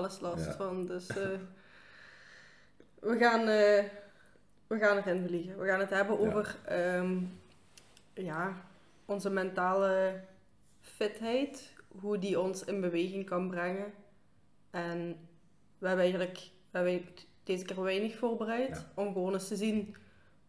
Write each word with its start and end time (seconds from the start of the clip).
wel 0.00 0.10
eens 0.10 0.20
last 0.20 0.56
van. 0.56 0.86
Dus 0.86 1.06
eh, 1.06 1.16
we, 3.08 3.18
gaan, 3.18 3.40
uh, 3.40 3.84
we 4.66 4.78
gaan 4.78 4.96
erin 4.96 5.26
vliegen. 5.26 5.58
We 5.58 5.66
gaan 5.66 5.80
het 5.80 5.90
hebben 5.90 6.18
over 6.18 6.56
ehm, 6.64 7.22
ja, 8.12 8.56
onze 9.04 9.30
mentale 9.30 10.20
fitheid. 10.80 11.72
Hoe 12.00 12.18
die 12.18 12.40
ons 12.40 12.64
in 12.64 12.80
beweging 12.80 13.26
kan 13.26 13.48
brengen. 13.48 13.92
En 14.70 15.16
we 15.78 15.86
hebben 15.86 16.04
eigenlijk 16.04 16.50
we 16.70 16.78
hebben 16.78 17.04
deze 17.42 17.64
keer 17.64 17.82
weinig 17.82 18.16
voorbereid. 18.16 18.86
Om 18.94 19.12
gewoon 19.12 19.32
eens 19.32 19.48
te 19.48 19.56
zien 19.56 19.96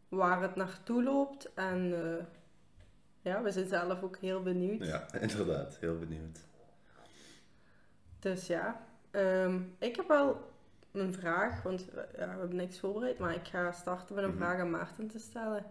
waar 0.10 0.42
het 0.42 0.56
naartoe 0.56 1.04
loopt. 1.04 1.54
En 1.54 1.86
uh, 1.86 2.24
ja, 3.22 3.42
we 3.42 3.52
zijn 3.52 3.68
zelf 3.68 4.04
ook 4.04 4.18
heel 4.18 4.42
benieuwd. 4.42 4.86
Ja, 4.86 5.14
inderdaad, 5.22 5.78
heel 5.80 5.98
benieuwd. 5.98 6.40
Dus 8.20 8.48
ja, 8.48 8.86
um, 9.12 9.76
ik 9.80 9.96
heb 9.96 10.08
wel 10.08 10.50
een 10.92 11.14
vraag, 11.14 11.64
want 11.64 11.86
ja, 11.94 12.34
we 12.34 12.40
hebben 12.40 12.56
niks 12.56 12.80
voorbereid, 12.80 13.20
maar 13.20 13.36
ik 13.36 13.48
ga 13.48 13.72
starten 13.72 14.16
met 14.16 14.24
een 14.24 14.30
mhm. 14.30 14.40
vraag 14.40 14.60
aan 14.60 14.70
Maarten 14.70 15.08
te 15.08 15.20
stellen. 15.20 15.66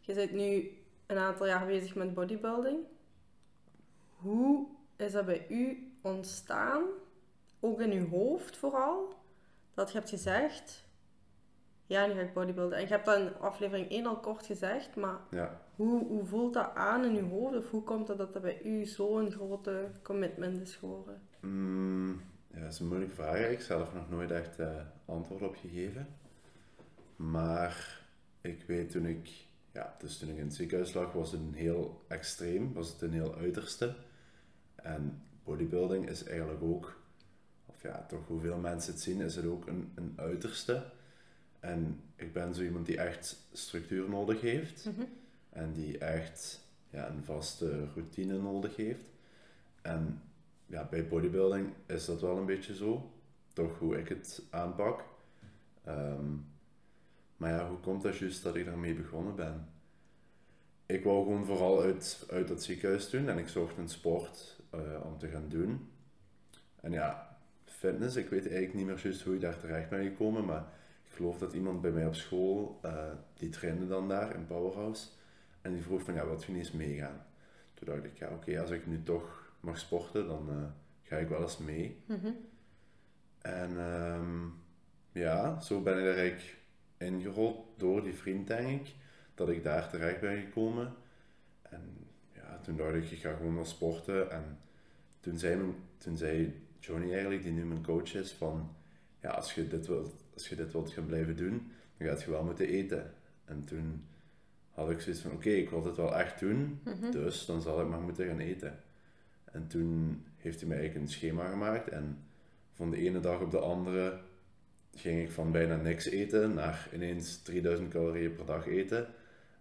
Je 0.00 0.14
bent 0.14 0.32
nu 0.32 0.78
een 1.06 1.18
aantal 1.18 1.46
jaar 1.46 1.66
bezig 1.66 1.94
met 1.94 2.14
bodybuilding. 2.14 2.78
Hoe 4.10 4.66
is 4.96 5.12
dat 5.12 5.26
bij 5.26 5.46
u 5.48 5.92
ontstaan? 6.00 6.82
Ook 7.60 7.80
in 7.80 7.92
uw 7.92 8.08
hoofd 8.08 8.56
vooral? 8.56 9.14
Dat 9.74 9.92
je 9.92 9.98
hebt 9.98 10.10
gezegd, 10.10 10.84
ja, 11.86 12.06
nu 12.06 12.12
ga 12.12 12.20
ik 12.20 12.34
bodybuilden. 12.34 12.78
En 12.78 12.84
je 12.84 12.90
hebt 12.90 13.04
dat 13.04 13.18
in 13.18 13.38
aflevering 13.40 13.90
1 13.90 14.06
al 14.06 14.20
kort 14.20 14.46
gezegd, 14.46 14.96
maar 14.96 15.18
ja. 15.30 15.60
hoe, 15.76 16.06
hoe 16.06 16.24
voelt 16.24 16.54
dat 16.54 16.74
aan 16.74 17.04
in 17.04 17.14
je 17.14 17.22
hoofd? 17.22 17.56
Of 17.56 17.70
hoe 17.70 17.82
komt 17.82 18.08
het 18.08 18.18
dat 18.18 18.32
dat 18.32 18.42
bij 18.42 18.62
u 18.62 18.84
zo'n 18.84 19.30
grote 19.30 19.90
commitment 20.02 20.60
is 20.60 20.76
geworden? 20.76 21.22
Mm, 21.40 22.20
ja, 22.54 22.60
dat 22.60 22.72
is 22.72 22.78
een 22.78 22.86
moeilijke 22.86 23.14
vraag. 23.14 23.36
Ik 23.36 23.50
heb 23.50 23.60
zelf 23.60 23.94
nog 23.94 24.10
nooit 24.10 24.30
echt 24.30 24.58
uh, 24.58 24.80
antwoord 25.04 25.42
op 25.42 25.56
gegeven. 25.56 26.06
Maar 27.16 28.00
ik 28.40 28.62
weet 28.66 28.90
toen 28.90 29.06
ik, 29.06 29.28
ja, 29.72 29.96
dus 29.98 30.18
toen 30.18 30.28
ik 30.28 30.36
in 30.36 30.44
het 30.44 30.54
ziekenhuis 30.54 30.92
lag, 30.92 31.12
was 31.12 31.32
het 31.32 31.40
een 31.40 31.54
heel 31.54 32.04
extreem, 32.08 32.72
was 32.72 32.88
het 32.92 33.02
een 33.02 33.12
heel 33.12 33.34
uiterste. 33.34 33.94
En 34.74 35.22
bodybuilding 35.44 36.08
is 36.08 36.24
eigenlijk 36.24 36.62
ook, 36.62 37.00
of 37.66 37.82
ja, 37.82 38.06
toch 38.08 38.26
hoeveel 38.26 38.56
mensen 38.56 38.92
het 38.92 39.02
zien, 39.02 39.20
is 39.20 39.36
het 39.36 39.46
ook 39.46 39.66
een, 39.66 39.92
een 39.94 40.12
uiterste. 40.16 40.84
En 41.60 42.00
ik 42.16 42.32
ben 42.32 42.54
zo 42.54 42.62
iemand 42.62 42.86
die 42.86 42.98
echt 42.98 43.36
structuur 43.52 44.08
nodig 44.08 44.40
heeft. 44.40 44.84
Mhm. 44.84 45.06
En 45.50 45.72
die 45.72 45.98
echt 45.98 46.60
ja, 46.90 47.08
een 47.08 47.24
vaste 47.24 47.84
routine 47.94 48.38
nodig 48.38 48.76
heeft. 48.76 49.08
En 49.82 50.22
ja, 50.70 50.86
bij 50.90 51.08
bodybuilding 51.08 51.72
is 51.86 52.04
dat 52.04 52.20
wel 52.20 52.36
een 52.36 52.46
beetje 52.46 52.74
zo. 52.74 53.12
Toch 53.52 53.78
hoe 53.78 53.98
ik 53.98 54.08
het 54.08 54.42
aanpak. 54.50 55.04
Ehm, 55.84 56.26
maar 57.36 57.50
ja, 57.50 57.68
hoe 57.68 57.78
komt 57.78 58.02
dat 58.02 58.16
juist 58.16 58.42
dat 58.42 58.54
ik 58.56 58.64
daarmee 58.64 58.94
begonnen 58.94 59.34
ben? 59.34 59.68
Ik 60.86 61.04
wou 61.04 61.24
gewoon 61.24 61.44
vooral 61.44 61.82
uit, 61.82 62.26
uit 62.30 62.48
het 62.48 62.62
ziekenhuis 62.62 63.10
doen 63.10 63.28
en 63.28 63.38
ik 63.38 63.48
zocht 63.48 63.76
een 63.76 63.88
sport 63.88 64.60
uh, 64.74 64.80
om 65.04 65.18
te 65.18 65.28
gaan 65.28 65.48
doen. 65.48 65.90
En 66.80 66.92
ja, 66.92 67.38
fitness, 67.64 68.16
ik 68.16 68.28
weet 68.28 68.42
eigenlijk 68.42 68.74
niet 68.74 68.86
meer 68.86 69.00
juist 69.02 69.22
hoe 69.22 69.34
ik 69.34 69.40
daar 69.40 69.58
terecht 69.58 69.88
ben 69.88 70.04
gekomen, 70.04 70.44
maar 70.44 70.72
ik 71.04 71.12
geloof 71.12 71.38
dat 71.38 71.52
iemand 71.52 71.80
bij 71.80 71.90
mij 71.90 72.06
op 72.06 72.14
school, 72.14 72.80
uh, 72.84 73.04
die 73.34 73.48
trainde 73.48 73.86
dan 73.86 74.08
daar 74.08 74.34
in 74.34 74.46
Powerhouse, 74.46 75.08
en 75.62 75.72
die 75.72 75.82
vroeg 75.82 76.02
van 76.02 76.14
ja, 76.14 76.26
wat 76.26 76.44
je 76.44 76.52
niet 76.52 76.60
eens 76.60 76.72
meegaan? 76.72 77.26
Toen 77.74 77.94
dacht 77.94 78.04
ik, 78.04 78.16
ja 78.16 78.28
oké, 78.28 78.60
als 78.60 78.70
ik 78.70 78.86
nu 78.86 79.02
toch 79.02 79.39
mag 79.60 79.78
sporten, 79.78 80.26
dan 80.26 80.48
uh, 80.50 80.64
ga 81.02 81.16
ik 81.16 81.28
wel 81.28 81.42
eens 81.42 81.58
mee. 81.58 82.02
Mm 82.06 82.36
En 83.38 83.70
um, 83.78 84.54
ja, 85.12 85.60
zo 85.60 85.82
ben 85.82 85.98
ik 85.98 86.04
er 86.04 86.18
eigenlijk 86.18 86.58
ingerold 86.98 87.66
door 87.76 88.02
die 88.02 88.14
vriend, 88.14 88.46
denk 88.46 88.86
ik, 88.86 88.94
dat 89.34 89.48
ik 89.48 89.62
daar 89.62 89.88
terecht 89.88 90.20
ben 90.20 90.40
gekomen. 90.40 90.94
En 91.62 91.96
ja, 92.32 92.58
toen 92.62 92.76
dacht 92.76 92.94
ik, 92.94 93.10
ik 93.10 93.18
ga 93.18 93.34
gewoon 93.34 93.54
wel 93.54 93.64
sporten. 93.64 94.30
En 94.30 94.58
toen 95.20 95.38
zei, 95.38 95.56
mijn, 95.56 95.74
toen 95.98 96.16
zei 96.16 96.62
Johnny 96.78 97.12
eigenlijk, 97.12 97.42
die 97.42 97.52
nu 97.52 97.64
mijn 97.64 97.82
coach 97.82 98.14
is, 98.14 98.32
van 98.32 98.74
ja, 99.20 99.30
als 99.30 99.54
je 99.54 99.68
dit 99.68 99.86
wilt, 99.86 100.14
als 100.34 100.48
je 100.48 100.56
dit 100.56 100.72
wilt 100.72 100.90
gaan 100.90 101.06
blijven 101.06 101.36
doen, 101.36 101.72
dan 101.96 102.08
gaat 102.08 102.22
je 102.22 102.30
wel 102.30 102.44
moeten 102.44 102.68
eten. 102.68 103.14
En 103.44 103.64
toen 103.64 104.04
had 104.70 104.90
ik 104.90 105.00
zoiets 105.00 105.22
van, 105.22 105.32
oké, 105.32 105.48
ik 105.48 105.70
wil 105.70 105.82
dit 105.82 105.96
wel 105.96 106.16
echt 106.16 106.40
doen, 106.40 106.80
mhm. 106.84 107.10
dus 107.10 107.46
dan 107.46 107.62
zal 107.62 107.80
ik 107.80 107.88
maar 107.88 108.00
moeten 108.00 108.26
gaan 108.26 108.38
eten. 108.38 108.78
En 109.50 109.66
toen 109.66 110.24
heeft 110.36 110.60
hij 110.60 110.68
mij 110.68 110.78
eigenlijk 110.78 111.06
een 111.06 111.12
schema 111.12 111.48
gemaakt 111.48 111.88
en 111.88 112.24
van 112.72 112.90
de 112.90 112.96
ene 112.96 113.20
dag 113.20 113.40
op 113.40 113.50
de 113.50 113.58
andere 113.58 114.20
ging 114.94 115.22
ik 115.22 115.30
van 115.30 115.52
bijna 115.52 115.76
niks 115.76 116.06
eten 116.06 116.54
naar 116.54 116.88
ineens 116.92 117.42
3000 117.42 117.90
calorieën 117.90 118.34
per 118.34 118.46
dag 118.46 118.66
eten. 118.66 119.06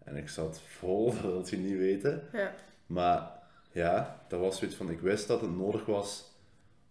En 0.04 0.16
ik 0.16 0.30
zat 0.30 0.62
vol, 0.62 1.12
dat 1.22 1.22
wil 1.22 1.46
je 1.50 1.58
niet 1.58 1.78
weten. 1.78 2.24
Ja. 2.34 2.56
Maar 2.86 3.32
ja, 3.72 4.26
dat 4.28 4.40
was 4.40 4.58
zoiets 4.58 4.78
van, 4.78 4.90
ik 4.90 5.00
wist 5.00 5.28
dat 5.28 5.42
het 5.42 5.58
nodig 5.58 5.86
was 5.86 6.32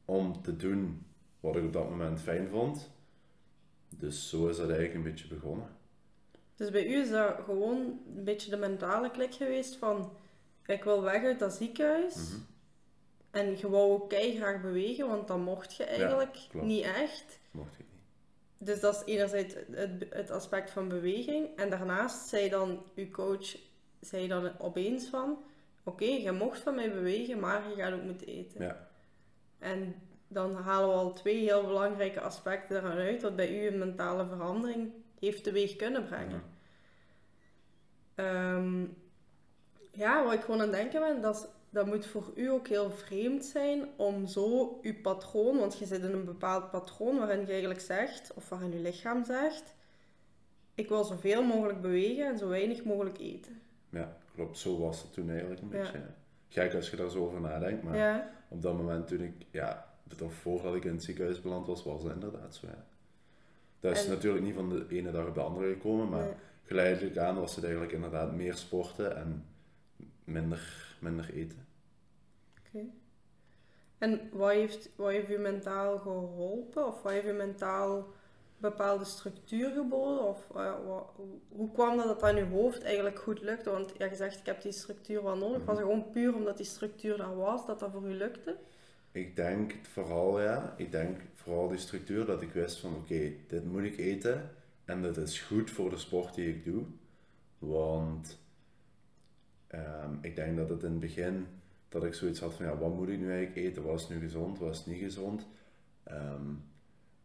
om 0.05 0.43
te 0.43 0.57
doen 0.57 1.07
wat 1.41 1.57
ik 1.57 1.65
op 1.65 1.73
dat 1.73 1.91
moment 1.91 2.21
fijn 2.21 2.49
vond. 2.49 2.91
Dus 3.89 4.29
zo 4.29 4.49
is 4.49 4.57
dat 4.57 4.67
eigenlijk 4.67 4.95
een 4.95 5.11
beetje 5.11 5.29
begonnen. 5.29 5.69
Dus 6.57 6.71
bij 6.71 6.87
u 6.87 7.01
is 7.01 7.11
dat 7.11 7.37
gewoon 7.45 8.01
een 8.17 8.25
beetje 8.25 8.51
de 8.51 8.57
mentale 8.57 9.11
klik 9.11 9.35
geweest 9.35 9.77
van 9.77 10.13
ik 10.67 10.85
wil 10.85 11.03
weg 11.03 11.25
uit 11.25 11.39
dat 11.39 11.53
ziekenhuis. 11.53 12.15
Mhm. 12.15 12.41
En 13.39 13.57
je 13.59 13.69
wou 13.69 13.93
ook 13.93 14.13
graag 14.13 14.61
bewegen, 14.61 15.09
want 15.09 15.29
dan 15.29 15.41
mocht 15.41 15.75
je 15.75 15.85
eigenlijk 15.85 16.37
niet 16.53 16.85
echt. 16.85 17.39
Mocht 17.51 17.79
ik 17.79 17.87
niet. 17.93 18.03
Dus 18.59 18.81
dat 18.81 18.95
is 18.95 19.15
enerzijds 19.15 19.55
het, 19.71 20.07
het 20.11 20.31
aspect 20.31 20.71
van 20.71 20.89
beweging. 20.89 21.57
En 21.57 21.71
daarnaast 21.71 22.29
zei 22.29 22.49
dan 22.49 22.83
uw 22.95 23.11
coach 23.11 23.57
zei 24.01 24.29
dan 24.29 24.51
opeens 24.59 25.07
van 25.07 25.43
oké, 25.83 26.05
je 26.05 26.33
mocht 26.33 26.61
van 26.61 26.75
mij 26.75 26.93
bewegen, 26.93 27.41
maar 27.41 27.69
je 27.69 27.75
gaat 27.75 27.93
ook 27.93 28.03
moeten 28.03 28.27
eten. 28.27 28.65
Ja. 28.65 28.89
En 29.59 29.95
dan 30.29 30.55
halen 30.55 30.89
we 30.89 30.95
al 30.95 31.13
twee 31.13 31.43
heel 31.43 31.67
belangrijke 31.67 32.21
aspecten 32.21 32.77
eraan 32.77 32.99
uit, 32.99 33.23
wat 33.23 33.37
bij 33.37 33.61
u 33.61 33.67
een 33.67 33.79
mentale 33.79 34.27
verandering 34.27 34.93
heeft 35.21 35.45
teweeg 35.45 35.77
kunnen 35.77 36.05
brengen. 36.05 36.43
Ja, 38.17 38.55
um, 38.55 38.97
ja 39.93 40.25
wat 40.25 40.33
ik 40.33 40.41
gewoon 40.41 40.61
aan 40.61 40.67
het 40.67 40.77
denken 40.77 41.01
ben, 41.01 41.23
dat, 41.23 41.49
dat 41.71 41.87
moet 41.87 42.07
voor 42.07 42.33
u 42.35 42.51
ook 42.51 42.69
heel 42.69 42.91
vreemd 42.91 43.45
zijn 43.45 43.89
om 43.97 44.27
zo 44.27 44.79
uw 44.83 45.01
patroon, 45.03 45.59
want 45.59 45.79
je 45.79 45.87
zit 45.87 46.03
in 46.03 46.13
een 46.13 46.25
bepaald 46.25 46.71
patroon 46.71 47.19
waarin 47.19 47.41
je 47.41 47.47
eigenlijk 47.47 47.81
zegt, 47.81 48.33
of 48.35 48.49
waarin 48.49 48.73
je 48.73 48.79
lichaam 48.79 49.25
zegt, 49.25 49.75
ik 50.75 50.89
wil 50.89 51.05
zoveel 51.05 51.43
mogelijk 51.43 51.81
bewegen 51.81 52.27
en 52.27 52.39
zo 52.39 52.49
weinig 52.49 52.85
mogelijk 52.85 53.19
eten. 53.19 53.61
Ja, 53.91 54.17
klopt. 54.35 54.59
Zo 54.59 54.79
was 54.79 55.03
het 55.03 55.13
toen 55.13 55.31
eigenlijk 55.31 55.61
een 55.61 55.69
beetje. 55.69 56.01
Gek 56.49 56.75
als 56.75 56.91
je 56.91 56.97
daar 56.97 57.11
zo 57.11 57.25
over 57.25 57.41
nadenkt, 57.41 57.83
maar 57.83 58.31
op 58.49 58.63
dat 58.63 58.77
moment 58.77 59.07
toen 59.07 59.21
ik, 59.21 59.47
ja, 59.51 59.93
of 60.23 60.35
voordat 60.35 60.75
ik 60.75 60.85
in 60.85 60.93
het 60.93 61.03
ziekenhuis 61.03 61.41
beland 61.41 61.67
was, 61.67 61.85
was 61.85 62.03
het 62.03 62.13
inderdaad 62.13 62.55
zo. 62.55 62.67
Ja. 62.67 62.85
Dat 63.81 63.97
is 63.97 64.07
natuurlijk 64.07 64.45
niet 64.45 64.55
van 64.55 64.69
de 64.69 64.87
ene 64.89 65.11
dag 65.11 65.27
op 65.27 65.35
de 65.35 65.41
andere 65.41 65.73
gekomen, 65.73 66.09
maar 66.09 66.29
geleidelijk 66.65 67.19
aan 67.19 67.41
was 67.41 67.55
het 67.55 67.65
eigenlijk 67.65 67.93
inderdaad 67.93 68.33
meer 68.33 68.55
sporten 68.55 69.17
en 69.17 69.45
minder, 70.25 70.88
minder 71.01 71.35
eten. 71.35 71.67
Oké. 72.59 72.85
En 73.99 74.29
wat 74.33 74.51
heeft, 74.51 74.91
wat 74.97 75.11
heeft 75.11 75.31
u 75.31 75.39
mentaal 75.39 75.99
geholpen? 75.99 76.87
Of 76.87 77.03
wat 77.03 77.13
heeft 77.13 77.27
u 77.27 77.33
mentaal 77.33 78.13
bepaalde 78.59 79.05
structuur 79.05 79.71
geboden? 79.71 80.25
Of 80.25 80.49
uh, 80.57 80.87
wat, 80.87 81.13
hoe 81.49 81.73
kwam 81.73 81.97
dat 81.97 82.07
dat 82.07 82.23
aan 82.23 82.37
uw 82.37 82.49
hoofd 82.49 82.83
eigenlijk 82.83 83.19
goed 83.19 83.41
lukte? 83.41 83.71
Want 83.71 83.93
ja, 83.99 84.07
je 84.07 84.17
zegt, 84.17 84.39
ik 84.39 84.47
heb 84.47 84.63
die 84.63 84.73
structuur 84.73 85.23
wel 85.23 85.37
nodig. 85.37 85.65
Was 85.65 85.79
het 85.79 85.87
mhm. 85.87 85.95
gewoon 85.95 86.11
puur 86.11 86.35
omdat 86.35 86.57
die 86.57 86.67
structuur 86.67 87.21
er 87.21 87.37
was, 87.37 87.67
dat 87.67 87.81
dat 87.81 87.91
voor 87.91 88.11
u 88.11 88.15
lukte? 88.15 88.57
Ik 89.13 89.37
denk 89.37 89.75
vooral, 89.83 90.41
ja, 90.41 90.75
ik 90.77 90.91
denk 90.93 91.21
vooral 91.35 91.69
die 91.69 91.79
structuur 91.79 92.27
dat 92.27 92.43
ik 92.43 92.53
wist 92.53 92.79
van 92.79 92.95
oké, 92.95 93.33
dit 93.49 93.65
moet 93.65 93.83
ik 93.83 93.99
eten 93.99 94.51
en 94.85 95.03
dit 95.03 95.17
is 95.17 95.41
goed 95.41 95.71
voor 95.71 95.91
de 95.91 95.97
sport 95.97 96.35
die 96.35 96.49
ik 96.49 96.65
doe. 96.65 96.85
Want 97.59 98.39
ehm, 99.69 100.11
ik 100.21 100.37
denk 100.37 100.57
dat 100.57 100.69
het 100.69 100.83
in 100.83 100.91
het 100.91 101.01
begin, 101.01 101.47
dat 101.89 102.05
ik 102.05 102.15
zoiets 102.15 102.41
had 102.41 102.55
van 102.55 102.67
ja, 102.67 102.77
wat 102.77 102.95
moet 102.95 103.09
ik 103.09 103.19
nu 103.19 103.31
eigenlijk 103.31 103.57
eten? 103.57 103.83
Wat 103.83 104.01
is 104.01 104.09
nu 104.09 104.19
gezond, 104.19 104.59
wat 104.59 104.75
is 104.75 104.87
niet 104.87 105.03
gezond? 105.03 105.47
Ehm, 106.03 106.51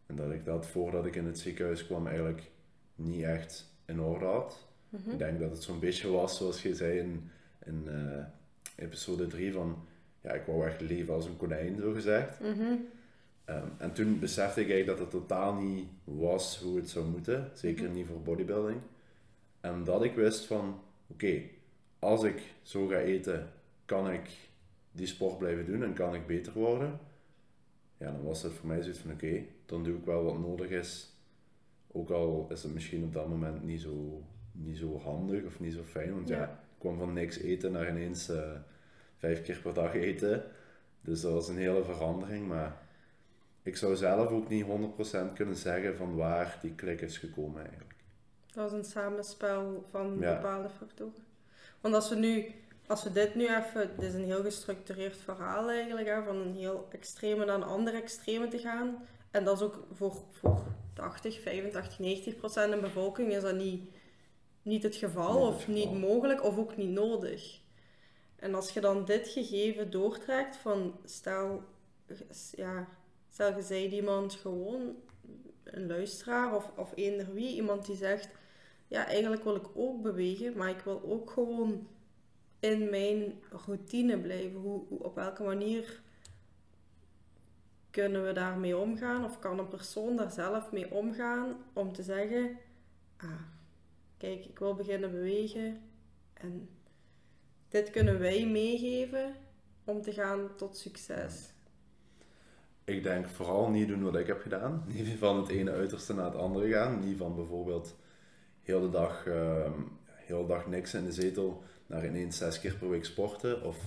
en 0.06 0.16
dat 0.16 0.32
ik 0.32 0.46
dat 0.46 0.66
voordat 0.66 1.06
ik 1.06 1.16
in 1.16 1.26
het 1.26 1.40
ziekenhuis 1.40 1.86
kwam 1.86 2.08
eigenlijk 2.08 2.52
niet 2.96 3.24
echt 3.24 3.74
in 3.86 4.00
orde 4.00 4.26
had. 4.26 4.68
Mhm. 4.90 5.10
Ik 5.10 5.18
denk 5.18 5.40
dat 5.40 5.52
het 5.52 5.64
zo'n 5.64 5.80
beetje 5.80 6.12
was 6.12 6.38
zoals 6.38 6.62
je 6.62 6.76
zei 6.76 7.00
in, 7.00 7.30
in 7.66 7.84
uh, 7.88 8.26
episode 8.76 9.28
3 9.28 9.54
van 9.54 9.86
ja, 10.22 10.32
ik 10.32 10.46
wou 10.46 10.66
echt 10.66 10.82
leven 10.82 11.14
als 11.14 11.26
een 11.26 11.38
konijn, 11.38 11.80
zo 11.80 11.94
gezegd. 11.94 12.40
Mhm. 12.40 12.76
Ehm, 13.46 13.68
en 13.78 13.94
toen 13.94 14.20
besefte 14.20 14.62
ik 14.62 14.70
eigenlijk 14.70 15.00
dat 15.00 15.12
het 15.12 15.22
totaal 15.22 15.54
niet 15.54 15.88
was 16.04 16.60
hoe 16.60 16.76
het 16.76 16.90
zou 16.90 17.06
moeten, 17.06 17.52
zeker 17.54 17.84
mhm. 17.86 17.94
niet 17.94 18.08
voor 18.08 18.22
bodybuilding. 18.22 18.80
En 19.60 19.84
dat 19.84 20.04
ik 20.04 20.16
wist 20.16 20.46
van, 20.46 20.82
oké, 21.08 21.42
als 22.04 22.24
ik 22.24 22.54
zo 22.62 22.88
ga 22.88 22.98
eten, 22.98 23.52
kan 23.86 24.12
ik 24.12 24.30
die 24.92 25.08
sport 25.08 25.38
blijven 25.38 25.66
doen 25.66 25.84
en 25.84 25.94
kan 25.94 26.16
ik 26.16 26.28
beter 26.28 26.54
worden. 26.54 27.00
ja, 27.98 28.12
dan 28.12 28.24
was 28.24 28.44
het 28.44 28.54
voor 28.54 28.68
mij 28.68 28.82
zoiets 28.82 29.00
van 29.00 29.12
oké, 29.12 29.42
dan 29.66 29.84
doe 29.84 29.98
ik 29.98 30.06
wel 30.06 30.24
wat 30.24 30.40
nodig 30.40 30.70
is. 30.70 31.12
Ook 31.92 32.10
al 32.10 32.48
is 32.52 32.64
het 32.64 32.74
misschien 32.74 33.04
op 33.04 33.14
dat 33.14 33.28
moment 33.28 33.64
niet 33.64 33.82
zo, 33.82 34.24
niet 34.52 34.78
zo 34.78 35.00
handig 35.00 35.44
of 35.46 35.60
niet 35.60 35.74
zo 35.74 35.84
fijn. 35.84 36.14
Want 36.14 36.28
ja, 36.28 36.38
Ja. 36.38 36.44
ik 36.44 36.80
kwam 36.80 36.98
van 36.98 37.14
niks 37.14 37.38
eten 37.38 37.72
naar 37.72 37.90
ineens 37.90 38.30
eh, 38.30 38.52
vijf 39.18 39.42
keer 39.44 39.60
per 39.62 39.74
dag 39.74 39.94
eten. 39.94 40.44
Dus 41.02 41.22
dat 41.22 41.34
was 41.34 41.48
een 41.48 41.58
hele 41.58 41.84
verandering. 41.84 42.48
Maar 42.48 42.82
ik 43.64 43.78
zou 43.78 43.96
zelf 43.96 44.30
ook 44.30 44.50
niet 44.50 44.66
100% 44.66 45.34
kunnen 45.34 45.56
zeggen 45.56 45.96
van 45.96 46.16
waar 46.16 46.58
die 46.62 46.76
klik 46.76 47.02
is 47.02 47.18
gekomen 47.18 47.62
eigenlijk. 47.62 47.94
Dat 48.54 48.72
is 48.72 48.78
een 48.78 48.84
samenspel 48.86 49.84
van 49.90 50.18
Ja. 50.20 50.36
bepaalde 50.36 50.70
factoren. 50.70 51.24
Want 51.84 51.96
als 51.96 52.10
we 52.10 52.16
nu, 52.16 52.46
als 52.88 53.04
we 53.04 53.12
dit 53.12 53.36
nu 53.36 53.56
even, 53.56 53.92
dit 53.98 54.08
is 54.08 54.14
een 54.14 54.26
heel 54.26 54.44
gestructureerd 54.44 55.18
verhaal 55.18 55.70
eigenlijk, 55.70 56.08
hè, 56.08 56.24
van 56.24 56.36
een 56.36 56.56
heel 56.56 56.88
extreme 56.92 57.46
naar 57.46 57.56
een 57.56 57.64
ander 57.64 57.94
extreme 57.94 58.48
te 58.48 58.60
gaan. 58.60 59.08
En 59.32 59.44
dat 59.44 59.56
is 59.56 59.62
ook 59.62 59.88
voor, 59.92 60.16
voor 60.32 60.64
80, 60.94 61.42
85, 61.42 62.00
90 62.00 62.36
procent 62.36 62.74
de 62.74 62.80
bevolking 62.80 63.32
is 63.34 63.42
dat 63.42 63.56
niet, 63.56 63.90
niet 64.62 64.84
het 64.84 64.96
geval, 64.96 65.34
Niet 65.34 65.44
het 65.44 65.54
of 65.54 65.60
geval. 65.60 65.74
niet 65.74 66.00
mogelijk, 66.00 66.44
of 66.44 66.58
ook 66.58 66.78
niet 66.78 66.90
nodig. 66.90 67.60
En 68.36 68.56
als 68.56 68.70
je 68.70 68.80
dan 68.80 69.06
dit 69.06 69.28
gegeven 69.28 69.92
doortrekt 69.92 70.56
van, 70.56 71.00
stel, 71.06 71.64
ja, 72.52 72.88
stel 73.30 73.56
je 73.56 73.62
zei 73.62 73.90
iemand 73.90 74.34
gewoon, 74.34 74.96
een 75.64 75.88
luisteraar 75.88 76.56
of, 76.56 76.72
of 76.76 76.92
eender 76.96 77.34
wie, 77.34 77.56
iemand 77.56 77.86
die 77.86 77.96
zegt, 77.96 78.28
ja, 78.94 79.08
eigenlijk 79.08 79.44
wil 79.44 79.56
ik 79.56 79.68
ook 79.74 80.02
bewegen, 80.02 80.58
maar 80.58 80.70
ik 80.70 80.80
wil 80.80 81.02
ook 81.04 81.32
gewoon 81.32 81.88
in 82.60 82.90
mijn 82.90 83.34
routine 83.66 84.20
blijven. 84.20 84.60
Hoe, 84.60 84.84
hoe, 84.88 85.04
op 85.04 85.16
welke 85.16 85.44
manier 85.44 86.02
kunnen 87.90 88.26
we 88.26 88.32
daarmee 88.32 88.78
omgaan? 88.78 89.24
Of 89.26 89.40
kan 89.40 89.60
een 89.60 89.68
persoon 89.68 90.16
daar 90.16 90.32
zelf 90.32 90.72
mee 90.72 90.92
omgaan 90.92 91.56
om 91.74 91.94
te 91.94 92.04
zeggen, 92.04 92.58
ah, 93.18 93.42
kijk, 94.18 94.46
ik 94.46 94.60
wil 94.60 94.76
beginnen 94.76 95.12
bewegen 95.12 95.82
en 96.34 96.70
dit 97.68 97.90
kunnen 97.90 98.20
wij 98.20 98.48
meegeven 98.48 99.36
om 99.84 100.02
te 100.02 100.12
gaan 100.12 100.56
tot 100.56 100.78
succes. 100.78 101.54
Ik 102.84 103.04
denk 103.04 103.28
vooral 103.28 103.70
niet 103.70 103.88
doen 103.88 104.04
wat 104.04 104.16
ik 104.16 104.28
heb 104.28 104.42
gedaan. 104.42 104.84
Niet 104.88 105.18
van 105.18 105.38
het 105.38 105.50
ene 105.50 105.72
uiterste 105.72 106.14
naar 106.14 106.26
het 106.26 106.36
andere 106.36 106.72
gaan. 106.72 107.00
Niet 107.00 107.18
van 107.18 107.36
bijvoorbeeld 107.36 107.96
heel 108.64 108.82
de 108.82 108.90
dag, 108.90 109.26
ehm, 109.28 109.72
heel 110.08 110.42
de 110.42 110.48
dag 110.48 110.68
niks 110.68 110.94
in 110.94 111.06
de 111.06 111.12
zetel 111.12 111.64
naar 111.86 112.06
ineens 112.06 112.38
zes 112.38 112.60
keer 112.60 112.76
per 112.76 112.90
week 112.90 113.06
sporten. 113.06 113.64
Of 113.64 113.78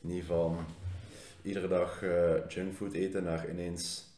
niet 0.00 0.24
van 0.24 0.66
iedere 1.42 1.68
dag 1.68 2.02
eh, 2.02 2.48
junkfood 2.48 2.92
eten 2.92 3.24
naar 3.24 3.50
ineens 3.50 4.12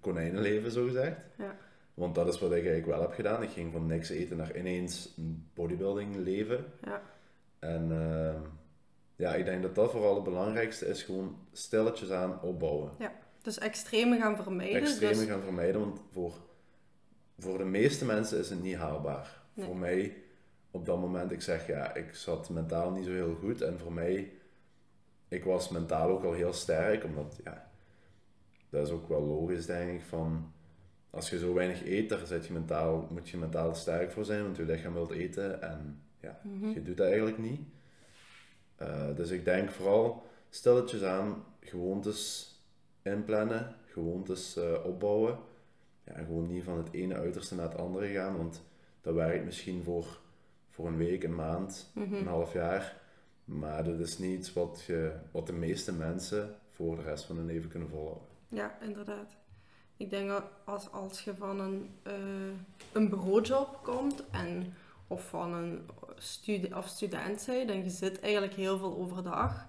konijnenleven, 0.00 0.70
zo 0.70 0.84
gezegd. 0.84 1.16
Ja. 1.38 1.56
Want 1.94 2.14
dat 2.14 2.28
is 2.34 2.40
wat 2.40 2.50
ik 2.50 2.56
eigenlijk 2.56 2.86
wel 2.86 3.00
heb 3.00 3.12
gedaan. 3.12 3.42
Ik 3.42 3.50
ging 3.50 3.72
van 3.72 3.86
niks 3.86 4.08
eten 4.08 4.36
naar 4.36 4.56
ineens 4.56 5.14
een 5.16 5.48
bodybuilding 5.54 6.16
leven. 6.16 6.64
Ja. 6.84 7.02
En 7.58 7.92
ehm, 7.92 8.40
ja, 9.16 9.34
ik 9.34 9.44
denk 9.44 9.62
dat 9.62 9.74
dat 9.74 9.90
vooral 9.90 10.14
het 10.14 10.24
belangrijkste 10.24 10.86
is. 10.86 11.02
Gewoon 11.02 11.36
stilletjes 11.52 12.10
aan 12.10 12.42
opbouwen 12.42 12.90
Dus 13.42 13.58
extreme 13.58 14.18
gaan 14.18 14.36
vermijden. 14.36 14.80
extreme 14.80 15.14
dus, 15.14 15.24
gaan 15.24 15.42
vermijden, 15.42 15.80
want 15.80 16.00
voor, 16.12 16.32
voor 17.38 17.58
de 17.58 17.64
meeste 17.64 18.04
mensen 18.04 18.38
is 18.38 18.50
het 18.50 18.62
niet 18.62 18.76
haalbaar. 18.76 19.39
Nee. 19.54 19.66
Voor 19.66 19.76
mij, 19.76 20.16
op 20.70 20.86
dat 20.86 20.98
moment, 21.00 21.30
ik 21.32 21.40
zeg 21.42 21.66
ja, 21.66 21.94
ik 21.94 22.14
zat 22.14 22.50
mentaal 22.50 22.90
niet 22.90 23.04
zo 23.04 23.10
heel 23.12 23.34
goed 23.34 23.60
en 23.60 23.78
voor 23.78 23.92
mij, 23.92 24.32
ik 25.28 25.44
was 25.44 25.68
mentaal 25.68 26.08
ook 26.10 26.24
al 26.24 26.32
heel 26.32 26.52
sterk, 26.52 27.04
omdat 27.04 27.40
ja, 27.44 27.70
dat 28.70 28.86
is 28.86 28.92
ook 28.92 29.08
wel 29.08 29.22
logisch 29.22 29.66
denk 29.66 30.00
ik, 30.00 30.06
van 30.06 30.52
als 31.10 31.30
je 31.30 31.38
zo 31.38 31.54
weinig 31.54 31.84
eet, 31.84 32.08
daar 32.08 32.26
zit 32.26 32.46
je 32.46 32.52
mentaal, 32.52 33.06
moet 33.10 33.28
je 33.28 33.36
mentaal 33.36 33.74
sterk 33.74 34.12
voor 34.12 34.24
zijn, 34.24 34.42
want 34.42 34.56
je 34.56 34.64
lichaam 34.64 34.92
wilt 34.92 35.10
eten 35.10 35.62
en 35.62 36.02
ja, 36.20 36.40
Mhm. 36.42 36.68
je 36.68 36.82
doet 36.82 36.96
dat 36.96 37.06
eigenlijk 37.06 37.38
niet. 37.38 37.60
Eh, 38.76 39.16
dus 39.16 39.30
ik 39.30 39.44
denk 39.44 39.70
vooral 39.70 40.22
stilletjes 40.50 41.02
aan, 41.02 41.44
gewoontes 41.60 42.48
inplannen, 43.02 43.74
gewoontes 43.86 44.56
eh, 44.56 44.84
opbouwen. 44.84 45.38
Ja, 46.04 46.12
en 46.12 46.24
gewoon 46.24 46.46
niet 46.46 46.64
van 46.64 46.76
het 46.78 46.92
ene 46.92 47.14
uiterste 47.14 47.54
naar 47.54 47.68
het 47.68 47.78
andere 47.78 48.06
gaan, 48.06 48.36
want 48.36 48.62
dat 49.00 49.14
werkt 49.14 49.44
misschien 49.44 49.82
voor, 49.84 50.18
voor 50.70 50.86
een 50.86 50.96
week, 50.96 51.22
een 51.22 51.34
maand, 51.34 51.90
Mhm. 51.94 52.14
een 52.14 52.26
half 52.26 52.52
jaar. 52.52 52.98
Maar 53.44 53.84
dat 53.84 53.98
is 53.98 54.18
niet 54.18 54.38
iets 54.38 54.52
wat, 54.52 54.82
je, 54.86 55.12
wat 55.30 55.46
de 55.46 55.52
meeste 55.52 55.92
mensen 55.92 56.54
voor 56.70 56.96
de 56.96 57.02
rest 57.02 57.24
van 57.24 57.36
hun 57.36 57.46
leven 57.46 57.70
kunnen 57.70 57.88
volhouden. 57.88 58.22
Ja, 58.48 58.78
inderdaad. 58.80 59.36
Ik 59.96 60.10
denk 60.10 60.28
dat 60.28 60.44
als, 60.64 60.90
als 60.92 61.20
je 61.24 61.34
van 61.34 61.60
een, 61.60 61.90
eh, 62.02 62.12
een 62.92 63.08
bureaujob 63.08 63.80
komt 63.82 64.24
en, 64.30 64.74
of 65.06 65.28
van 65.28 65.54
een 65.54 65.88
studie, 66.16 66.76
of 66.76 66.86
student 66.86 67.46
bent 67.46 67.68
en 67.70 67.82
je 67.84 67.90
zit 67.90 68.20
eigenlijk 68.20 68.54
heel 68.54 68.78
veel 68.78 68.96
overdag 68.96 69.68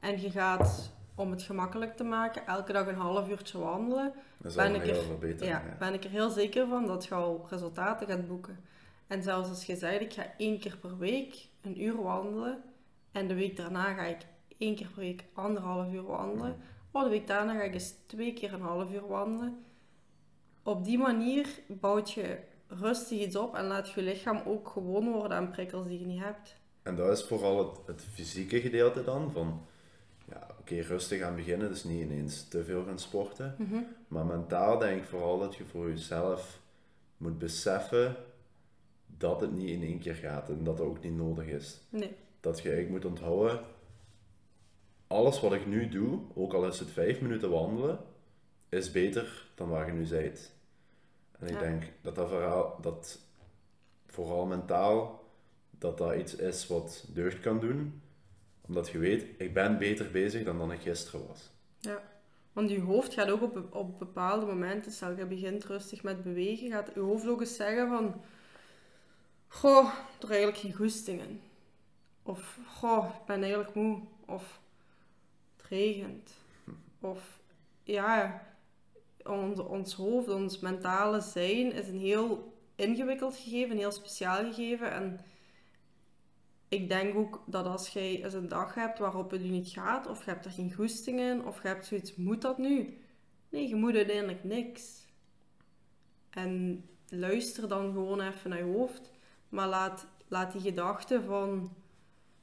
en 0.00 0.20
je 0.20 0.30
gaat, 0.30 0.90
om 1.18 1.30
het 1.30 1.42
gemakkelijk 1.42 1.96
te 1.96 2.04
maken, 2.04 2.46
elke 2.46 2.72
dag 2.72 2.86
een 2.86 2.94
half 2.94 3.28
uurtje 3.28 3.58
wandelen, 3.58 4.12
Ben 4.54 4.74
ik 4.74 4.80
er- 4.96 5.04
ja, 5.46 5.62
ben 5.78 5.94
ik 5.94 6.04
er 6.04 6.10
heel 6.10 6.30
zeker 6.30 6.66
van 6.68 6.86
dat 6.86 7.04
je 7.04 7.14
al 7.14 7.46
resultaten 7.50 8.06
gaat 8.06 8.28
boeken. 8.28 8.58
En 9.06 9.22
zelfs 9.22 9.48
als 9.48 9.64
je 9.64 9.76
zegt, 9.76 10.00
ik 10.00 10.12
ga 10.12 10.26
één 10.36 10.58
keer 10.58 10.76
per 10.80 10.98
week 10.98 11.48
een 11.62 11.82
uur 11.82 12.02
wandelen 12.02 12.62
en 13.12 13.28
de 13.28 13.34
week 13.34 13.56
daarna 13.56 13.94
ga 13.94 14.02
ik 14.02 14.18
één 14.58 14.74
keer 14.74 14.86
per 14.94 15.02
week 15.02 15.24
anderhalf 15.32 15.92
uur 15.92 16.02
wandelen. 16.06 16.56
Oh, 16.90 17.02
de 17.02 17.08
week 17.08 17.26
daarna 17.26 17.54
ga 17.54 17.62
ik 17.62 17.74
eens 17.74 17.94
twee 18.06 18.32
keer 18.32 18.52
een 18.52 18.60
half 18.60 18.92
uur 18.92 19.06
wandelen. 19.08 19.64
Op 20.62 20.84
die 20.84 20.98
manier 20.98 21.46
bouwt 21.66 22.10
je 22.12 22.38
rustig 22.68 23.18
iets 23.18 23.36
op 23.36 23.54
en 23.54 23.64
laat 23.66 23.90
je 23.90 24.02
lichaam 24.02 24.40
ook 24.46 24.68
gewoon 24.68 25.12
worden 25.12 25.36
aan 25.36 25.50
prikkels 25.50 25.86
die 25.86 25.98
je 26.00 26.06
niet 26.06 26.22
hebt. 26.22 26.56
En 26.82 26.96
dat 26.96 27.18
is 27.18 27.24
vooral 27.24 27.58
het, 27.58 27.86
het 27.86 28.04
fysieke 28.12 28.60
gedeelte 28.60 29.04
dan, 29.04 29.32
van 29.32 29.66
oké, 30.72 30.80
rustig 30.80 31.22
aan 31.22 31.34
beginnen, 31.36 31.68
dus 31.68 31.84
niet 31.84 32.00
ineens 32.02 32.48
te 32.48 32.64
veel 32.64 32.84
gaan 32.84 32.98
sporten. 32.98 33.54
Maar 34.08 34.24
mentaal 34.26 34.78
denk 34.78 35.02
ik 35.02 35.08
vooral 35.08 35.38
dat 35.38 35.54
je 35.56 35.64
voor 35.64 35.88
jezelf 35.88 36.60
moet 37.16 37.38
beseffen 37.38 38.16
dat 39.06 39.40
het 39.40 39.52
niet 39.52 39.68
in 39.68 39.82
één 39.82 39.98
keer 39.98 40.14
gaat 40.14 40.48
en 40.48 40.64
dat 40.64 40.78
het 40.78 40.86
ook 40.86 41.02
niet 41.02 41.16
nodig 41.16 41.46
is. 41.46 41.80
Nee. 41.88 42.14
Dat 42.40 42.60
je 42.60 42.70
eigenlijk 42.70 43.04
moet 43.04 43.10
onthouden, 43.12 43.60
alles 45.06 45.40
wat 45.40 45.52
ik 45.52 45.66
nu 45.66 45.88
doe, 45.88 46.20
ook 46.34 46.52
al 46.52 46.66
is 46.66 46.78
het 46.78 46.90
vijf 46.90 47.20
minuten 47.20 47.50
wandelen, 47.50 47.98
is 48.68 48.90
beter 48.90 49.46
dan 49.54 49.68
waar 49.68 49.86
je 49.86 49.92
nu 49.92 50.08
bent. 50.08 50.52
En 51.38 51.46
ik 51.46 51.52
Ja. 51.52 51.58
denk 51.60 51.82
dat 52.00 52.14
dat 52.14 52.28
vooral, 52.28 52.78
dat 52.80 53.18
vooral 54.06 54.46
mentaal, 54.46 55.24
dat 55.70 55.98
dat 55.98 56.14
iets 56.16 56.34
is 56.34 56.66
wat 56.66 57.04
deugd 57.12 57.40
kan 57.40 57.60
doen. 57.60 58.00
Omdat 58.68 58.88
je 58.88 58.98
weet, 58.98 59.26
ik 59.38 59.54
ben 59.54 59.78
beter 59.78 60.10
bezig 60.10 60.44
dan 60.44 60.58
dan 60.58 60.72
ik 60.72 60.80
gisteren 60.80 61.26
was. 61.26 61.50
Ja, 61.80 62.02
want 62.52 62.70
je 62.70 62.80
hoofd 62.80 63.14
gaat 63.14 63.30
ook 63.30 63.42
op, 63.42 63.74
op 63.74 63.98
bepaalde 63.98 64.46
momenten, 64.46 64.92
stel 64.92 65.16
je 65.16 65.26
begint 65.26 65.64
rustig 65.64 66.02
met 66.02 66.22
bewegen, 66.22 66.70
gaat 66.70 66.90
je 66.94 67.00
hoofd 67.00 67.26
ook 67.26 67.40
eens 67.40 67.56
zeggen 67.56 67.88
van, 67.88 68.20
goh, 69.48 69.92
er 70.20 70.28
eigenlijk 70.28 70.58
geen 70.58 70.74
goesting 70.74 71.20
in. 71.20 71.40
Of, 72.22 72.58
goh, 72.66 73.08
ik 73.20 73.26
ben 73.26 73.42
eigenlijk 73.42 73.74
moe. 73.74 74.00
Of, 74.26 74.60
het 75.56 75.66
regent. 75.68 76.32
Of, 77.00 77.40
ja, 77.82 78.42
ons, 79.24 79.58
ons 79.58 79.94
hoofd, 79.94 80.28
ons 80.28 80.58
mentale 80.58 81.20
zijn 81.20 81.72
is 81.72 81.88
een 81.88 81.98
heel 81.98 82.52
ingewikkeld 82.74 83.36
gegeven, 83.36 83.70
een 83.70 83.78
heel 83.78 83.92
speciaal 83.92 84.44
gegeven. 84.44 84.92
En 84.92 85.20
ik 86.68 86.88
denk 86.88 87.16
ook 87.16 87.42
dat 87.46 87.66
als 87.66 87.88
jij 87.88 88.24
eens 88.24 88.34
een 88.34 88.48
dag 88.48 88.74
hebt 88.74 88.98
waarop 88.98 89.30
het 89.30 89.42
je 89.42 89.50
niet 89.50 89.68
gaat, 89.68 90.06
of 90.06 90.24
je 90.24 90.30
hebt 90.30 90.44
er 90.44 90.50
geen 90.50 90.74
goesting 90.74 91.20
in, 91.20 91.46
of 91.46 91.62
je 91.62 91.68
hebt 91.68 91.86
zoiets, 91.86 92.16
moet 92.16 92.42
dat 92.42 92.58
nu? 92.58 92.98
Nee, 93.48 93.68
je 93.68 93.74
moet 93.74 93.94
uiteindelijk 93.94 94.44
niks. 94.44 95.06
En 96.30 96.84
luister 97.08 97.68
dan 97.68 97.92
gewoon 97.92 98.20
even 98.20 98.50
naar 98.50 98.58
je 98.58 98.72
hoofd, 98.72 99.10
maar 99.48 99.68
laat, 99.68 100.06
laat 100.28 100.52
die 100.52 100.60
gedachte 100.60 101.22
van, 101.22 101.72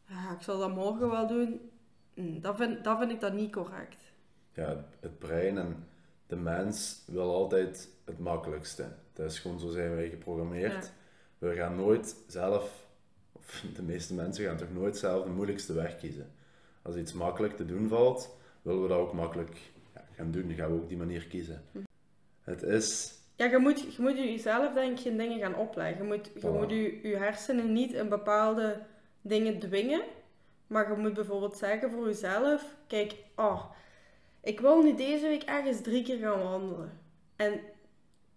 ja, 0.08 0.32
ik 0.32 0.42
zal 0.42 0.60
dat 0.60 0.76
morgen 0.76 1.10
wel 1.10 1.28
doen, 1.28 1.70
mm, 2.14 2.42
dat 2.42 2.56
vind, 2.56 2.84
dat 2.84 2.98
vind 2.98 3.12
ik 3.12 3.20
dan 3.20 3.36
niet 3.36 3.52
correct. 3.52 4.04
Ja, 4.54 4.86
het 5.00 5.20
brein 5.20 5.58
en 5.58 5.88
de 6.28 6.36
mens 6.36 7.04
wil 7.08 7.34
altijd 7.34 7.90
het 8.06 8.20
makkelijkste. 8.20 8.88
Dat 9.14 9.32
is 9.32 9.40
gewoon 9.40 9.60
zo 9.60 9.70
zijn 9.70 9.96
wij 9.96 10.10
geprogrammeerd. 10.10 10.92
We 11.38 11.56
gaan 11.56 11.76
nooit 11.76 12.16
zelf, 12.28 12.85
de 13.76 13.82
meeste 13.82 14.14
mensen 14.14 14.46
gaan 14.46 14.58
toch 14.58 14.74
nooit 14.74 14.98
zelf 14.98 15.24
de 15.24 15.30
moeilijkste 15.30 15.74
weg 15.74 15.98
kiezen. 15.98 16.32
Als 16.82 16.96
iets 16.96 17.14
makkelijk 17.14 17.56
te 17.56 17.66
doen 17.66 17.88
valt, 17.88 18.36
willen 18.62 18.82
we 18.82 18.88
dat 18.88 18.98
ook 18.98 19.14
makkelijk 19.14 19.58
ja, 19.94 20.06
gaan 20.16 20.32
doen. 20.32 20.48
Dan 20.48 20.56
gaan 20.58 20.70
we 20.70 20.76
ook 20.82 20.88
die 20.88 20.98
manier 20.98 21.26
kiezen. 21.28 21.62
Het 22.44 22.64
is, 22.64 23.14
Ja, 23.36 23.46
je 23.46 23.58
moet, 23.58 23.96
je 23.96 24.02
moet 24.02 24.18
jezelf 24.18 24.74
denk 24.74 24.92
ik 24.98 25.04
geen 25.04 25.18
dingen 25.18 25.40
gaan 25.40 25.56
opleggen. 25.56 25.98
Je 25.98 26.04
moet, 26.04 26.32
je, 26.34 26.40
Voilà. 26.40 26.52
moet 26.60 26.70
je, 26.70 27.00
je 27.08 27.16
hersenen 27.18 27.74
niet 27.74 27.92
in 27.94 28.10
bepaalde 28.10 28.80
dingen 29.22 29.60
dwingen. 29.60 30.02
Maar 30.68 30.92
je 30.92 30.98
moet 30.98 31.14
bijvoorbeeld 31.14 31.58
zeggen 31.58 31.92
voor 31.92 32.06
jezelf, 32.06 32.76
kijk, 32.88 33.16
oh, 33.36 33.66
ik 34.42 34.60
wil 34.60 34.84
nu 34.84 34.96
deze 34.96 35.28
week 35.28 35.44
ergens 35.44 35.82
drie 35.82 36.04
keer 36.04 36.18
gaan 36.18 36.44
wandelen. 36.44 36.92
En 37.36 37.60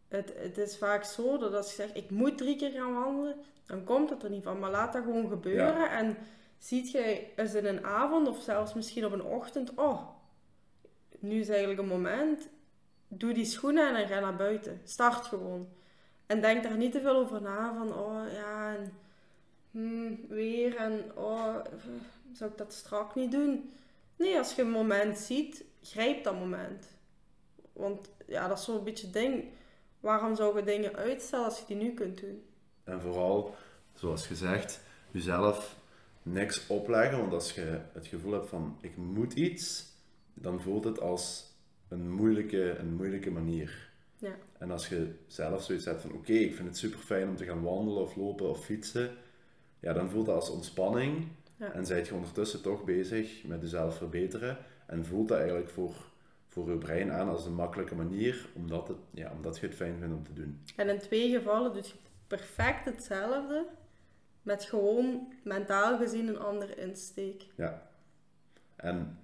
het, 0.09 0.33
het 0.37 0.59
is 0.59 0.77
vaak 0.77 1.05
zo 1.05 1.39
dat 1.39 1.55
als 1.55 1.69
je 1.69 1.75
zegt, 1.75 1.97
ik 1.97 2.11
moet 2.11 2.39
drie 2.39 2.57
keer 2.57 2.71
gaan 2.71 2.95
wandelen, 2.95 3.37
dan 3.67 3.85
komt 3.85 4.11
het 4.11 4.23
er 4.23 4.31
niet 4.31 4.43
van. 4.43 4.59
Maar 4.59 4.71
laat 4.71 4.93
dat 4.93 5.03
gewoon 5.03 5.29
gebeuren. 5.29 5.91
En 5.91 6.17
ziet 6.59 6.91
je 6.91 7.27
eens 7.37 7.55
in 7.55 7.67
een 7.67 7.85
avond 7.85 8.29
of 8.29 8.43
zelfs 8.43 8.75
misschien 8.75 9.05
op 9.05 9.13
een 9.13 9.25
ochtend, 9.25 9.75
oh, 9.75 10.09
nu 11.19 11.41
is 11.41 11.49
eigenlijk 11.49 11.81
een 11.81 11.87
moment. 11.87 12.49
Doe 13.09 13.33
die 13.33 13.45
schoenen 13.45 13.97
en 13.97 14.09
ga 14.09 14.21
naar 14.21 14.37
buiten. 14.37 14.81
Start 14.85 15.27
gewoon. 15.27 15.69
En 16.27 16.41
denk 16.41 16.63
daar 16.63 16.77
niet 16.77 16.93
te 16.93 17.01
veel 17.01 17.17
over 17.17 17.43
na 17.43 17.75
van, 17.75 17.95
oh 17.95 18.33
ja, 18.33 18.75
en, 18.75 18.93
hmm, 19.71 20.21
weer 20.29 20.77
en 20.77 21.11
oh, 21.15 21.57
zou 22.33 22.51
ik 22.51 22.59
dat 22.59 22.73
strak 22.73 23.15
niet 23.15 23.33
doen? 23.33 23.73
Nee, 24.17 24.39
als 24.39 24.55
je 24.55 24.63
een 24.63 24.71
moment 24.71 25.19
ziet, 25.19 25.65
grijp 25.83 26.25
dat 26.25 26.35
moment. 26.35 26.89
Want 27.73 28.11
ja, 28.27 28.49
dat 28.49 28.59
is 28.59 28.65
zo'n 28.65 28.85
beetje 28.85 29.11
ding. 29.11 29.45
Waarom 30.01 30.37
zou 30.37 30.57
je 30.57 30.65
dingen 30.65 30.97
uitstellen 30.97 31.45
als 31.45 31.59
je 31.59 31.65
die 31.67 31.77
nu 31.77 31.95
kunt 31.95 32.21
doen? 32.21 32.43
En 32.85 33.01
vooral, 33.01 33.55
zoals 33.95 34.27
gezegd, 34.27 34.81
jezelf 35.11 35.77
niks 36.23 36.67
opleggen. 36.67 37.19
Want 37.19 37.33
als 37.33 37.55
je 37.55 37.81
het 37.93 38.07
gevoel 38.07 38.33
hebt 38.33 38.49
van 38.49 38.79
ik 38.81 38.97
moet 38.97 39.33
iets, 39.33 39.87
dan 40.35 40.61
voelt 40.61 40.85
het 40.85 41.01
als 41.01 41.53
een 41.89 42.11
moeilijke, 42.11 42.77
een 42.79 42.95
moeilijke 42.95 43.31
manier. 43.31 43.91
Ja. 44.19 44.37
En 44.59 44.71
als 44.71 44.89
je 44.89 45.15
zelf 45.27 45.63
zoiets 45.63 45.85
hebt 45.85 46.01
van 46.01 46.13
oké, 46.13 46.33
ik 46.33 46.55
vind 46.55 46.69
het 46.69 46.79
super 46.79 46.99
fijn 46.99 47.29
om 47.29 47.37
te 47.37 47.45
gaan 47.45 47.63
wandelen 47.63 48.03
of 48.03 48.17
lopen 48.17 48.49
of 48.49 48.65
fietsen, 48.65 49.11
ja, 49.81 49.93
dan 49.93 50.11
voelt 50.11 50.27
dat 50.27 50.35
als 50.35 50.51
ontspanning. 50.51 51.29
Ja. 51.57 51.73
En 51.73 51.87
zijt 51.87 52.07
je 52.09 52.15
ondertussen 52.15 52.63
toch 52.63 52.85
bezig 52.85 53.45
met 53.45 53.61
jezelf 53.61 53.97
verbeteren. 53.97 54.59
En 54.87 55.05
voelt 55.05 55.29
dat 55.29 55.39
eigenlijk 55.39 55.71
voor, 55.71 55.95
voor 56.65 56.71
je 56.71 56.79
brein 56.79 57.13
aan 57.13 57.29
als 57.29 57.47
een 57.47 57.55
makkelijke 57.55 57.95
manier, 57.95 58.49
omdat, 58.55 58.89
het, 58.89 58.97
ja, 59.11 59.33
omdat 59.33 59.59
je 59.59 59.67
het 59.67 59.77
fijn 59.77 59.99
vindt 59.99 60.15
om 60.15 60.25
te 60.25 60.33
doen. 60.33 60.61
En 60.77 60.89
in 60.89 60.99
twee 60.99 61.31
gevallen 61.31 61.73
doe 61.73 61.83
je 61.83 61.93
perfect 62.27 62.85
hetzelfde, 62.85 63.67
met 64.43 64.65
gewoon 64.65 65.33
mentaal 65.45 65.99
gezien 65.99 66.29
een 66.29 66.39
andere 66.39 66.75
insteek. 66.75 67.47
Ja. 67.55 67.91
En 68.77 69.19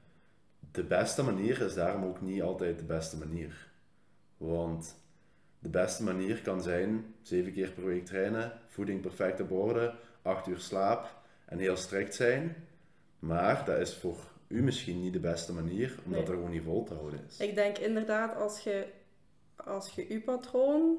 de 0.70 0.84
beste 0.84 1.22
manier 1.22 1.60
is 1.60 1.74
daarom 1.74 2.04
ook 2.04 2.20
niet 2.20 2.42
altijd 2.42 2.78
de 2.78 2.84
beste 2.84 3.18
manier. 3.18 3.68
Want 4.36 4.96
de 5.58 5.68
beste 5.68 6.02
manier 6.02 6.42
kan 6.42 6.62
zijn 6.62 7.14
zeven 7.22 7.52
keer 7.52 7.70
per 7.70 7.84
week 7.84 8.06
trainen, 8.06 8.52
voeding 8.68 9.00
perfect 9.00 9.40
op 9.40 9.50
orde, 9.50 9.94
acht 10.22 10.46
uur 10.46 10.58
slaap 10.58 11.22
en 11.44 11.58
heel 11.58 11.76
strikt 11.76 12.14
zijn. 12.14 12.56
Maar 13.18 13.64
dat 13.64 13.78
is 13.78 13.94
voor 13.94 14.32
u 14.48 14.62
misschien 14.62 15.00
niet 15.00 15.12
de 15.12 15.20
beste 15.20 15.52
manier, 15.52 15.98
omdat 16.04 16.20
Nee. 16.20 16.28
er 16.30 16.34
gewoon 16.34 16.50
niet 16.50 16.62
vol 16.62 16.84
te 16.84 16.94
houden 16.94 17.20
is. 17.28 17.38
Ik 17.38 17.54
denk 17.54 17.78
inderdaad, 17.78 18.36
als 18.36 18.60
je 18.60 18.86
als 19.56 19.90
je, 19.90 20.08
je 20.08 20.20
patroon 20.20 20.98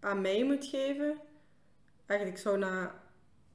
aan 0.00 0.20
mij 0.20 0.44
moet 0.44 0.66
geven, 0.66 1.18
eigenlijk 2.06 2.40
zou 2.40 2.58
na 2.58 3.02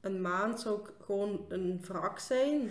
een 0.00 0.20
maand 0.20 0.60
zou 0.60 0.80
ik 0.80 0.90
gewoon 1.04 1.44
een 1.48 1.80
wrak 1.88 2.18
zijn. 2.18 2.70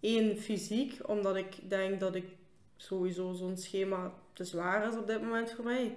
Eén, 0.00 0.36
fysiek, 0.38 1.08
omdat 1.08 1.36
ik 1.36 1.70
denk 1.70 2.00
dat 2.00 2.14
ik 2.14 2.24
sowieso 2.76 3.32
zo'n 3.32 3.56
schema 3.56 4.12
te 4.32 4.44
zwaar 4.44 4.88
is 4.88 4.96
op 4.96 5.06
dit 5.06 5.22
moment 5.22 5.50
voor 5.52 5.64
mij. 5.64 5.96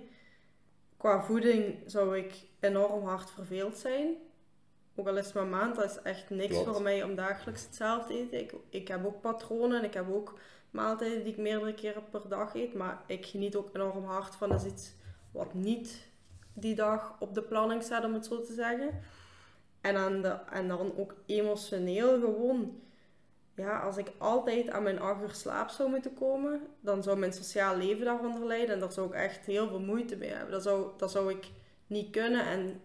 Qua 0.97 1.23
voeding 1.23 1.75
zou 1.85 2.17
ik 2.17 2.33
enorm 2.59 3.03
hard 3.03 3.31
verveeld 3.31 3.77
zijn. 3.77 4.15
Ook 4.99 5.07
al 5.07 5.17
is 5.17 5.25
het 5.25 5.33
maar 5.33 5.43
een 5.43 5.49
maand, 5.49 5.75
dat 5.75 5.85
is 5.85 6.01
echt 6.01 6.29
niks 6.29 6.53
Klopt. 6.53 6.69
voor 6.69 6.81
mij 6.81 7.03
om 7.03 7.15
dagelijks 7.15 7.63
hetzelfde 7.63 8.07
te 8.07 8.19
eten. 8.19 8.39
Ik, 8.39 8.53
ik 8.69 8.87
heb 8.87 9.05
ook 9.05 9.21
patronen 9.21 9.77
en 9.77 9.83
ik 9.83 9.93
heb 9.93 10.11
ook 10.11 10.39
maaltijden 10.71 11.23
die 11.23 11.33
ik 11.33 11.37
meerdere 11.37 11.73
keren 11.73 12.09
per 12.09 12.21
dag 12.27 12.55
eet. 12.55 12.73
Maar 12.73 13.03
ik 13.05 13.25
geniet 13.25 13.55
ook 13.55 13.69
enorm 13.73 14.05
hard 14.05 14.35
van 14.35 14.53
is 14.53 14.65
iets 14.65 14.93
wat 15.31 15.53
niet 15.53 16.07
die 16.53 16.75
dag 16.75 17.15
op 17.19 17.33
de 17.33 17.41
planning 17.41 17.83
staat, 17.83 18.05
om 18.05 18.13
het 18.13 18.25
zo 18.25 18.41
te 18.41 18.53
zeggen. 18.53 18.99
En, 19.81 19.95
aan 19.95 20.21
de, 20.21 20.37
en 20.51 20.67
dan 20.67 20.97
ook 20.97 21.13
emotioneel 21.25 22.19
gewoon. 22.19 22.81
Ja, 23.55 23.79
als 23.79 23.97
ik 23.97 24.11
altijd 24.17 24.69
aan 24.69 24.83
mijn 24.83 24.99
acht 24.99 25.21
uur 25.21 25.33
slaap 25.33 25.69
zou 25.69 25.89
moeten 25.89 26.13
komen, 26.13 26.61
dan 26.79 27.03
zou 27.03 27.17
mijn 27.17 27.33
sociaal 27.33 27.77
leven 27.77 28.05
daaronder 28.05 28.45
lijden. 28.45 28.73
En 28.73 28.79
daar 28.79 28.91
zou 28.91 29.07
ik 29.07 29.13
echt 29.13 29.45
heel 29.45 29.67
veel 29.67 29.79
moeite 29.79 30.15
mee 30.15 30.29
hebben. 30.29 30.51
Dat 30.51 30.63
zou, 30.63 30.91
dat 30.97 31.11
zou 31.11 31.31
ik 31.31 31.47
niet 31.87 32.09
kunnen. 32.09 32.45
En 32.45 32.81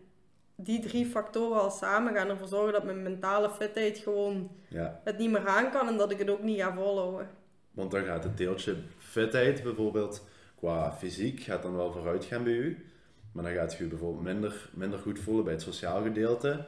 die 0.55 0.81
drie 0.81 1.07
factoren 1.07 1.61
al 1.61 1.71
samen 1.71 2.15
gaan 2.15 2.29
ervoor 2.29 2.49
zorgen 2.49 2.73
dat 2.73 2.85
mijn 2.85 3.03
mentale 3.03 3.51
fitheid 3.51 3.99
gewoon 3.99 4.51
Ja, 4.69 5.01
het 5.05 5.19
niet 5.19 5.31
meer 5.31 5.47
aan 5.47 5.71
kan 5.71 5.89
en 5.89 5.97
dat 5.97 6.11
ik 6.11 6.19
het 6.19 6.31
ook 6.31 6.43
niet 6.43 6.61
ga 6.61 6.73
volhouden. 6.73 7.29
want 7.71 7.91
dan 7.91 8.05
gaat 8.05 8.25
het 8.25 8.37
deeltje 8.37 8.77
fitheid 8.99 9.63
bijvoorbeeld 9.63 10.25
qua 10.55 10.93
fysiek 10.93 11.41
gaat 11.41 11.63
dan 11.63 11.77
wel 11.77 11.93
vooruit 11.93 12.25
gaan 12.25 12.45
bij 12.45 12.53
u. 12.53 12.87
Maar 13.33 13.45
dan 13.45 13.53
gaat 13.53 13.77
je 13.77 13.85
bijvoorbeeld 13.85 14.25
minder, 14.25 14.71
minder 14.75 14.99
goed 14.99 15.19
voelen 15.19 15.45
bij 15.45 15.53
het 15.53 15.63
sociaal 15.63 16.03
gedeelte. 16.03 16.65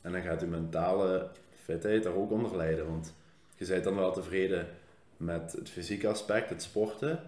En 0.00 0.12
dan 0.12 0.22
gaat 0.22 0.40
je 0.40 0.46
mentale 0.46 1.30
fitheid 1.64 2.02
daar 2.02 2.14
ook 2.14 2.30
onder 2.30 2.56
lijden. 2.56 2.86
Want 2.86 3.14
je 3.56 3.66
bent 3.66 3.84
dan 3.84 3.94
wel 3.94 4.12
tevreden 4.12 4.66
met 5.16 5.52
het 5.52 5.70
fysieke 5.70 6.08
aspect, 6.08 6.48
het 6.48 6.62
sporten. 6.62 7.22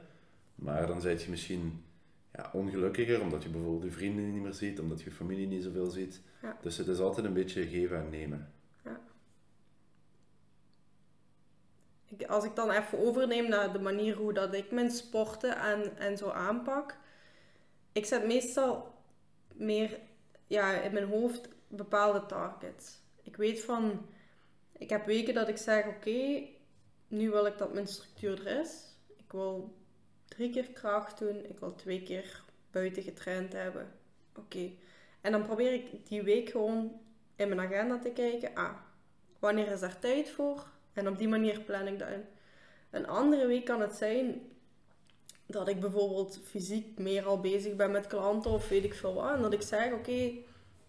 Maar 0.55 0.87
dan 0.87 1.01
ben 1.03 1.19
je 1.19 1.31
misschien 1.31 1.85
ja, 2.33 2.51
ongelukkiger 2.53 3.21
omdat 3.21 3.43
je 3.43 3.49
bijvoorbeeld 3.49 3.83
je 3.83 3.91
vrienden 3.91 4.33
niet 4.33 4.43
meer 4.43 4.55
ziet, 4.55 4.81
omdat 4.81 5.03
je 5.03 5.11
familie 5.11 5.47
niet 5.47 5.63
zoveel 5.63 5.91
ziet. 5.91 6.21
Ja. 6.43 6.59
Dus 6.63 6.77
het 6.77 6.87
is 6.87 6.99
altijd 6.99 7.27
een 7.27 7.33
beetje 7.33 7.67
geven 7.67 7.97
en 7.97 8.11
nemen. 8.11 8.53
Ik, 12.11 12.27
als 12.27 12.45
ik 12.45 12.55
dan 12.55 12.71
even 12.71 12.99
overneem 12.99 13.49
naar 13.49 13.73
de 13.73 13.79
manier 13.79 14.17
hoe 14.17 14.33
dat 14.33 14.55
ik 14.55 14.71
mijn 14.71 14.91
sporten 14.91 15.59
en, 15.59 15.97
en 15.97 16.17
zo 16.17 16.29
aanpak. 16.29 16.97
Ik 17.93 18.07
zet 18.07 18.27
meestal 18.27 18.95
meer 19.55 19.99
ja, 20.47 20.81
in 20.81 20.93
mijn 20.93 21.09
hoofd 21.09 21.49
bepaalde 21.69 22.27
targets. 22.27 22.99
Ik 23.23 23.37
weet 23.37 23.65
van, 23.65 24.07
ik 24.73 24.91
heb 24.91 25.07
weken 25.07 25.35
dat 25.35 25.49
ik 25.49 25.57
zeg, 25.57 25.87
oké, 25.87 26.47
nu 27.09 27.31
wil 27.31 27.47
ik 27.47 27.59
dat 27.59 27.73
mijn 27.73 27.87
structuur 27.87 28.47
er 28.47 28.61
is. 28.61 28.97
Ik 29.17 29.33
wil 29.33 29.80
drie 30.31 30.51
keer 30.51 30.71
kracht 30.71 31.19
doen, 31.19 31.45
ik 31.45 31.59
wil 31.59 31.75
twee 31.75 32.03
keer 32.03 32.43
buiten 32.71 33.03
getraind 33.03 33.53
hebben. 33.53 33.93
Oké. 34.37 34.71
En 35.21 35.33
dan 35.33 35.43
probeer 35.43 35.73
ik 35.73 36.09
die 36.09 36.23
week 36.23 36.49
gewoon 36.49 37.01
in 37.37 37.49
mijn 37.49 37.61
agenda 37.61 37.99
te 37.99 38.11
kijken. 38.11 38.55
Ah, 38.55 38.77
wanneer 39.39 39.73
is 39.73 39.81
daar 39.81 39.99
tijd 39.99 40.31
voor? 40.31 40.67
En 40.93 41.09
op 41.09 41.19
die 41.19 41.29
manier 41.29 41.61
plan 41.61 41.87
ik 41.87 41.99
dat 41.99 42.09
in. 42.09 42.25
Een 42.91 43.07
andere 43.07 43.47
week 43.47 43.65
kan 43.65 43.81
het 43.81 43.95
zijn 43.95 44.43
dat 45.47 45.69
ik 45.69 45.81
bijvoorbeeld 45.81 46.41
fysiek 46.45 46.99
meer 46.99 47.25
al 47.25 47.41
bezig 47.41 47.77
ben 47.77 47.91
met 47.91 48.07
klanten 48.07 48.51
of 48.51 48.69
weet 48.69 48.85
ik 48.85 48.95
veel 48.95 49.15
wat. 49.15 49.35
En 49.35 49.43
dat 49.43 49.53
ik 49.53 49.63
zeg, 49.63 49.93
oké, 49.93 50.33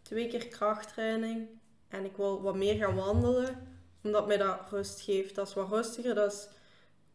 twee 0.01 0.27
keer 0.27 0.47
krachttraining 0.47 1.47
en 1.87 2.05
ik 2.05 2.15
wil 2.15 2.41
wat 2.41 2.55
meer 2.55 2.75
gaan 2.75 2.95
wandelen, 2.95 3.67
omdat 4.03 4.27
mij 4.27 4.37
dat 4.37 4.59
rust 4.69 5.01
geeft. 5.01 5.35
Dat 5.35 5.47
is 5.47 5.53
wat 5.53 5.69
rustiger. 5.69 6.15
Dat 6.15 6.31
is, 6.31 6.47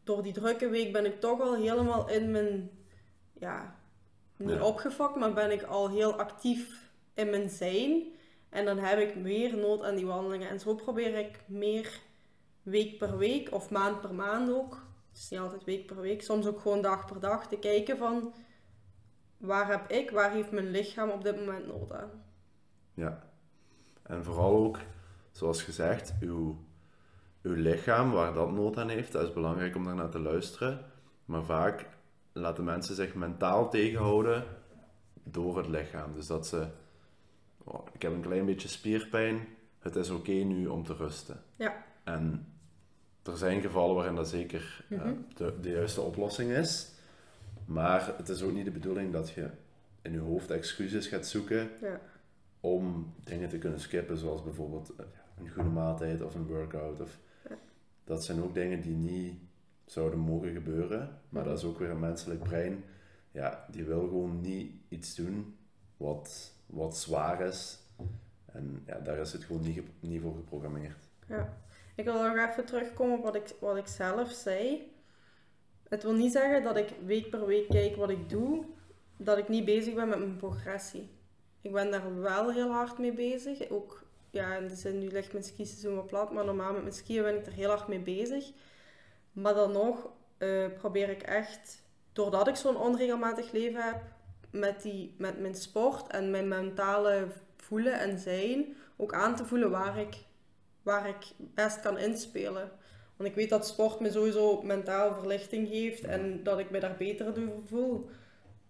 door 0.07 0.21
die 0.23 0.33
drukke 0.33 0.69
week 0.69 0.91
ben 0.91 1.05
ik 1.05 1.19
toch 1.19 1.41
al 1.41 1.55
helemaal 1.55 2.09
in 2.09 2.31
mijn, 2.31 2.69
ja, 3.33 3.75
niet 4.37 4.49
Ja. 4.49 4.63
opgefokt, 4.63 5.15
maar 5.15 5.33
ben 5.33 5.51
ik 5.51 5.63
al 5.63 5.89
heel 5.89 6.13
actief 6.13 6.89
in 7.13 7.29
mijn 7.29 7.49
zijn. 7.49 8.03
En 8.49 8.65
dan 8.65 8.77
heb 8.77 8.99
ik 8.99 9.15
meer 9.15 9.57
nood 9.57 9.83
aan 9.83 9.95
die 9.95 10.05
wandelingen. 10.05 10.49
En 10.49 10.59
zo 10.59 10.75
probeer 10.75 11.15
ik 11.17 11.39
meer 11.47 11.99
week 12.63 12.97
per 12.97 13.17
week 13.17 13.51
of 13.53 13.69
maand 13.69 14.01
per 14.01 14.13
maand 14.13 14.49
ook. 14.49 14.85
Het 15.09 15.17
is 15.17 15.29
niet 15.29 15.39
altijd 15.39 15.63
week 15.63 15.85
per 15.85 15.99
week, 16.01 16.21
soms 16.21 16.47
ook 16.47 16.59
gewoon 16.59 16.81
dag 16.81 17.05
per 17.05 17.19
dag 17.19 17.47
te 17.47 17.57
kijken 17.57 17.97
van 17.97 18.33
waar 19.37 19.67
heb 19.67 19.91
ik, 19.91 20.11
waar 20.11 20.31
heeft 20.31 20.51
mijn 20.51 20.71
lichaam 20.71 21.09
op 21.09 21.23
dit 21.23 21.35
moment 21.35 21.67
nood 21.67 21.91
aan. 21.91 22.23
Ja. 22.93 23.29
En 24.03 24.23
vooral 24.23 24.55
ook, 24.55 24.79
zoals 25.31 25.61
gezegd, 25.61 26.13
uw, 26.19 26.65
uw 27.47 27.55
lichaam, 27.55 28.11
waar 28.11 28.33
dat 28.33 28.51
nood 28.51 28.77
aan 28.77 28.89
heeft, 28.89 29.11
dat 29.11 29.23
is 29.27 29.33
belangrijk 29.33 29.75
om 29.75 29.83
daarnaar 29.83 30.09
te 30.09 30.19
luisteren. 30.19 30.79
Maar 31.25 31.43
vaak 31.43 31.87
laten 32.31 32.63
mensen 32.63 32.95
zich 32.95 33.13
mentaal 33.15 33.69
tegenhouden 33.69 34.43
door 35.23 35.57
het 35.57 35.67
lichaam. 35.67 36.13
Dus 36.13 36.27
dat 36.27 36.47
ze, 36.47 36.67
oh, 37.63 37.85
ik 37.93 38.01
heb 38.01 38.11
een 38.13 38.21
klein 38.21 38.45
beetje 38.45 38.67
spierpijn, 38.67 39.47
het 39.79 39.95
is 39.95 40.09
oké 40.09 40.31
nu 40.31 40.67
om 40.67 40.83
te 40.83 40.93
rusten. 40.93 41.41
Ja. 41.55 41.83
En 42.03 42.47
er 43.23 43.37
zijn 43.37 43.61
gevallen 43.61 43.95
waarin 43.95 44.15
dat 44.15 44.29
zeker 44.29 44.85
eh, 44.89 44.97
Mhm. 44.99 45.13
de, 45.35 45.53
de 45.61 45.69
juiste 45.69 46.01
oplossing 46.01 46.51
is. 46.51 46.91
Maar 47.65 48.13
het 48.17 48.29
is 48.29 48.41
ook 48.43 48.51
niet 48.53 48.65
de 48.65 48.71
bedoeling 48.71 49.11
dat 49.13 49.29
je 49.29 49.49
in 50.01 50.11
je 50.11 50.19
hoofd 50.19 50.51
excuses 50.51 51.07
gaat 51.07 51.27
zoeken 51.27 51.69
Ja. 51.81 51.99
om 52.59 53.13
dingen 53.23 53.49
te 53.49 53.57
kunnen 53.57 53.79
skippen, 53.79 54.17
zoals 54.17 54.43
bijvoorbeeld 54.43 54.93
eh, 54.97 55.05
een 55.39 55.49
goede 55.49 55.69
maaltijd 55.69 56.21
of 56.21 56.35
een 56.35 56.47
workout. 56.47 57.01
Of. 57.01 57.17
Dat 58.03 58.25
zijn 58.25 58.43
ook 58.43 58.53
dingen 58.53 58.81
die 58.81 58.95
niet 58.95 59.33
zouden 59.85 60.19
mogen 60.19 60.53
gebeuren, 60.53 61.21
maar 61.29 61.43
dat 61.43 61.57
is 61.57 61.63
ook 61.63 61.79
weer 61.79 61.89
een 61.89 61.99
menselijk 61.99 62.43
brein. 62.43 62.83
Ja, 63.31 63.65
die 63.71 63.83
wil 63.83 63.99
gewoon 63.99 64.41
niet 64.41 64.71
iets 64.89 65.15
doen 65.15 65.57
wat, 65.97 66.53
wat 66.65 66.97
zwaar 66.97 67.41
is. 67.41 67.79
En 68.45 68.83
ja, 68.85 68.99
daar 68.99 69.17
is 69.17 69.33
het 69.33 69.43
gewoon 69.43 69.61
niet, 69.61 69.81
niet 69.99 70.21
voor 70.21 70.35
geprogrammeerd. 70.35 71.07
Ja. 71.27 71.57
Ik 71.95 72.03
wil 72.03 72.13
nog 72.13 72.49
even 72.49 72.65
terugkomen 72.65 73.17
op 73.17 73.23
wat 73.23 73.35
ik, 73.35 73.55
wat 73.59 73.77
ik 73.77 73.87
zelf 73.87 74.31
zei. 74.31 74.91
Het 75.89 76.03
wil 76.03 76.13
niet 76.13 76.31
zeggen 76.31 76.63
dat 76.63 76.77
ik 76.77 76.89
week 77.05 77.29
per 77.29 77.45
week 77.45 77.69
kijk 77.69 77.95
wat 77.95 78.09
ik 78.09 78.29
doe, 78.29 78.65
dat 79.17 79.37
ik 79.37 79.47
niet 79.47 79.65
bezig 79.65 79.93
ben 79.93 80.07
met 80.09 80.19
mijn 80.19 80.35
progressie. 80.35 81.09
Ik 81.61 81.71
ben 81.71 81.91
daar 81.91 82.19
wel 82.21 82.51
heel 82.51 82.71
hard 82.71 82.97
mee 82.97 83.13
bezig. 83.13 83.69
Ook, 83.69 84.03
ja, 84.37 84.55
in 84.55 84.67
de 84.67 84.75
zin, 84.75 84.99
nu 84.99 85.07
ligt 85.07 85.31
mijn 85.31 85.43
skiseizoen 85.43 85.95
wat 85.95 86.07
plat, 86.07 86.31
maar 86.31 86.45
normaal 86.45 86.73
met 86.73 86.81
mijn 86.81 86.93
skiën 86.93 87.23
ben 87.23 87.35
ik 87.35 87.45
er 87.45 87.51
heel 87.51 87.69
hard 87.69 87.87
mee 87.87 87.99
bezig. 87.99 88.51
Maar 89.31 89.53
dan 89.53 89.71
nog 89.71 90.09
eh, 90.37 90.65
probeer 90.77 91.09
ik 91.09 91.21
echt, 91.21 91.83
doordat 92.13 92.47
ik 92.47 92.55
zo'n 92.55 92.77
onregelmatig 92.77 93.51
leven 93.51 93.81
heb, 93.81 94.01
met, 94.51 94.81
die, 94.81 95.15
met 95.17 95.39
mijn 95.39 95.55
sport 95.55 96.11
en 96.11 96.31
mijn 96.31 96.47
mentale 96.47 97.27
voelen 97.55 97.99
en 97.99 98.19
zijn, 98.19 98.75
ook 98.95 99.13
aan 99.13 99.35
te 99.35 99.45
voelen 99.45 99.71
waar 99.71 99.97
ik, 99.97 100.15
waar 100.83 101.07
ik 101.07 101.25
best 101.37 101.79
kan 101.79 101.97
inspelen. 101.97 102.71
Want 103.15 103.29
ik 103.29 103.35
weet 103.35 103.49
dat 103.49 103.67
sport 103.67 103.99
me 103.99 104.11
sowieso 104.11 104.61
mentaal 104.61 105.13
verlichting 105.13 105.67
geeft 105.67 106.03
en 106.03 106.43
dat 106.43 106.59
ik 106.59 106.69
me 106.69 106.79
daar 106.79 106.97
beter 106.97 107.33
door 107.33 107.61
voel. 107.65 108.09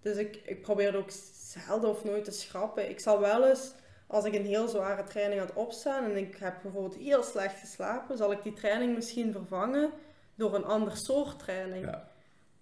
Dus 0.02 0.18
ik, 0.18 0.42
ik 0.46 0.62
probeer 0.62 0.86
het 0.86 0.96
ook 0.96 1.12
zelden 1.34 1.90
of 1.90 2.04
nooit 2.04 2.24
te 2.24 2.32
schrappen. 2.32 2.90
Ik 2.90 3.00
zal 3.00 3.20
wel 3.20 3.48
eens, 3.48 3.74
als 4.08 4.26
ik 4.26 4.34
een 4.34 4.46
heel 4.46 4.68
zware 4.68 5.04
training 5.04 5.42
had 5.42 5.54
opstaan 5.54 6.04
en 6.04 6.18
ik 6.18 6.36
heb 6.36 6.60
bijvoorbeeld 6.62 6.96
heel 6.96 7.24
slecht 7.24 7.60
geslapen, 7.60 8.18
zal 8.18 8.32
ik 8.32 8.44
die 8.44 8.54
training 8.54 8.96
misschien 8.96 9.32
vervangen 9.32 9.92
door 10.36 10.56
een 10.56 10.66
ander 10.66 10.98
soort 10.98 11.40
training. 11.40 11.86
Ja. 11.86 12.12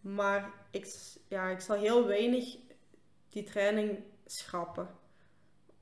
Maar 0.01 0.51
ik, 0.71 0.95
ja, 1.27 1.49
ik 1.49 1.59
zal 1.59 1.75
heel 1.75 2.07
weinig 2.07 2.57
die 3.29 3.43
training 3.43 3.99
schrappen. 4.25 4.87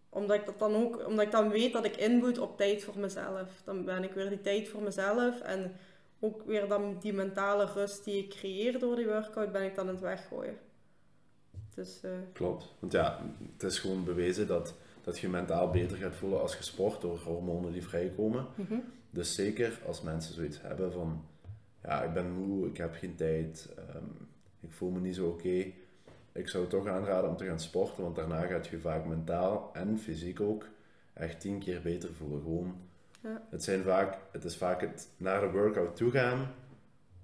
Omdat 0.10 0.36
ik, 0.36 0.46
dat 0.46 0.60
dan 0.60 0.76
ook, 0.76 1.08
omdat 1.08 1.26
ik 1.26 1.32
dan 1.32 1.50
weet 1.50 1.74
dat 1.74 1.86
ik 1.86 1.96
inboet 1.96 2.38
op 2.38 2.58
tijd 2.58 2.84
voor 2.84 2.98
mezelf. 2.98 3.62
Dan 3.64 3.86
ben 3.86 4.04
ik 4.04 4.14
weer 4.14 4.30
die 4.30 4.42
tijd 4.42 4.70
voor 4.70 4.82
mezelf 4.82 5.42
en 5.42 5.76
ook 6.20 6.42
weer 6.46 6.68
dan 6.68 6.98
die 7.00 7.14
mentale 7.14 7.66
rust 7.66 8.04
die 8.04 8.24
ik 8.24 8.30
creëer 8.30 8.80
door 8.80 8.96
die 8.96 9.08
workout, 9.08 9.52
ben 9.52 9.64
ik 9.64 9.76
dan 9.76 9.88
aan 9.88 9.94
het 9.94 10.04
weggooien. 10.04 10.58
Dus, 11.76 12.00
eh, 12.04 12.12
Klopt. 12.34 12.74
Want 12.80 12.92
ja, 12.92 13.20
het 13.54 13.64
is 13.64 13.80
gewoon 13.80 14.04
bewezen 14.04 14.48
dat, 14.48 14.74
dat 15.04 15.20
je 15.20 15.30
mentaal 15.30 15.70
beter 15.72 15.98
gaat 15.98 16.16
voelen 16.16 16.42
als 16.42 16.58
je 16.58 16.64
sport 16.64 17.02
door 17.02 17.20
hormonen 17.20 17.72
die 17.72 17.84
vrijkomen. 17.84 18.48
mhm. 18.56 18.76
Dus 19.10 19.36
zeker 19.36 19.80
als 19.86 20.02
mensen 20.02 20.34
zoiets 20.34 20.62
hebben 20.62 20.92
van, 20.92 21.26
ja, 21.84 22.04
ik 22.04 22.14
ben 22.14 22.32
moe, 22.32 22.68
ik 22.68 22.78
heb 22.78 22.94
geen 22.94 23.16
tijd, 23.16 23.70
ehm, 23.78 24.06
ik 24.60 24.72
voel 24.72 24.90
me 24.90 25.00
niet 25.00 25.16
zo 25.16 25.28
oké. 25.28 25.66
Ik 26.32 26.48
zou 26.50 26.68
toch 26.68 26.88
aanraden 26.88 27.30
om 27.30 27.38
te 27.38 27.46
gaan 27.46 27.60
sporten, 27.60 28.04
want 28.04 28.16
daarna 28.16 28.46
gaat 28.46 28.68
je 28.68 28.80
vaak 28.80 29.06
mentaal 29.06 29.70
en 29.74 30.00
fysiek 30.00 30.40
ook 30.40 30.68
echt 31.14 31.40
tien 31.40 31.60
keer 31.60 31.82
beter 31.82 32.14
voelen. 32.14 32.42
Gewoon, 32.42 32.76
Ja. 33.22 33.42
het, 33.50 33.64
zijn 33.64 33.84
vaak, 33.84 34.18
het 34.32 34.44
is 34.44 34.58
vaak 34.58 34.82
het 34.82 35.10
naar 35.18 35.42
de 35.42 35.52
workout 35.52 35.96
toe 35.96 36.12
gaan 36.12 36.48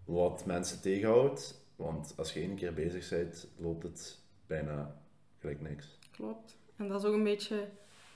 wat 0.05 0.45
mensen 0.45 0.81
tegenhoudt. 0.81 1.62
Want 1.75 2.13
als 2.17 2.33
je 2.33 2.39
één 2.39 2.55
keer 2.55 2.74
bezig 2.74 3.09
bent, 3.09 3.48
loopt 3.57 3.83
het 3.83 4.19
bijna 4.48 4.95
gelijk 5.39 5.62
niks. 5.62 5.98
Klopt. 6.12 6.57
En 6.79 6.88
dat 6.88 7.01
is 7.01 7.07
ook 7.07 7.13
een 7.15 7.24
beetje 7.24 7.69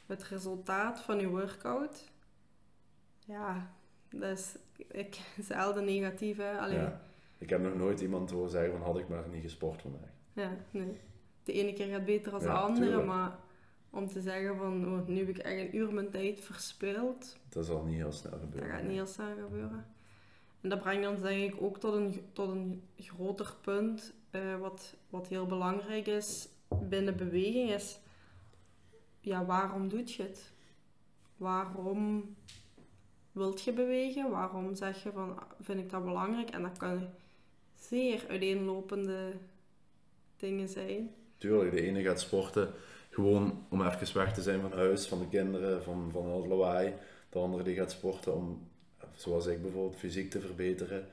het 0.05 0.24
resultaat 0.24 1.01
van 1.01 1.20
je 1.20 1.27
workout. 1.27 2.12
Ja, 3.25 3.72
dat 4.10 4.38
is 4.38 4.55
ik, 4.88 5.20
zelden 5.50 5.86
negatief, 5.86 6.38
hè. 6.38 6.51
Ja. 6.51 6.67
Ja. 6.67 7.01
Ik 7.38 7.50
heb 7.50 7.62
nog 7.62 7.75
nooit 7.75 8.01
iemand 8.01 8.32
horen 8.32 8.50
zeggen 8.50 8.72
van 8.72 8.82
had 8.82 8.98
ik 9.00 9.08
maar 9.08 9.24
niet 9.32 9.41
gesport 9.41 9.82
vandaag. 9.82 10.10
nee. 10.72 11.00
De 11.43 11.53
ene 11.53 11.74
keer 11.74 11.88
gaat 11.88 12.05
beter 12.05 12.32
dan 12.32 12.39
de 12.39 12.46
Ja, 12.46 12.53
andere, 12.53 12.86
tuurlijk. 12.86 13.08
maar 13.08 13.39
om 13.89 14.08
te 14.08 14.22
zeggen 14.22 14.58
van, 14.58 14.93
oh, 14.93 15.08
nu 15.08 15.17
heb 15.17 15.27
ik 15.29 15.38
echt 15.38 15.60
een 15.60 15.75
uur 15.75 15.93
mijn 15.93 16.10
tijd 16.10 16.41
verspild, 16.41 17.38
Dat 17.50 17.65
zal 17.65 17.84
niet 17.84 17.96
heel 17.96 18.12
snel 18.12 18.32
dat 18.32 18.39
gebeuren. 18.39 18.70
gaat 18.70 18.84
niet 18.84 18.91
heel 18.91 19.05
snel 19.05 19.36
gebeuren. 19.43 19.86
En 20.62 20.70
dat 20.70 20.82
brengt 20.82 21.08
ons 21.08 21.22
denk 21.22 21.53
ik 21.53 21.62
ook 21.62 21.79
tot 21.79 21.93
een, 21.93 22.22
tot 22.34 22.50
een 22.50 22.84
groter 22.98 23.55
punt, 23.62 24.13
eh, 24.29 24.58
wat, 24.60 24.96
wat 25.10 25.27
heel 25.27 25.46
belangrijk 25.46 26.08
is 26.08 26.50
binnen 26.70 27.17
beweging, 27.17 27.70
is 27.72 28.00
ja, 29.24 29.46
waarom 29.46 29.89
doet 29.89 30.13
je 30.13 30.24
het? 30.24 30.51
Waarom 31.38 32.36
wilt 33.32 33.62
je 33.62 33.74
bewegen? 33.74 34.30
Waarom 34.30 34.76
zeg 34.76 35.04
je 35.04 35.12
van, 35.12 35.39
vind 35.62 35.80
ik 35.80 35.89
dat 35.89 36.04
belangrijk? 36.04 36.50
En 36.50 36.62
dat 36.62 36.78
kan 36.78 37.10
zeer 37.76 38.26
uiteenlopende 38.28 39.34
dingen 40.38 40.69
zijn. 40.69 41.15
Tuurlijk, 41.38 41.71
de 41.71 41.82
ene 41.82 42.02
gaat 42.02 42.19
sporten 42.19 42.74
gewoon 43.10 43.65
om 43.69 43.86
even 43.86 44.17
weg 44.17 44.34
te 44.34 44.41
zijn 44.41 44.62
van 44.62 44.71
huis, 44.71 45.08
van 45.08 45.19
de 45.19 45.28
kinderen, 45.28 45.84
van, 45.84 46.10
van 46.12 46.26
al 46.26 46.41
het 46.41 46.50
lawaai. 46.50 46.93
De 47.30 47.39
andere 47.39 47.63
die 47.63 47.76
gaat 47.76 47.91
sporten 47.91 48.36
om, 48.36 48.67
zoals 49.15 49.45
ik 49.45 49.62
bijvoorbeeld, 49.62 50.00
fysiek 50.00 50.30
te 50.30 50.39
verbeteren. 50.39 51.08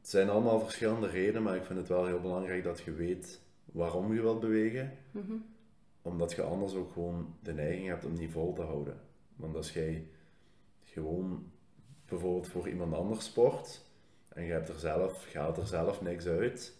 Het 0.00 0.08
zijn 0.10 0.30
allemaal 0.30 0.60
verschillende 0.60 1.08
redenen, 1.08 1.42
maar 1.42 1.56
ik 1.56 1.64
vind 1.64 1.78
het 1.78 1.88
wel 1.88 2.06
heel 2.06 2.20
belangrijk 2.20 2.64
dat 2.64 2.80
je 2.80 2.92
weet 2.92 3.40
waarom 3.64 4.14
je 4.14 4.20
wilt 4.20 4.40
bewegen. 4.40 4.98
Mhm. 5.10 5.34
Omdat 6.02 6.32
je 6.32 6.42
anders 6.42 6.74
ook 6.74 6.92
gewoon 6.92 7.34
de 7.42 7.52
neiging 7.52 7.88
hebt 7.88 8.04
om 8.04 8.12
niet 8.12 8.30
vol 8.30 8.52
te 8.52 8.62
houden. 8.62 9.00
Want 9.36 9.56
als 9.56 9.72
jij 9.72 10.06
gewoon 10.82 11.52
bijvoorbeeld 12.06 12.48
voor 12.48 12.68
iemand 12.68 12.94
anders 12.94 13.24
sport 13.24 13.84
en 14.28 14.44
je 14.44 14.52
hebt 14.52 14.68
er 14.68 14.78
zelf, 14.78 15.34
haalt 15.34 15.56
er 15.56 15.66
zelf 15.66 16.00
niks 16.02 16.26
uit, 16.26 16.76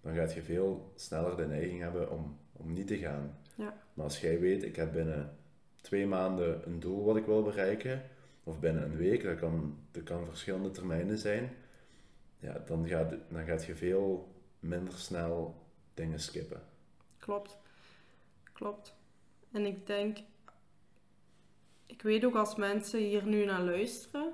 dan 0.00 0.14
gaat 0.14 0.34
je 0.34 0.42
veel 0.42 0.92
sneller 0.94 1.36
de 1.36 1.46
neiging 1.46 1.80
hebben 1.80 2.10
om, 2.10 2.38
om 2.52 2.72
niet 2.72 2.86
te 2.86 2.98
gaan. 2.98 3.38
Ja. 3.54 3.74
Maar 3.94 4.04
als 4.04 4.20
jij 4.20 4.40
weet, 4.40 4.62
ik 4.62 4.76
heb 4.76 4.92
binnen 4.92 5.36
twee 5.80 6.06
maanden 6.06 6.66
een 6.66 6.80
doel 6.80 7.04
wat 7.04 7.16
ik 7.16 7.24
wil 7.24 7.42
bereiken, 7.42 8.02
of 8.44 8.58
binnen 8.58 8.82
een 8.82 8.96
week, 8.96 9.22
dat 9.22 9.38
kan, 9.38 9.78
dat 9.90 10.02
kan 10.02 10.26
verschillende 10.26 10.70
termijnen 10.70 11.18
zijn, 11.18 11.50
ja, 12.38 12.62
dan, 12.66 12.88
gaat, 12.88 13.14
dan 13.28 13.44
gaat 13.44 13.64
je 13.64 13.74
veel 13.74 14.34
minder 14.60 14.94
snel 14.94 15.66
dingen 15.94 16.20
skippen. 16.20 16.62
Klopt. 17.18 17.59
Klopt. 18.60 18.94
En 19.52 19.66
ik 19.66 19.86
denk, 19.86 20.18
ik 21.86 22.02
weet 22.02 22.24
ook 22.24 22.34
als 22.34 22.56
mensen 22.56 23.00
hier 23.00 23.26
nu 23.26 23.44
naar 23.44 23.60
luisteren, 23.60 24.32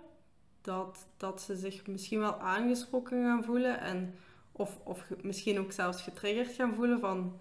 dat, 0.61 1.07
dat 1.17 1.43
ze 1.43 1.57
zich 1.57 1.87
misschien 1.87 2.19
wel 2.19 2.41
aangesproken 2.41 3.25
gaan 3.25 3.45
voelen 3.45 3.81
en 3.81 4.15
of, 4.53 4.79
of 4.85 5.07
misschien 5.23 5.59
ook 5.59 5.73
zelfs 5.73 6.03
getriggerd 6.03 6.49
gaan 6.49 6.75
voelen 6.75 7.01
van 7.01 7.39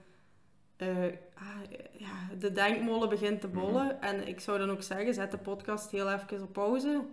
eh, 0.76 1.04
ah, 1.36 1.62
ja, 1.92 2.36
de 2.40 2.52
denkmolen 2.52 3.10
begint 3.10 3.42
te 3.42 3.48
bollen. 3.48 4.02
En 4.02 4.28
ik 4.28 4.40
zou 4.40 4.60
dan 4.60 4.70
ook 4.70 4.84
zeggen, 4.84 5.14
zet 5.14 5.32
de 5.32 5.38
podcast 5.38 5.92
heel 5.92 6.12
even 6.12 6.42
op 6.42 6.54
pauze 6.54 7.06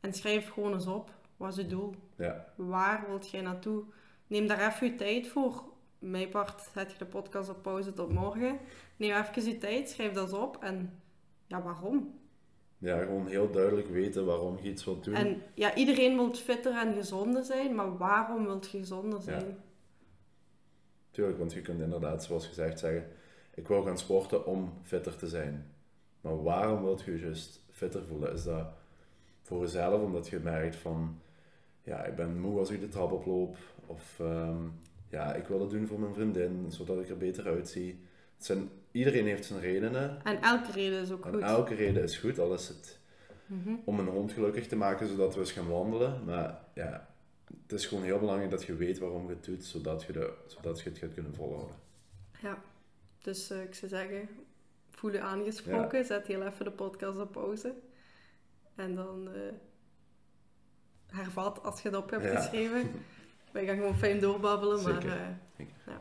en 0.00 0.12
schrijf 0.12 0.50
gewoon 0.50 0.72
eens 0.72 0.86
op, 0.86 1.10
wat 1.36 1.50
is 1.50 1.56
het 1.56 1.70
doel? 1.70 1.94
Ja, 2.16 2.52
Waar 2.56 3.04
wilt 3.08 3.30
jij 3.30 3.40
naartoe? 3.40 3.84
Neem 4.26 4.46
daar 4.46 4.68
even 4.68 4.86
je 4.86 4.94
tijd 4.94 5.28
voor. 5.28 5.64
Mijn 5.98 6.28
part 6.28 6.68
zet 6.74 6.92
je 6.92 6.98
de 6.98 7.04
podcast 7.04 7.48
op 7.48 7.62
pauze 7.62 7.92
tot 7.92 8.12
morgen. 8.12 8.58
Neem 8.96 9.16
even 9.16 9.44
je 9.44 9.58
tijd, 9.58 9.88
schrijf 9.88 10.12
dat 10.12 10.24
eens 10.24 10.38
op. 10.38 10.56
En 10.60 11.00
ja, 11.46 11.62
waarom? 11.62 12.18
ja, 12.78 12.98
gewoon 12.98 13.26
heel 13.26 13.50
duidelijk 13.50 13.88
weten 13.88 14.26
waarom 14.26 14.58
je 14.62 14.68
iets 14.68 14.84
wilt 14.84 15.04
doen. 15.04 15.14
En 15.14 15.42
ja, 15.54 15.74
iedereen 15.74 16.16
wil 16.16 16.34
fitter 16.34 16.76
en 16.76 16.94
gezonder 16.94 17.44
zijn, 17.44 17.74
maar 17.74 17.96
waarom 17.96 18.44
wilt 18.44 18.70
je 18.70 18.78
gezonder 18.78 19.22
zijn? 19.22 19.58
Tuurlijk, 21.10 21.38
want 21.38 21.52
je 21.52 21.60
kunt 21.60 21.80
inderdaad, 21.80 22.24
zoals 22.24 22.46
gezegd, 22.46 22.78
zeggen: 22.78 23.06
Ik 23.54 23.68
wil 23.68 23.82
gaan 23.82 23.98
sporten 23.98 24.46
om 24.46 24.72
fitter 24.82 25.16
te 25.16 25.28
zijn. 25.28 25.72
Maar 26.20 26.42
waarom 26.42 26.82
wilt 26.82 27.02
je 27.02 27.12
je 27.12 27.20
juist 27.20 27.60
fitter 27.70 28.04
voelen? 28.04 28.32
Is 28.32 28.44
dat 28.44 28.66
voor 29.42 29.60
jezelf 29.60 30.02
omdat 30.02 30.28
je 30.28 30.38
merkt 30.38 30.76
van: 30.76 31.20
Ja, 31.82 32.04
ik 32.04 32.14
ben 32.14 32.40
moe 32.40 32.58
als 32.58 32.70
ik 32.70 32.80
de 32.80 32.88
trap 32.88 33.12
oploop. 33.12 33.56
Of 33.86 34.20
ehm, 34.20 34.62
ja, 35.08 35.34
ik 35.34 35.46
wil 35.46 35.60
het 35.60 35.70
doen 35.70 35.86
voor 35.86 36.00
mijn 36.00 36.14
vriendin, 36.14 36.66
zodat 36.68 37.00
ik 37.00 37.08
er 37.08 37.16
beter 37.16 37.46
uitzie. 37.46 38.00
Het 38.36 38.44
zijn, 38.46 38.70
iedereen 38.90 39.26
heeft 39.26 39.44
zijn 39.44 39.60
redenen. 39.60 40.24
En 40.24 40.42
elke 40.42 40.72
reden 40.72 41.00
is 41.02 41.10
ook 41.10 41.24
En 41.26 41.32
goed. 41.32 41.42
elke 41.42 41.74
reden 41.74 42.02
is 42.02 42.16
goed, 42.18 42.38
al 42.38 42.54
is 42.54 42.68
het 42.68 42.96
Mhm. 43.46 43.74
om 43.84 43.98
een 43.98 44.06
hond 44.06 44.32
gelukkig 44.32 44.66
te 44.66 44.76
maken 44.76 45.08
zodat 45.08 45.34
we 45.34 45.40
eens 45.40 45.52
gaan 45.52 45.68
wandelen. 45.68 46.24
Maar 46.24 46.58
ja, 46.74 47.08
het 47.62 47.72
is 47.72 47.86
gewoon 47.86 48.04
heel 48.04 48.18
belangrijk 48.18 48.50
dat 48.50 48.64
je 48.64 48.74
weet 48.74 48.98
waarom 48.98 49.28
je 49.28 49.34
het 49.34 49.44
doet, 49.44 49.64
zodat 49.64 50.02
je, 50.02 50.12
de, 50.12 50.32
zodat 50.46 50.80
je 50.80 50.88
het 50.88 50.98
gaat 50.98 51.14
kunnen 51.14 51.34
volhouden. 51.34 51.76
Ja, 52.42 52.62
dus 53.22 53.50
eh, 53.50 53.62
ik 53.62 53.74
zou 53.74 53.90
zeggen, 53.90 54.28
voel 54.90 55.12
je 55.12 55.20
aangesproken, 55.20 56.04
zet 56.04 56.26
heel 56.26 56.42
even 56.42 56.64
de 56.64 56.70
podcast 56.70 57.18
op 57.18 57.32
pauze. 57.32 57.74
En 58.74 58.94
dan 58.94 59.28
eh, 59.34 59.40
hervat 61.06 61.62
als 61.62 61.82
je 61.82 61.88
het 61.88 61.96
op 61.98 62.10
hebt 62.10 62.24
Ja. 62.24 62.36
geschreven. 62.40 62.90
Wij 63.58 63.66
gaan 63.66 63.76
gewoon 63.76 63.96
fijn 63.98 64.20
doorbabbelen, 64.20 64.82
maar... 64.82 65.06
Eh, 65.06 65.26
Zeker. 65.56 65.72
ja. 65.86 66.00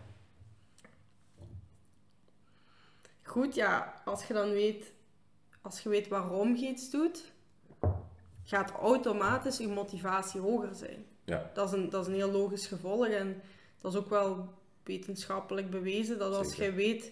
Goed, 3.23 3.55
ja, 3.55 3.93
als 4.05 4.25
je 4.27 4.33
dan 4.33 4.49
weet, 4.51 4.91
als 5.61 5.79
je 5.79 5.89
weet 5.89 6.07
waarom 6.07 6.55
je 6.55 6.67
iets 6.67 6.89
doet, 6.91 7.31
gaat 8.43 8.71
automatisch 8.71 9.57
je 9.57 9.67
motivatie 9.67 10.39
hoger 10.41 10.75
zijn. 10.75 11.05
Ja. 11.23 11.49
Dat 11.53 11.67
is 11.67 11.73
een, 11.73 11.89
dat 11.89 12.01
is 12.01 12.07
een 12.07 12.13
heel 12.19 12.31
logisch 12.31 12.67
gevolg 12.67 13.07
en 13.07 13.41
dat 13.81 13.93
is 13.93 13.99
ook 13.99 14.09
wel 14.09 14.53
wetenschappelijk 14.83 15.69
bewezen 15.69 16.19
dat 16.19 16.35
als 16.35 16.47
Zeker. 16.49 16.65
je 16.65 16.71
weet, 16.71 17.11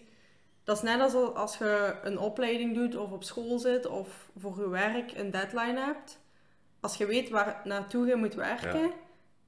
dat 0.63 0.75
is 0.77 0.83
net 0.83 1.01
als 1.01 1.13
al- 1.13 1.35
als 1.37 1.57
je 1.57 1.95
een 2.03 2.17
opleiding 2.19 2.75
doet 2.75 2.95
of 2.95 3.11
op 3.11 3.23
school 3.23 3.59
zit 3.59 3.85
of 3.87 4.29
voor 4.37 4.59
je 4.59 4.69
werk 4.69 5.11
een 5.11 5.31
deadline 5.31 5.79
hebt. 5.79 6.19
Als 6.79 6.95
je 6.97 7.05
weet 7.05 7.29
waar 7.29 7.61
naartoe 7.63 8.07
je 8.07 8.15
moet 8.15 8.33
werken, 8.33 8.79
Ja. 8.79 8.91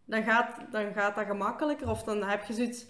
Dan 0.08 0.24
gaat, 0.24 0.72
dan 0.72 0.93
gaat 0.93 1.15
dat 1.15 1.26
gemakkelijker. 1.26 1.89
Of 1.89 2.04
dan 2.04 2.24
heb 2.24 2.43
je 2.43 2.54
zoiets, 2.54 2.86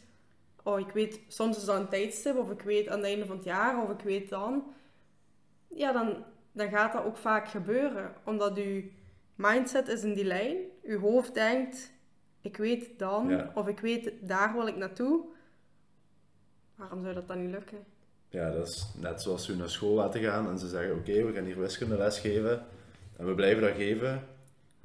oh 0.63 0.79
ik 0.79 0.89
weet, 0.91 1.19
soms 1.27 1.57
is 1.57 1.65
dat 1.65 1.79
een 1.79 1.87
tijdstip, 1.89 2.35
of 2.37 2.51
ik 2.51 2.61
weet 2.61 2.87
aan 2.87 2.97
het 2.97 3.05
einde 3.07 3.25
van 3.25 3.35
het 3.35 3.45
jaar, 3.45 3.83
of 3.83 3.89
ik 3.89 3.99
weet 4.01 4.29
dan. 4.29 4.73
Ja, 5.67 5.91
dan, 5.91 6.23
dan 6.51 6.69
gaat 6.69 6.93
dat 6.93 7.03
ook 7.03 7.17
vaak 7.17 7.47
gebeuren. 7.47 8.13
Omdat 8.23 8.55
je 8.55 8.91
mindset 9.35 9.87
is 9.87 10.03
in 10.03 10.13
die 10.13 10.25
lijn. 10.25 10.55
Je 10.83 10.97
hoofd 10.97 11.33
denkt, 11.33 11.91
ik 12.41 12.57
weet 12.57 12.99
dan, 12.99 13.29
Ja. 13.29 13.51
of 13.55 13.67
ik 13.67 13.79
weet, 13.79 14.11
daar 14.21 14.53
wil 14.53 14.67
ik 14.67 14.75
naartoe. 14.75 15.25
Waarom 16.75 17.01
zou 17.03 17.13
dat 17.13 17.27
dan 17.27 17.41
niet 17.41 17.51
lukken? 17.51 17.77
Ja, 18.29 18.51
dat 18.51 18.67
is 18.67 18.87
net 18.97 19.21
zoals 19.21 19.47
we 19.47 19.55
naar 19.55 19.69
school 19.69 19.93
laten 19.95 20.21
gaan 20.21 20.49
en 20.49 20.59
ze 20.59 20.67
zeggen: 20.67 20.95
Oké, 20.95 21.23
we 21.25 21.33
gaan 21.33 21.43
hier 21.43 21.59
wiskundeles 21.59 22.19
geven. 22.19 22.65
En 23.17 23.25
we 23.25 23.35
blijven 23.35 23.61
dat 23.63 23.75
geven, 23.75 24.27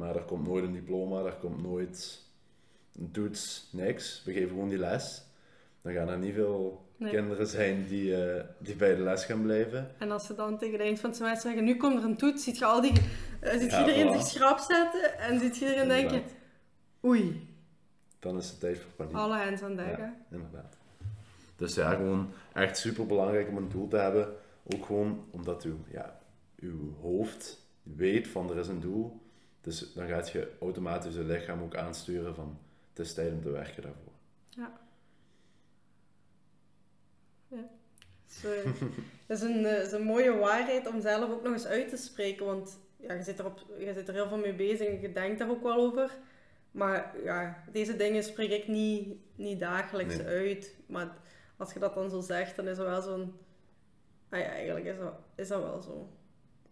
maar 0.02 0.16
er 0.16 0.22
komt 0.22 0.46
nooit 0.46 0.64
een 0.64 0.72
diploma, 0.72 1.24
er 1.24 1.36
komt 1.40 1.62
nooit 1.62 2.22
een 2.98 3.10
toets, 3.10 3.68
niks. 3.72 4.22
We 4.24 4.32
geven 4.32 4.48
gewoon 4.48 4.68
die 4.68 4.78
les. 4.78 5.22
Dan 5.82 5.92
gaan 5.92 6.08
er 6.08 6.18
niet 6.18 6.34
veel 6.34 6.90
Nee. 6.96 7.12
kinderen 7.12 7.46
zijn 7.46 7.86
die, 7.86 8.24
eh, 8.24 8.44
die 8.58 8.76
bij 8.76 8.94
de 8.94 9.02
les 9.02 9.24
gaan 9.24 9.42
blijven. 9.42 9.90
En 9.98 10.10
als 10.10 10.26
ze 10.26 10.34
dan 10.34 10.58
tegen 10.58 10.72
het 10.74 10.82
eind 10.82 11.00
van 11.00 11.08
het 11.08 11.18
semester 11.18 11.50
zeggen, 11.50 11.64
nu 11.66 11.76
komt 11.76 11.98
er 11.98 12.04
een 12.08 12.16
toets, 12.16 12.44
ziet 12.44 12.58
je 12.58 12.64
al 12.64 12.80
die, 12.80 12.92
eh, 13.40 13.58
ziet 13.58 13.70
Ja, 13.70 13.80
iedereen 13.80 14.08
voilà. 14.08 14.16
zich 14.18 14.26
schrap 14.26 14.58
zetten 14.58 15.18
en 15.18 15.40
ziet 15.40 15.56
iedereen 15.56 15.88
denken, 15.88 16.22
oei, 17.04 17.48
Dan 18.18 18.36
is 18.36 18.48
het 18.50 18.60
tijd 18.60 18.78
voor 18.78 18.90
paniek. 18.96 19.14
alle 19.14 19.36
hands 19.36 19.62
aan 19.62 19.76
dek. 19.76 19.96
hè. 19.96 20.02
Ja, 20.02 20.14
inderdaad. 20.30 20.76
Dus 21.56 21.74
ja, 21.74 21.90
gewoon 21.94 22.28
echt 22.52 22.78
super 22.78 23.06
belangrijk 23.06 23.48
om 23.48 23.56
een 23.56 23.68
doel 23.68 23.88
te 23.88 23.96
hebben. 23.96 24.28
Ook 24.74 24.86
gewoon 24.86 25.24
omdat 25.30 25.62
uw, 25.62 25.76
ja, 25.90 26.18
uw 26.60 26.94
hoofd 27.00 27.66
weet 27.82 28.28
van 28.28 28.50
er 28.50 28.58
is 28.58 28.68
een 28.68 28.80
doel. 28.80 29.20
Dus 29.62 29.92
dan 29.92 30.08
gaat 30.08 30.30
je 30.30 30.52
automatisch 30.60 31.14
je 31.14 31.24
lichaam 31.24 31.62
ook 31.62 31.76
aansturen 31.76 32.34
van 32.34 32.58
het 32.88 32.98
is 33.06 33.14
tijd 33.14 33.32
om 33.32 33.42
te 33.42 33.50
werken 33.50 33.82
daarvoor. 33.82 34.12
Dus, 38.26 38.44
eh, 38.44 38.64
dat 39.26 39.36
is 39.36 39.42
een, 39.42 39.64
eh, 39.66 39.82
is 39.82 39.92
een 39.92 40.02
mooie 40.02 40.36
waarheid 40.38 40.86
om 40.86 41.00
zelf 41.00 41.30
ook 41.30 41.42
nog 41.42 41.52
eens 41.52 41.66
uit 41.66 41.88
te 41.88 41.96
spreken. 41.96 42.46
Want 42.46 42.78
ja, 42.96 43.12
je, 43.14 43.22
zit 43.22 43.38
er 43.38 43.46
op, 43.46 43.64
je 43.78 43.92
zit 43.92 44.08
er 44.08 44.14
heel 44.14 44.28
veel 44.28 44.38
mee 44.38 44.54
bezig 44.54 44.86
en 44.88 45.00
je 45.00 45.12
denkt 45.12 45.38
daar 45.38 45.50
ook 45.50 45.62
wel 45.62 45.76
over. 45.76 46.10
Maar 46.70 47.16
ja, 47.24 47.64
deze 47.72 47.96
dingen 47.96 48.22
spreek 48.22 48.50
ik 48.50 48.68
niet, 48.68 49.16
niet 49.34 49.60
dagelijks 49.60 50.16
Nee. 50.16 50.26
uit. 50.26 50.76
Maar 50.86 51.16
als 51.56 51.72
je 51.72 51.78
dat 51.78 51.94
dan 51.94 52.10
zo 52.10 52.20
zegt, 52.20 52.56
dan 52.56 52.68
is 52.68 52.78
er 52.78 52.84
wel 52.84 53.02
zo'n... 53.02 53.34
Ah 54.28 54.40
ja, 54.40 54.46
eigenlijk 54.46 54.86
is 54.86 54.98
dat, 54.98 55.14
is 55.34 55.48
dat 55.48 55.62
wel 55.62 55.82
zo. 55.82 56.08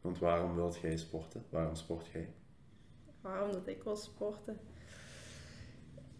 Want 0.00 0.18
waarom 0.18 0.54
wilt 0.54 0.78
jij 0.78 0.96
sporten? 0.96 1.44
Waarom 1.48 1.74
sport 1.74 2.06
jij? 2.06 2.28
Waarom 3.20 3.52
dat 3.52 3.66
ik 3.66 3.82
wil 3.82 3.96
sporten? 3.96 4.60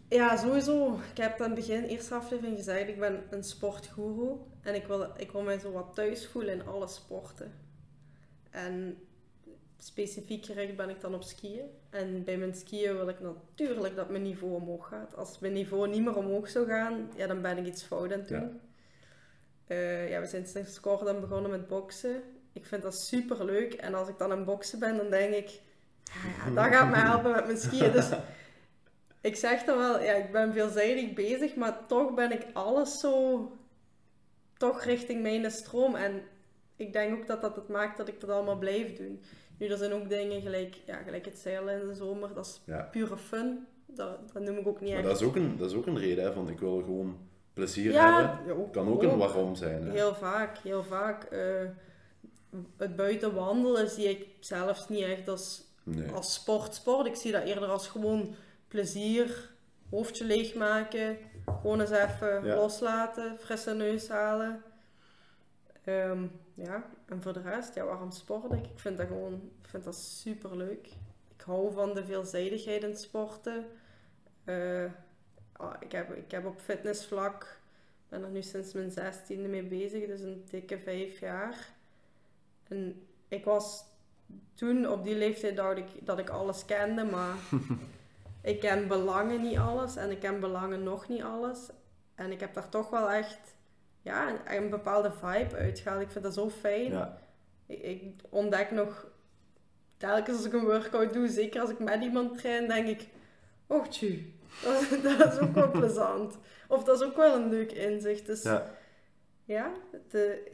Ja, 0.09 0.37
sowieso. 0.37 0.99
Ik 1.11 1.17
heb 1.17 1.41
aan 1.41 1.51
het 1.51 1.59
begin, 1.59 1.83
eerste 1.83 2.15
aflevering 2.15 2.57
gezegd, 2.57 2.87
ik 2.87 2.99
ben 2.99 3.23
een 3.29 3.43
sportgoeroe. 3.43 4.37
En 4.61 4.75
ik 4.75 4.85
wil, 4.87 5.07
ik 5.17 5.31
wil 5.31 5.41
mij 5.41 5.59
zo 5.59 5.71
wat 5.71 5.93
thuis 5.93 6.27
voelen 6.27 6.53
in 6.53 6.67
alle 6.67 6.87
sporten. 6.87 7.51
En 8.49 8.97
specifiek 9.77 10.45
gericht 10.45 10.75
ben 10.75 10.89
ik 10.89 11.01
dan 11.01 11.13
op 11.13 11.23
skiën. 11.23 11.69
En 11.89 12.23
bij 12.23 12.37
mijn 12.37 12.55
skiën 12.55 12.95
wil 12.95 13.07
ik 13.07 13.19
natuurlijk 13.19 13.95
dat 13.95 14.09
mijn 14.09 14.23
niveau 14.23 14.53
omhoog 14.53 14.87
gaat. 14.87 15.15
Als 15.15 15.39
mijn 15.39 15.53
niveau 15.53 15.89
niet 15.89 16.03
meer 16.03 16.15
omhoog 16.15 16.49
zou 16.49 16.67
gaan, 16.67 17.11
ja, 17.15 17.27
dan 17.27 17.41
ben 17.41 17.57
ik 17.57 17.65
iets 17.65 17.83
fout 17.83 18.11
aan 18.11 18.19
het 18.19 18.27
doen. 18.27 18.39
Ja. 18.39 19.75
Eh, 19.75 20.09
ja, 20.09 20.19
we 20.19 20.25
zijn 20.25 20.47
sinds 20.47 20.79
kort 20.79 21.05
dan 21.05 21.19
begonnen 21.19 21.51
met 21.51 21.67
boksen. 21.67 22.23
Ik 22.53 22.65
vind 22.65 22.81
dat 22.81 22.95
super 22.95 23.45
leuk. 23.45 23.73
En 23.73 23.93
als 23.93 24.07
ik 24.07 24.17
dan 24.17 24.31
aan 24.31 24.37
het 24.37 24.45
boksen 24.45 24.79
ben, 24.79 24.97
dan 24.97 25.09
denk 25.09 25.33
ik, 25.33 25.61
ja, 26.45 26.51
dat 26.63 26.73
gaat 26.73 26.89
me 26.89 26.95
helpen 26.95 27.31
met 27.31 27.45
mijn 27.45 27.57
skiën. 27.57 27.91
Dus 27.91 28.09
ik 29.21 29.35
zeg 29.35 29.63
dan 29.63 29.77
wel, 29.77 30.01
ja, 30.01 30.13
ik 30.13 30.31
ben 30.31 30.53
veelzijdig 30.53 31.13
bezig, 31.13 31.55
maar 31.55 31.85
toch 31.87 32.13
ben 32.13 32.31
ik 32.31 32.45
alles 32.53 32.99
zo, 32.99 33.51
toch 34.57 34.83
richting 34.83 35.21
mijn 35.21 35.51
stroom. 35.51 35.95
En 35.95 36.21
ik 36.75 36.93
denk 36.93 37.13
ook 37.19 37.27
dat 37.27 37.41
dat 37.41 37.55
het 37.55 37.67
maakt 37.67 37.97
dat 37.97 38.07
ik 38.07 38.19
dat 38.21 38.29
allemaal 38.29 38.57
blijf 38.57 38.93
doen. 38.97 39.21
Nu, 39.57 39.67
er 39.67 39.77
zijn 39.77 39.93
ook 39.93 40.09
dingen 40.09 40.41
gelijk, 40.41 40.75
ja, 40.85 40.95
gelijk 41.05 41.25
het 41.25 41.37
zeilen 41.37 41.81
in 41.81 41.87
de 41.87 41.93
zomer, 41.95 42.33
dat 42.33 42.45
is 42.45 42.61
Ja. 42.65 42.81
pure 42.91 43.17
fun. 43.17 43.65
Dat, 43.85 44.33
dat 44.33 44.43
noem 44.43 44.57
ik 44.57 44.67
ook 44.67 44.79
niet 44.81 44.89
Maar 44.89 44.99
echt. 44.99 45.07
dat 45.07 45.21
is 45.21 45.27
ook 45.27 45.35
een, 45.35 45.57
dat 45.57 45.69
is 45.71 45.75
ook 45.77 45.85
een 45.85 45.99
reden, 45.99 46.23
hè, 46.23 46.33
van 46.33 46.49
ik 46.49 46.59
wil 46.59 46.77
gewoon 46.81 47.17
plezier 47.53 47.91
ja, 47.91 48.05
hebben. 48.19 48.45
ja, 48.45 48.51
ook, 48.61 48.73
Kan 48.73 48.87
ook 48.87 49.03
een 49.03 49.17
waarom 49.17 49.55
zijn. 49.55 49.83
Hè? 49.83 49.91
Heel 49.91 50.15
vaak, 50.15 50.57
heel 50.57 50.83
vaak. 50.83 51.23
eh, 51.23 51.63
het 52.77 52.95
buiten 52.95 53.33
wandelen 53.33 53.89
zie 53.89 54.09
ik 54.09 54.27
zelfs 54.39 54.89
niet 54.89 55.03
echt 55.03 55.27
als, 55.27 55.63
Nee. 55.83 56.11
als 56.11 56.33
sport, 56.33 56.75
sport. 56.75 57.07
Ik 57.07 57.15
zie 57.15 57.31
dat 57.31 57.43
eerder 57.43 57.69
als 57.69 57.87
gewoon 57.87 58.35
plezier, 58.67 59.49
hoofdje 59.89 60.25
leegmaken, 60.25 61.17
gewoon 61.45 61.79
eens 61.81 61.89
even 61.91 62.45
Ja. 62.45 62.55
loslaten, 62.55 63.37
frisse 63.37 63.73
neus 63.73 64.07
halen. 64.09 64.63
Ehm, 65.83 66.27
ja, 66.53 66.89
en 67.05 67.21
voor 67.21 67.33
de 67.33 67.41
rest, 67.41 67.75
ja, 67.75 67.83
waarom 67.85 68.11
sport 68.11 68.51
ik? 68.53 68.65
Ik 68.65 68.79
vind 68.79 68.97
dat 68.97 69.07
gewoon, 69.07 69.33
ik 69.61 69.69
vind 69.69 69.83
dat 69.83 69.95
super 69.95 70.57
leuk. 70.57 70.87
Ik 71.35 71.41
hou 71.45 71.73
van 71.73 71.93
de 71.93 72.05
veelzijdigheid 72.05 72.83
in 72.83 72.95
sporten. 72.95 73.65
Eh, 74.43 74.85
ah, 75.51 75.73
ik, 75.79 75.91
heb, 75.91 76.11
ik 76.15 76.31
heb 76.31 76.45
op 76.45 76.59
fitnessvlak, 76.59 77.59
ben 78.09 78.23
er 78.23 78.29
nu 78.29 78.41
sinds 78.41 78.73
mijn 78.73 78.91
zestiende 78.91 79.47
mee 79.47 79.63
bezig, 79.63 80.05
dus 80.07 80.21
een 80.21 80.43
dikke 80.49 80.79
vijf 80.79 81.19
jaar. 81.19 81.69
En 82.67 83.07
ik 83.27 83.45
was 83.45 83.83
toen 84.55 84.89
op 84.89 85.03
die 85.03 85.15
leeftijd 85.15 85.55
dacht 85.55 85.77
ik 85.77 85.85
dat 86.01 86.19
ik 86.19 86.29
alles 86.29 86.65
kende, 86.65 87.03
maar 87.03 87.35
ik 88.51 88.59
ken 88.59 88.87
belangen 88.87 89.41
niet 89.41 89.57
alles 89.57 89.95
en 89.95 90.11
ik 90.11 90.19
ken 90.19 90.39
belangen 90.39 90.83
nog 90.83 91.07
niet 91.07 91.23
alles. 91.23 91.69
En 92.15 92.31
ik 92.31 92.39
heb 92.39 92.53
daar 92.53 92.69
toch 92.69 92.89
wel 92.89 93.11
echt 93.11 93.39
ja, 94.01 94.29
een, 94.29 94.57
een 94.63 94.69
bepaalde 94.69 95.11
vibe 95.11 95.55
uitgehaald. 95.55 96.01
Ik 96.01 96.11
vind 96.11 96.23
dat 96.23 96.33
zo 96.33 96.49
fijn. 96.49 96.91
Ja. 96.91 97.17
Ik, 97.65 97.81
ik 97.83 98.03
ontdek 98.29 98.71
nog 98.71 99.05
telkens 99.97 100.37
als 100.37 100.45
ik 100.45 100.53
een 100.53 100.65
workout 100.65 101.13
doe, 101.13 101.27
zeker 101.27 101.61
als 101.61 101.69
ik 101.69 101.79
met 101.79 102.03
iemand 102.03 102.37
train, 102.37 102.67
denk 102.67 102.87
ik, 102.87 103.07
oh 103.67 103.83
dat, 104.63 104.81
is- 104.81 105.01
dat 105.17 105.33
is 105.33 105.39
ook 105.39 105.53
wel 105.53 105.71
plezant. 105.79 106.37
Of 106.67 106.83
dat 106.83 107.01
is 107.01 107.07
ook 107.07 107.15
wel 107.15 107.35
een 107.35 107.49
leuk 107.49 107.71
inzicht. 107.71 108.25
Dus 108.25 108.43
ja, 108.43 108.65
Ja. 109.45 109.71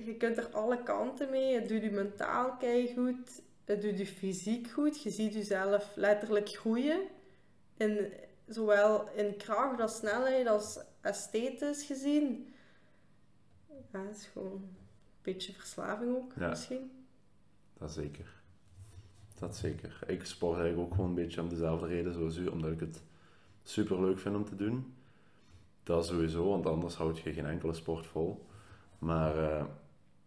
je 0.05 0.15
kunt 0.17 0.37
er 0.37 0.47
alle 0.51 0.83
kanten 0.83 1.29
mee. 1.29 1.53
Het 1.55 1.67
doet 1.69 1.81
je 1.81 1.91
mentaal 1.91 2.57
goed. 2.95 3.41
Het 3.67 3.81
doet 3.81 3.97
je 3.97 4.05
fysiek 4.05 4.69
goed. 4.69 5.01
Je 5.03 5.09
ziet 5.09 5.33
jezelf 5.33 5.91
letterlijk 5.95 6.49
groeien. 6.49 7.01
In, 7.77 8.13
zowel 8.47 9.09
in 9.15 9.37
kracht 9.37 9.79
als 9.81 9.95
snelheid 9.95 10.47
als 10.47 10.79
esthetisch 11.01 11.83
gezien. 11.85 12.53
Ja, 13.91 13.99
het 14.05 14.17
is 14.17 14.25
gewoon 14.25 14.51
een 14.51 14.75
beetje 15.21 15.53
verslaving 15.53 16.15
ook, 16.15 16.33
Ja. 16.37 16.49
misschien. 16.49 16.91
Dat 17.77 17.91
zeker. 17.91 18.25
Dat 19.39 19.55
zeker. 19.55 19.99
Ik 20.07 20.25
sport 20.25 20.59
eigenlijk 20.59 20.87
ook 20.87 20.95
gewoon 20.95 21.09
een 21.09 21.15
beetje 21.15 21.41
om 21.41 21.49
dezelfde 21.49 21.87
reden 21.87 22.13
zoals 22.13 22.37
u, 22.37 22.47
omdat 22.47 22.71
ik 22.71 22.79
het 22.79 23.01
super 23.63 24.01
leuk 24.01 24.19
vind 24.19 24.35
om 24.35 24.45
te 24.45 24.55
doen. 24.55 24.93
Dat 25.83 26.05
sowieso, 26.05 26.49
want 26.49 26.65
anders 26.65 26.95
houd 26.95 27.19
je 27.19 27.33
geen 27.33 27.45
enkele 27.45 27.73
sport 27.73 28.05
vol. 28.05 28.45
Maar 28.99 29.37
eh, 29.37 29.65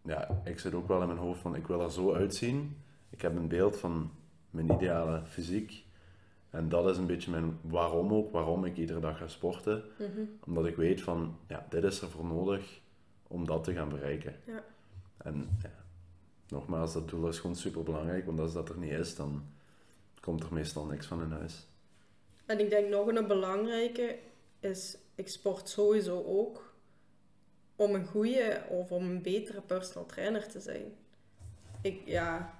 ja, 0.01 0.41
ik 0.43 0.59
zit 0.59 0.73
ook 0.73 0.87
wel 0.87 1.01
in 1.01 1.07
mijn 1.07 1.19
hoofd 1.19 1.41
van 1.41 1.55
ik 1.55 1.67
wil 1.67 1.81
er 1.81 1.91
zo 1.91 2.13
uitzien. 2.13 2.77
Ik 3.11 3.21
heb 3.21 3.35
een 3.35 3.47
beeld 3.47 3.77
van 3.77 4.11
mijn 4.49 4.71
ideale 4.71 5.21
fysiek. 5.25 5.85
En 6.49 6.69
dat 6.69 6.89
is 6.89 6.97
een 6.97 7.07
beetje 7.07 7.31
mijn 7.31 7.59
waarom 7.61 8.13
ook, 8.13 8.31
waarom 8.31 8.65
ik 8.65 8.77
iedere 8.77 8.99
dag 8.99 9.17
ga 9.17 9.27
sporten. 9.27 9.83
Mhm. 9.97 10.21
Omdat 10.45 10.65
ik 10.65 10.75
weet 10.75 11.01
van, 11.01 11.37
ja, 11.47 11.65
dit 11.69 11.83
is 11.83 12.01
er 12.01 12.09
voor 12.09 12.25
nodig 12.25 12.81
om 13.27 13.45
dat 13.45 13.63
te 13.63 13.73
gaan 13.73 13.89
bereiken. 13.89 14.35
Ja. 14.45 14.63
En 15.17 15.57
ja, 15.63 15.83
nogmaals, 16.47 16.93
dat 16.93 17.09
doel 17.09 17.27
is 17.27 17.39
gewoon 17.39 17.55
super 17.55 17.83
belangrijk, 17.83 18.25
want 18.25 18.39
als 18.39 18.53
dat 18.53 18.69
er 18.69 18.77
niet 18.77 18.91
is, 18.91 19.15
dan 19.15 19.43
komt 20.19 20.43
er 20.43 20.53
meestal 20.53 20.85
niks 20.85 21.05
van 21.05 21.21
in 21.21 21.31
huis. 21.31 21.67
En 22.45 22.59
ik 22.59 22.69
denk 22.69 22.89
nog 22.89 23.07
een 23.07 23.27
belangrijke 23.27 24.17
is, 24.59 24.97
ik 25.15 25.27
sport 25.27 25.69
sowieso 25.69 26.23
ook 26.23 26.73
om 27.75 27.95
een 27.95 28.05
goede 28.05 28.63
of 28.69 28.91
om 28.91 29.03
een 29.03 29.21
betere 29.21 29.61
personal 29.61 30.05
trainer 30.05 30.47
te 30.47 30.59
zijn. 30.59 30.83
Ik, 31.81 32.01
ja, 32.05 32.59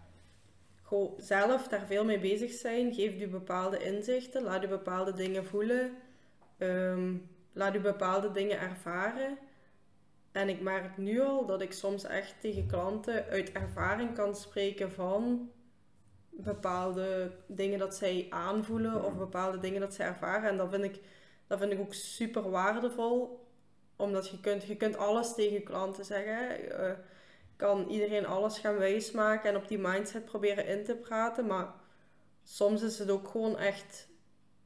zelf 1.18 1.68
daar 1.68 1.86
veel 1.86 2.06
mee 2.06 2.20
bezig 2.20 2.52
zijn, 2.52 2.94
geeft 2.94 3.22
u 3.22 3.28
bepaalde 3.28 3.84
inzichten, 3.84 4.44
laat 4.44 4.64
u 4.64 4.68
bepaalde 4.68 5.14
dingen 5.14 5.46
voelen, 5.46 5.98
ehm, 6.58 7.16
laat 7.54 7.76
u 7.76 7.80
bepaalde 7.80 8.32
dingen 8.32 8.60
ervaren. 8.60 9.38
En 10.32 10.50
ik 10.50 10.62
merk 10.62 10.98
nu 10.98 11.22
al 11.22 11.46
dat 11.46 11.62
ik 11.62 11.74
soms 11.74 12.04
echt 12.04 12.42
tegen 12.42 12.68
klanten 12.68 13.26
uit 13.26 13.52
ervaring 13.52 14.14
kan 14.14 14.36
spreken 14.36 14.92
van 14.92 15.52
bepaalde 16.30 17.32
dingen 17.48 17.80
dat 17.80 17.96
zij 17.96 18.28
aanvoelen 18.30 19.04
of 19.04 19.18
bepaalde 19.18 19.60
dingen 19.60 19.82
dat 19.82 19.94
zij 19.94 20.06
ervaren. 20.06 20.50
En 20.50 20.58
dat 20.58 20.70
vind 20.70 20.84
ik, 20.84 21.00
dat 21.48 21.60
vind 21.60 21.72
ik 21.72 21.80
ook 21.80 21.94
super 21.94 22.50
waardevol. 22.50 23.46
Omdat 23.96 24.30
je 24.30 24.40
kunt, 24.40 24.64
je 24.64 24.76
kunt 24.76 24.98
alles 24.98 25.36
tegen 25.36 25.64
klanten 25.64 26.06
zeggen. 26.06 26.38
hè. 26.38 26.96
Kan 27.62 27.88
iedereen 27.88 28.26
alles 28.26 28.60
gaan 28.60 28.78
wijsmaken 28.78 29.50
en 29.50 29.56
op 29.56 29.68
die 29.68 29.78
mindset 29.78 30.26
proberen 30.26 30.68
in 30.68 30.84
te 30.84 30.96
praten. 30.96 31.46
Maar 31.46 31.74
soms 32.44 32.82
is 32.82 33.00
het 33.00 33.10
ook 33.10 33.28
gewoon 33.28 33.58
echt 33.58 34.08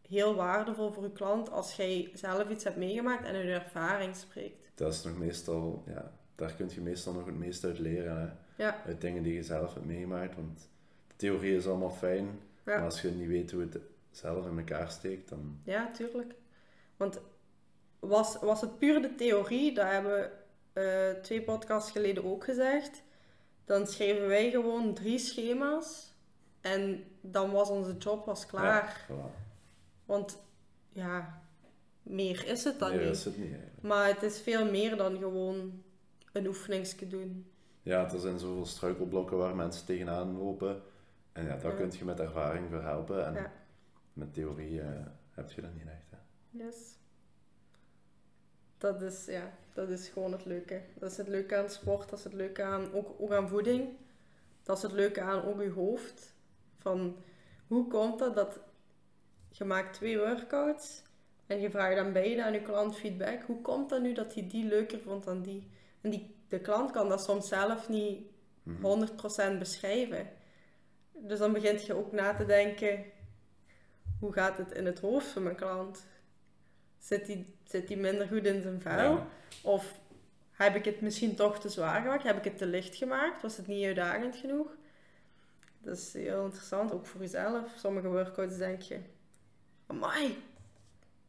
heel 0.08 0.36
waardevol 0.36 0.92
voor 0.92 1.04
je 1.04 1.12
klant 1.12 1.52
als 1.52 1.76
jij 1.76 2.12
zelf 2.14 2.50
iets 2.50 2.64
hebt 2.64 2.76
meegemaakt 2.76 3.26
en 3.26 3.36
uit 3.36 3.46
ervaring 3.46 4.16
spreekt. 4.16 4.72
Dat 4.76 4.94
is 4.94 5.04
nog 5.04 5.18
meestal, 5.18 5.84
ja, 5.88 6.12
daar 6.36 6.54
kun 6.54 6.70
je 6.74 6.82
meestal 6.82 7.14
nog 7.14 7.26
het 7.26 7.38
meest 7.38 7.64
uit 7.64 7.80
leren. 7.80 8.18
Hè? 8.18 8.64
Ja. 8.64 8.84
Uit 8.86 9.02
dingen 9.02 9.24
die 9.24 9.34
je 9.34 9.44
zelf 9.44 9.74
hebt 9.74 9.86
meegemaakt. 9.86 10.36
Want 10.36 10.70
de 11.08 11.16
theorie 11.16 11.56
is 11.56 11.68
allemaal 11.68 11.92
fijn, 11.92 12.26
Ja. 12.26 12.76
maar 12.76 12.84
als 12.84 13.02
je 13.02 13.12
niet 13.12 13.28
weet 13.28 13.52
hoe 13.52 13.62
het 13.62 13.78
zelf 14.12 14.46
in 14.46 14.58
elkaar 14.58 14.90
steekt, 14.90 15.30
dan... 15.30 15.60
Ja, 15.64 15.92
tuurlijk. 15.92 16.34
Want 16.98 17.20
was, 18.00 18.40
was 18.40 18.62
het 18.62 18.78
puur 18.78 19.02
de 19.02 19.16
theorie, 19.16 19.74
dat 19.74 19.86
hebben 19.88 20.32
eh, 20.76 21.10
twee 21.22 21.42
podcasts 21.42 21.92
geleden 21.92 22.24
ook 22.26 22.44
gezegd, 22.44 23.04
dan 23.66 23.88
schreven 23.88 24.28
wij 24.28 24.50
gewoon 24.52 24.94
drie 24.94 25.18
schema's 25.20 26.14
en 26.62 27.04
dan 27.22 27.52
was 27.52 27.70
onze 27.70 27.98
job 27.98 28.26
was 28.26 28.46
klaar. 28.46 29.06
Ja, 29.08 29.16
voilà. 29.16 29.44
Want 30.06 30.38
ja, 30.90 31.42
meer 32.04 32.46
is 32.48 32.64
het 32.64 32.80
dan 32.80 32.90
Meer 32.96 33.00
niet. 33.06 33.16
is 33.16 33.26
het 33.26 33.38
niet 33.38 33.52
eigenlijk. 33.52 33.82
Maar 33.82 34.08
het 34.08 34.24
is 34.24 34.42
veel 34.42 34.72
meer 34.72 34.98
dan 34.98 35.18
gewoon 35.18 35.84
een 36.34 36.48
oefeningsje 36.48 37.08
doen. 37.08 37.52
Ja, 37.82 38.12
er 38.12 38.20
zijn 38.20 38.40
zoveel 38.40 38.66
struikelblokken 38.66 39.38
waar 39.38 39.56
mensen 39.56 39.86
tegenaan 39.86 40.38
lopen. 40.38 40.82
En 41.32 41.44
ja, 41.46 41.58
daar 41.58 41.72
Ja. 41.72 41.78
kun 41.78 41.92
je 41.98 42.06
met 42.06 42.20
ervaring 42.20 42.70
voor 42.70 42.82
helpen. 42.84 43.26
En 43.26 43.34
Ja. 43.34 43.52
met 44.14 44.34
theorie 44.34 44.82
eh, 44.82 44.88
heb 45.32 45.52
je 45.52 45.62
dat 45.62 45.74
niet 45.74 45.88
echt. 45.88 46.10
Hè? 46.12 46.18
Yes. 46.66 46.98
Dat 48.78 49.02
is, 49.02 49.26
ja, 49.26 49.52
dat 49.76 49.90
is 49.90 50.08
gewoon 50.08 50.32
het 50.32 50.46
leuke. 50.46 50.82
Dat 50.94 51.12
is 51.12 51.18
het 51.18 51.28
leuke 51.28 51.56
aan 51.56 51.70
sport, 51.70 52.10
dat 52.10 52.20
is 52.20 52.24
het 52.26 52.34
leuke 52.34 52.64
aan, 52.64 52.94
ook, 52.94 53.16
ook 53.20 53.32
aan 53.32 53.50
voeding. 53.50 53.90
Dat 54.64 54.78
is 54.78 54.84
het 54.84 54.92
leuke 54.92 55.22
aan 55.22 55.44
ook 55.44 55.62
je 55.62 55.70
hoofd. 55.70 56.34
Van, 56.78 57.18
hoe 57.68 57.88
komt 57.88 58.20
het 58.20 58.36
dat 58.36 58.60
je 59.52 59.64
maakt 59.64 59.94
twee 59.94 60.18
workouts 60.18 61.02
en 61.48 61.60
je 61.60 61.70
vraagt 61.70 61.98
aan 61.98 62.14
beide 62.14 62.44
aan 62.44 62.54
je 62.54 62.62
klant 62.62 62.98
feedback. 62.98 63.42
Hoe 63.42 63.62
komt 63.62 63.90
dat 63.90 64.02
nu 64.02 64.14
dat 64.14 64.34
hij 64.34 64.48
die 64.48 64.66
leuker 64.66 65.00
vond 65.00 65.24
dan 65.24 65.42
die? 65.42 65.72
En 66.02 66.10
die, 66.10 66.36
de 66.48 66.60
klant 66.60 66.92
kan 66.92 67.10
dat 67.10 67.24
soms 67.24 67.48
zelf 67.48 67.90
niet 67.90 68.34
Mhm. 68.66 68.82
100% 68.82 69.60
beschrijven. 69.60 70.30
Dus 71.12 71.40
dan 71.40 71.54
begint 71.54 71.86
je 71.86 71.94
ook 71.94 72.12
na 72.12 72.34
te 72.34 72.46
denken, 72.46 73.06
hoe 74.20 74.34
gaat 74.34 74.58
het 74.58 74.72
in 74.72 74.86
het 74.86 75.00
hoofd 75.00 75.28
van 75.28 75.44
mijn 75.44 75.56
klant? 75.56 76.06
Zit 77.06 77.26
die, 77.26 77.46
zit 77.64 77.88
die 77.88 77.98
minder 77.98 78.28
goed 78.28 78.46
in 78.46 78.62
zijn 78.62 78.82
vel? 78.82 79.12
Ja. 79.12 79.28
Of 79.64 80.00
heb 80.52 80.76
ik 80.76 80.86
het 80.86 81.02
misschien 81.02 81.36
toch 81.36 81.60
te 81.60 81.70
zwaar 81.70 82.02
gemaakt? 82.02 82.24
Heb 82.24 82.38
ik 82.38 82.44
het 82.44 82.58
te 82.58 82.66
licht 82.66 82.96
gemaakt? 82.96 83.42
Was 83.42 83.58
het 83.58 83.68
niet 83.68 83.86
uitdagend 83.86 84.36
genoeg? 84.36 84.68
Dat 85.82 85.98
is 85.98 86.14
heel 86.14 86.44
interessant, 86.44 86.92
ook 86.94 87.06
voor 87.06 87.22
jezelf. 87.22 87.74
Sommige 87.78 88.08
workouts 88.08 88.58
denk 88.58 88.82
je, 88.82 89.00
amai, 89.88 90.36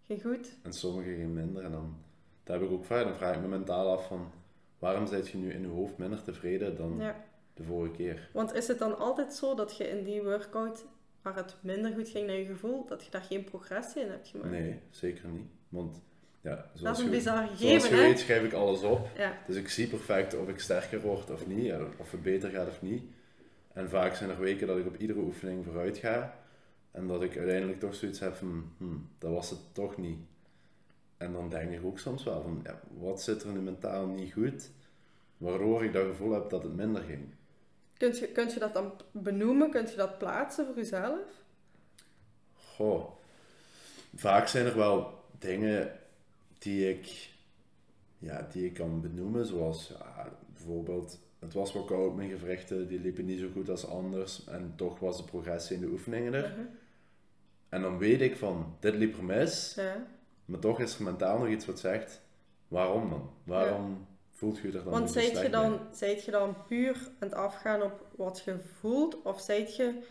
geen 0.06 0.20
goed. 0.20 0.56
En 0.62 0.72
sommige 0.72 1.08
geen 1.08 1.32
minder. 1.32 1.64
En 1.64 1.70
dan, 1.72 1.96
dat 2.44 2.60
heb 2.60 2.68
ik 2.68 2.74
ook 2.74 2.84
vaak. 2.84 3.04
Dan 3.04 3.16
vraag 3.16 3.34
ik 3.34 3.40
me 3.40 3.48
mentaal 3.48 3.92
af 3.92 4.06
van, 4.06 4.30
waarom 4.78 5.06
zit 5.06 5.28
je 5.28 5.36
nu 5.38 5.52
in 5.52 5.60
je 5.60 5.66
hoofd 5.68 5.98
minder 5.98 6.22
tevreden 6.22 6.76
dan 6.76 6.96
Ja. 6.98 7.24
de 7.54 7.62
vorige 7.62 7.92
keer? 7.94 8.28
Want 8.32 8.54
is 8.54 8.68
het 8.68 8.78
dan 8.78 8.98
altijd 8.98 9.34
zo 9.34 9.54
dat 9.54 9.76
je 9.76 9.88
in 9.88 10.04
die 10.04 10.22
workout, 10.22 10.84
waar 11.22 11.36
het 11.36 11.56
minder 11.60 11.92
goed 11.92 12.08
ging 12.08 12.26
naar 12.26 12.36
je 12.36 12.44
gevoel, 12.44 12.86
dat 12.86 13.04
je 13.04 13.10
daar 13.10 13.22
geen 13.22 13.44
progressie 13.44 14.02
in 14.02 14.10
hebt 14.10 14.28
gemaakt? 14.28 14.50
Nee, 14.50 14.80
zeker 14.90 15.28
niet. 15.28 15.50
Want 15.68 16.00
ja, 16.40 16.54
dat 16.54 16.66
zoals 16.74 16.98
is 16.98 17.04
een 17.04 17.10
je, 17.10 17.16
bizar 17.16 17.46
zoals 17.46 17.60
gegeven, 17.60 17.88
je 17.88 17.94
hè? 17.94 18.02
weet 18.02 18.18
schrijf 18.18 18.42
ik 18.44 18.52
alles 18.52 18.82
op. 18.82 19.08
Ja, 19.16 19.38
Dus 19.46 19.56
ik 19.56 19.68
zie 19.68 19.88
perfect 19.88 20.34
of 20.34 20.48
ik 20.48 20.60
sterker 20.60 21.00
word 21.00 21.30
of 21.30 21.46
niet, 21.46 21.72
of 21.96 22.10
het 22.10 22.22
beter 22.22 22.50
gaat 22.50 22.68
of 22.68 22.82
niet. 22.82 23.02
En 23.72 23.88
vaak 23.88 24.14
zijn 24.14 24.30
er 24.30 24.38
weken 24.40 24.66
dat 24.66 24.78
ik 24.78 24.86
op 24.86 24.96
iedere 24.96 25.18
oefening 25.20 25.64
vooruit 25.64 25.98
ga. 25.98 26.38
En 26.90 27.06
dat 27.06 27.22
ik 27.22 27.36
uiteindelijk 27.36 27.80
toch 27.80 27.94
zoiets 27.94 28.18
heb 28.18 28.34
van, 28.34 28.72
hmm, 28.76 29.08
dat 29.18 29.32
was 29.32 29.50
het 29.50 29.58
toch 29.72 29.96
niet. 29.96 30.18
En 31.16 31.32
dan 31.32 31.48
denk 31.48 31.72
ik 31.72 31.84
ook 31.84 31.98
soms 31.98 32.24
wel 32.24 32.42
van, 32.42 32.60
ja, 32.64 32.80
wat 32.98 33.22
zit 33.22 33.42
er 33.42 33.52
nu 33.52 33.60
mentaal 33.60 34.06
niet 34.06 34.32
goed, 34.32 34.70
waardoor 35.36 35.84
ik 35.84 35.92
dat 35.92 36.06
gevoel 36.06 36.32
heb 36.32 36.50
dat 36.50 36.62
het 36.62 36.76
minder 36.76 37.02
ging. 37.02 37.34
kunt 37.96 38.18
je, 38.18 38.26
kunt 38.28 38.52
je 38.52 38.58
dat 38.58 38.74
dan 38.74 38.92
benoemen? 39.10 39.70
Kunt 39.70 39.90
je 39.90 39.96
dat 39.96 40.18
plaatsen 40.18 40.66
voor 40.66 40.76
jezelf? 40.76 41.20
Goh, 42.54 43.10
vaak 44.14 44.48
zijn 44.48 44.66
er 44.66 44.76
wel 44.76 45.15
dingen 45.38 45.98
die 46.58 46.90
ik, 46.90 47.30
ja, 48.18 48.48
die 48.52 48.64
ik 48.64 48.74
kan 48.74 49.00
benoemen, 49.00 49.46
zoals 49.46 49.88
ja, 49.88 50.32
bijvoorbeeld, 50.52 51.18
het 51.38 51.52
was 51.52 51.72
wel 51.72 51.84
koud, 51.84 52.14
mijn 52.14 52.30
gewrichten 52.30 52.88
die 52.88 53.00
liepen 53.00 53.24
niet 53.24 53.40
zo 53.40 53.48
goed 53.52 53.68
als 53.68 53.88
anders 53.88 54.44
en 54.44 54.72
toch 54.76 54.98
was 54.98 55.16
de 55.16 55.24
progressie 55.24 55.76
in 55.76 55.82
de 55.82 55.88
oefeningen 55.88 56.34
er. 56.34 56.50
Mhm. 56.50 56.66
En 57.68 57.82
dan 57.82 57.98
weet 57.98 58.20
ik 58.20 58.36
van, 58.36 58.76
dit 58.80 58.94
liep 58.94 59.16
er 59.16 59.24
mis, 59.24 59.74
Ja. 59.76 60.06
maar 60.44 60.60
toch 60.60 60.80
is 60.80 60.96
er 60.96 61.04
mentaal 61.04 61.38
nog 61.38 61.48
iets 61.48 61.66
wat 61.66 61.78
zegt, 61.78 62.22
waarom 62.68 63.10
dan? 63.10 63.30
Waarom 63.44 64.06
voelt 64.30 64.58
je 64.58 64.66
er 64.66 64.72
dan 64.72 64.84
Want 64.84 65.10
zijt 65.10 65.40
je, 65.40 65.50
dan, 65.50 65.80
zijt 65.92 66.24
je 66.24 66.30
dan 66.30 66.56
puur 66.66 66.94
aan 66.94 67.28
het 67.28 67.34
afgaan 67.34 67.82
op 67.82 68.06
wat 68.16 68.42
je 68.44 68.58
voelt? 68.80 69.22
Of 69.22 69.40
zijt 69.40 69.76
je 69.76 70.02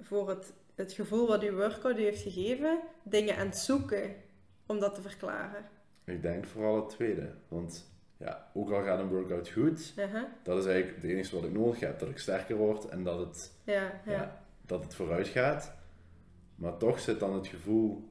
voor 0.00 0.28
het, 0.28 0.52
het 0.74 0.92
gevoel 0.92 1.26
wat 1.26 1.42
je 1.42 1.54
workout 1.54 1.96
heeft 1.96 2.22
gegeven, 2.22 2.80
dingen 3.02 3.36
aan 3.36 3.46
het 3.46 3.58
zoeken 3.58 4.14
om 4.70 4.80
dat 4.80 4.94
te 4.94 5.00
verklaren? 5.02 5.64
Ik 6.04 6.22
denk 6.22 6.46
vooral 6.46 6.76
het 6.76 6.88
tweede, 6.88 7.30
want 7.48 7.92
ja, 8.16 8.50
ook 8.54 8.70
al 8.70 8.82
gaat 8.82 8.98
een 8.98 9.08
workout 9.08 9.48
goed, 9.48 9.92
Mhm. 9.96 10.22
dat 10.42 10.58
is 10.58 10.66
eigenlijk 10.66 11.02
het 11.02 11.10
enige 11.10 11.34
wat 11.34 11.44
ik 11.44 11.52
nodig 11.52 11.80
heb, 11.80 11.98
dat 11.98 12.08
ik 12.08 12.18
sterker 12.18 12.56
word 12.56 12.88
en 12.88 13.02
dat 13.04 13.18
het 13.18 13.52
Ja, 13.64 14.00
ja. 14.06 14.12
ja, 14.12 14.42
dat 14.66 14.84
het 14.84 14.94
vooruit 14.94 15.28
gaat. 15.28 15.74
Maar 16.54 16.76
toch 16.76 17.00
zit 17.00 17.20
dan 17.20 17.34
het 17.34 17.46
gevoel 17.46 18.08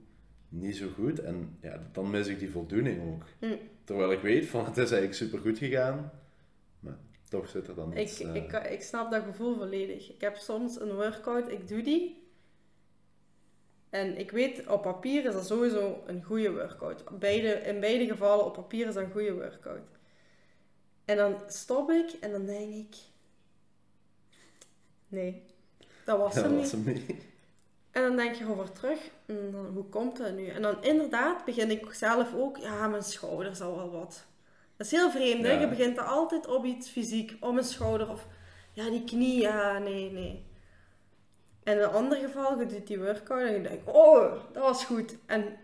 niet 0.50 0.76
zo 0.78 0.88
goed. 0.96 1.20
En 1.20 1.58
ja, 1.62 1.82
dan 1.92 2.10
mis 2.10 2.28
ik 2.28 2.40
die 2.40 2.52
voldoening 2.52 3.14
ook. 3.14 3.24
Hm. 3.40 3.56
Terwijl 3.84 4.12
ik 4.12 4.20
weet 4.22 4.46
van 4.46 4.66
het 4.66 4.78
is 4.78 4.92
eigenlijk 4.92 5.14
super 5.14 5.40
goed 5.40 5.58
gegaan. 5.58 6.12
Maar 6.80 6.98
toch 7.30 7.50
zit 7.50 7.68
er 7.68 7.76
dan 7.76 7.92
Ik, 7.94 7.98
iets... 8.10 8.20
eh, 8.22 8.36
ik, 8.36 8.52
ik 8.54 8.82
snap 8.82 9.12
dat 9.12 9.24
gevoel 9.24 9.56
volledig. 9.56 10.10
Ik 10.14 10.22
heb 10.22 10.36
soms 10.36 10.80
een 10.80 10.96
workout, 10.96 11.52
ik 11.52 11.68
doe 11.68 11.82
die. 11.82 12.19
En 13.90 14.18
ik 14.18 14.32
weet, 14.32 14.68
op 14.68 14.82
papier 14.82 15.26
is 15.26 15.34
dat 15.34 15.48
sowieso 15.48 16.04
een 16.06 16.24
goede 16.24 16.52
workout. 16.52 17.20
Beide, 17.20 17.48
in 17.48 17.80
beide 17.80 18.06
gevallen, 18.06 18.46
op 18.46 18.54
papier 18.54 18.88
is 18.88 18.94
dat 18.94 19.04
een 19.04 19.12
goede 19.12 19.34
workout. 19.34 19.88
En 21.06 21.18
dan 21.18 21.36
stop 21.48 21.92
ik 21.92 22.12
en 22.12 22.32
dan 22.32 22.46
denk 22.46 22.74
ik... 22.74 22.96
Nee, 25.08 25.44
dat 26.06 26.18
was 26.18 26.36
hem 26.36 26.56
niet. 26.56 26.74
En 27.92 28.02
dan 28.02 28.16
denk 28.16 28.36
je 28.36 28.50
over 28.50 28.72
terug, 28.72 29.00
en 29.26 29.52
dan, 29.52 29.66
hoe 29.66 29.84
komt 29.84 30.18
dat 30.18 30.34
nu? 30.34 30.48
En 30.48 30.62
dan 30.62 30.84
inderdaad 30.84 31.46
begin 31.46 31.72
ik 31.72 31.94
zelf 31.94 32.34
ook, 32.36 32.58
ja, 32.58 32.88
mijn 32.88 33.04
schouder 33.04 33.56
zal 33.56 33.76
wel 33.76 33.92
wat. 33.92 34.26
Dat 34.78 34.86
is 34.86 34.92
heel 34.92 35.12
vreemd, 35.12 35.46
hè? 35.46 35.52
Je 35.52 35.68
begint 35.68 36.00
altijd 36.00 36.48
op 36.48 36.66
iets 36.66 36.90
fysiek, 36.90 37.38
op 37.40 37.54
mijn 37.54 37.66
schouder 37.66 38.10
of, 38.10 38.28
ja, 38.74 38.90
die 38.90 39.04
knie, 39.04 39.42
ja, 39.42 39.78
nee, 39.78 40.12
nee. 40.12 40.46
En 41.64 41.78
in 41.78 41.84
een 41.84 41.90
ander 41.90 42.18
geval, 42.18 42.60
je 42.60 42.66
doet 42.66 42.88
die 42.88 43.00
workout 43.00 43.48
en 43.48 43.54
je 43.54 43.62
denkt, 43.62 43.84
oh, 43.86 44.34
dat 44.54 44.64
was 44.64 44.86
goed. 44.86 45.16
En 45.26 45.58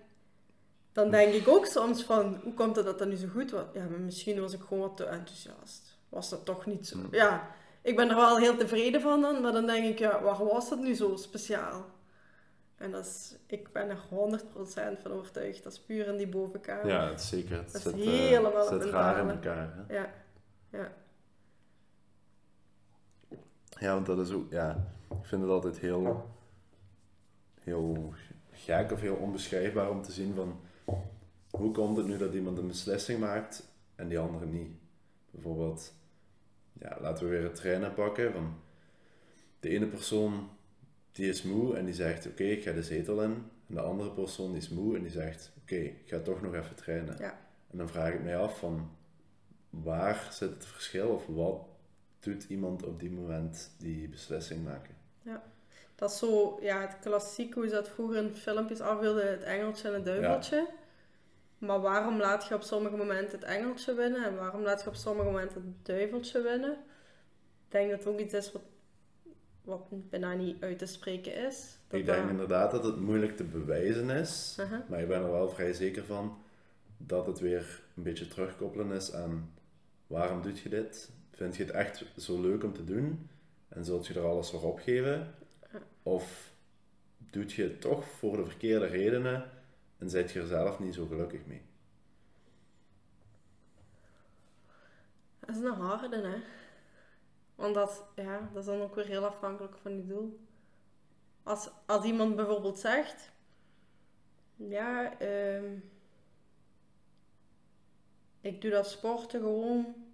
dan 0.91 1.11
denk 1.11 1.33
ik 1.33 1.47
ook 1.47 1.65
soms 1.65 2.03
van, 2.03 2.39
hoe 2.43 2.53
komt 2.53 2.75
het 2.75 2.85
dat 2.85 2.99
dat 2.99 3.07
nu 3.07 3.15
zo 3.15 3.27
goed 3.27 3.51
was? 3.51 3.65
Ja, 3.73 3.85
maar 3.89 3.99
misschien 3.99 4.41
was 4.41 4.53
ik 4.53 4.61
gewoon 4.67 4.87
wat 4.87 4.97
te 4.97 5.05
enthousiast. 5.05 5.97
Was 6.09 6.29
dat 6.29 6.45
toch 6.45 6.65
niet 6.65 6.87
zo? 6.87 6.97
Hmm. 6.97 7.07
Ja, 7.11 7.47
ik 7.81 7.95
ben 7.95 8.09
er 8.09 8.15
wel 8.15 8.37
heel 8.37 8.57
tevreden 8.57 9.01
van 9.01 9.21
dan, 9.21 9.41
maar 9.41 9.51
dan 9.51 9.65
denk 9.65 9.85
ik, 9.85 9.99
ja, 9.99 10.21
waarom 10.21 10.47
was 10.47 10.69
dat 10.69 10.79
nu 10.79 10.93
zo 10.93 11.15
speciaal? 11.15 11.85
En 12.77 12.91
dat 12.91 13.05
is, 13.05 13.35
ik 13.47 13.71
ben 13.71 13.89
er 13.89 13.97
100% 13.97 15.01
van 15.01 15.11
overtuigd. 15.11 15.63
Dat 15.63 15.71
is 15.71 15.79
puur 15.79 16.07
in 16.07 16.17
die 16.17 16.27
bovenkamer. 16.27 16.87
Ja, 16.87 17.09
is 17.09 17.27
zeker. 17.27 17.57
Het 17.57 17.71
Dat 17.71 17.75
is 17.75 17.81
zit, 17.81 17.93
eh, 17.93 18.11
helemaal 18.11 18.61
het 18.61 18.69
het 18.69 18.81
zit 18.81 18.91
raar 18.91 19.19
in 19.19 19.29
elkaar. 19.29 19.73
Hè? 19.87 19.95
Ja, 19.95 20.13
ja. 20.71 20.91
Ja, 23.85 23.93
want 23.93 24.05
dat 24.05 24.19
is 24.19 24.31
ook... 24.31 24.51
Ja, 24.51 24.87
ik 25.09 25.25
vind 25.25 25.41
het 25.41 25.51
altijd 25.51 25.79
heel... 25.79 26.29
Heel 27.61 28.13
gek 28.51 28.91
of 28.91 29.01
heel 29.01 29.15
onbeschrijfbaar 29.15 29.89
om 29.89 30.01
te 30.01 30.11
zien 30.11 30.35
van... 30.35 30.59
Hoe 31.49 31.71
komt 31.71 31.97
het 31.97 32.07
nu 32.07 32.17
dat 32.17 32.33
iemand 32.33 32.57
een 32.57 32.67
beslissing 32.67 33.19
maakt 33.19 33.67
en 33.95 34.07
die 34.07 34.19
andere 34.19 34.45
niet? 34.45 34.69
Bijvoorbeeld... 35.31 35.93
Ja, 36.73 36.97
laten 37.01 37.23
we 37.23 37.29
weer 37.29 37.43
het 37.43 37.55
trainen 37.55 37.93
pakken. 37.93 38.31
Van 38.31 38.55
de 39.59 39.69
ene 39.69 39.87
persoon 39.87 40.49
die 41.11 41.29
is 41.29 41.43
moe 41.43 41.77
en 41.77 41.85
die 41.85 41.93
zegt: 41.93 42.27
Oké, 42.27 42.43
ik 42.43 42.63
ga 42.63 42.71
de 42.71 42.83
zetel 42.83 43.21
in. 43.21 43.31
En 43.67 43.75
de 43.75 43.81
andere 43.81 44.11
persoon 44.11 44.51
die 44.51 44.61
is 44.61 44.69
moe 44.69 44.95
en 44.95 45.01
die 45.01 45.11
zegt: 45.11 45.51
Oké, 45.61 45.75
ik 45.75 46.03
ga 46.05 46.19
toch 46.19 46.41
nog 46.41 46.53
even 46.53 46.75
trainen. 46.75 47.17
Ja. 47.19 47.39
En 47.71 47.77
dan 47.77 47.89
vraag 47.89 48.13
ik 48.13 48.23
mij 48.23 48.37
af: 48.37 48.59
van 48.59 48.91
waar 49.69 50.27
zit 50.31 50.49
het 50.49 50.65
verschil 50.65 51.07
of 51.07 51.25
wat 51.27 51.74
doet 52.25 52.43
iemand 52.43 52.83
op 52.83 52.99
die 52.99 53.11
moment 53.11 53.71
die 53.77 54.09
beslissing 54.09 54.63
maken? 54.63 54.95
Dat 55.95 56.11
is 56.11 56.17
zo, 56.17 56.59
ja, 56.61 56.81
het 56.81 56.97
klassiek 57.01 57.53
hoe 57.53 57.67
ze 57.67 57.73
dat 57.73 57.89
vroeger 57.89 58.17
in 58.17 58.33
filmpjes 58.33 58.79
afbeelden, 58.81 59.29
het 59.31 59.43
engeltje 59.43 59.87
en 59.87 59.93
het 59.93 60.05
duiveltje. 60.05 60.67
Maar 61.57 61.81
waarom 61.81 62.17
laat 62.19 62.47
je 62.47 62.53
op 62.55 62.61
sommige 62.61 62.95
momenten 62.95 63.39
het 63.39 63.47
engeltje 63.47 63.93
winnen 63.93 64.23
en 64.25 64.35
waarom 64.35 64.61
laat 64.61 64.81
je 64.83 64.87
op 64.89 64.95
sommige 64.95 65.29
momenten 65.29 65.55
het 65.61 65.85
duiveltje 65.85 66.41
winnen? 66.41 66.71
Ik 67.65 67.71
denk 67.71 67.89
dat 67.89 67.99
het 67.99 68.07
ook 68.07 68.19
iets 68.19 68.33
is 68.33 68.51
wat 68.51 68.61
wat 69.63 70.09
bijna 70.09 70.33
niet 70.33 70.63
uit 70.63 70.77
te 70.77 70.85
spreken 70.85 71.35
is. 71.47 71.77
Dat 71.87 71.99
ik 71.99 72.05
denk 72.05 72.21
dat- 72.21 72.29
inderdaad 72.29 72.71
dat 72.71 72.83
het 72.83 72.99
moeilijk 72.99 73.37
te 73.37 73.43
bewijzen 73.43 74.09
is, 74.09 74.57
Uh-huh. 74.59 74.79
maar 74.89 75.01
ik 75.01 75.07
ben 75.07 75.21
er 75.23 75.31
wel 75.31 75.49
vrij 75.49 75.73
zeker 75.73 76.05
van 76.05 76.37
dat 76.97 77.25
het 77.27 77.39
weer 77.39 77.83
een 77.95 78.03
beetje 78.03 78.27
terugkoppelen 78.27 78.91
is 78.91 79.13
aan 79.13 79.53
waarom 80.07 80.41
doe 80.41 80.53
je 80.63 80.69
dit? 80.69 81.11
Vind 81.35 81.55
je 81.55 81.63
het 81.63 81.71
echt 81.71 82.05
zo 82.17 82.41
leuk 82.41 82.63
om 82.63 82.73
te 82.73 82.83
doen 82.83 83.29
en 83.67 83.85
zult 83.85 84.07
je 84.07 84.13
er 84.13 84.25
alles 84.25 84.49
voor 84.49 84.63
opgeven? 84.63 85.35
Of 86.03 86.53
doet 87.17 87.53
je 87.53 87.63
het 87.63 87.81
toch 87.81 88.05
voor 88.05 88.37
de 88.37 88.45
verkeerde 88.45 88.85
redenen 88.85 89.51
en 89.97 90.09
zit 90.09 90.31
je 90.31 90.39
er 90.39 90.47
zelf 90.47 90.79
niet 90.79 90.93
zo 90.93 91.05
gelukkig 91.05 91.45
mee? 91.45 91.61
Dat 95.39 95.55
is 95.55 95.61
een 95.61 95.71
harde, 95.71 96.17
hè. 96.17 96.37
Want 97.55 97.75
dat, 97.75 98.03
ja, 98.15 98.49
dat 98.53 98.61
is 98.61 98.65
dan 98.65 98.81
ook 98.81 98.95
weer 98.95 99.05
heel 99.05 99.25
afhankelijk 99.25 99.77
van 99.77 99.95
je 99.95 100.05
doel. 100.05 100.39
Als, 101.43 101.69
als 101.85 102.05
iemand 102.05 102.35
bijvoorbeeld 102.35 102.79
zegt... 102.79 103.31
Ja, 104.55 105.19
ehm, 105.19 105.77
ik 108.41 108.61
doe 108.61 108.71
dat 108.71 108.89
sporten 108.89 109.39
gewoon... 109.39 110.04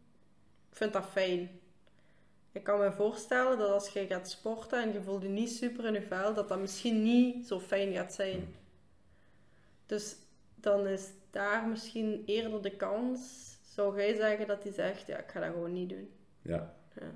Ik 0.71 0.77
vind 0.77 0.93
dat 0.93 1.05
fijn. 1.05 1.49
Ik 2.51 2.63
kan 2.63 2.79
me 2.79 2.91
voorstellen 2.91 3.57
dat 3.57 3.69
als 3.69 3.89
je 3.89 4.07
gaat 4.07 4.29
sporten 4.29 4.81
en 4.81 4.93
je 4.93 5.01
voelt 5.01 5.21
je 5.21 5.27
niet 5.27 5.51
super 5.51 5.85
in 5.85 5.93
je 5.93 6.01
vel, 6.01 6.33
dat 6.33 6.47
dat 6.47 6.59
misschien 6.59 7.03
niet 7.03 7.47
zo 7.47 7.59
fijn 7.59 7.93
gaat 7.93 8.13
zijn. 8.13 8.55
Dus 9.85 10.15
dan 10.55 10.87
is 10.87 11.09
daar 11.29 11.67
misschien 11.67 12.23
eerder 12.25 12.61
de 12.61 12.75
kans, 12.75 13.19
zou 13.61 13.97
jij 13.97 14.13
zeggen 14.15 14.47
dat 14.47 14.63
hij 14.63 14.71
zegt, 14.71 15.07
ja, 15.07 15.17
ik 15.17 15.29
ga 15.29 15.39
dat 15.39 15.49
gewoon 15.49 15.73
niet 15.73 15.89
doen. 15.89 16.11
Ja, 16.41 16.75
Ja. 16.95 17.11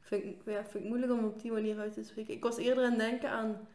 Vind 0.00 0.24
ik, 0.24 0.36
ja, 0.44 0.64
vind 0.64 0.84
ik 0.84 0.88
moeilijk 0.88 1.12
om 1.12 1.24
op 1.24 1.40
die 1.40 1.52
manier 1.52 1.78
uit 1.78 1.94
te 1.94 2.04
spreken. 2.04 2.34
Ik 2.34 2.42
was 2.42 2.56
eerder 2.56 2.84
aan 2.84 2.98
denken 2.98 3.30
aan 3.30 3.68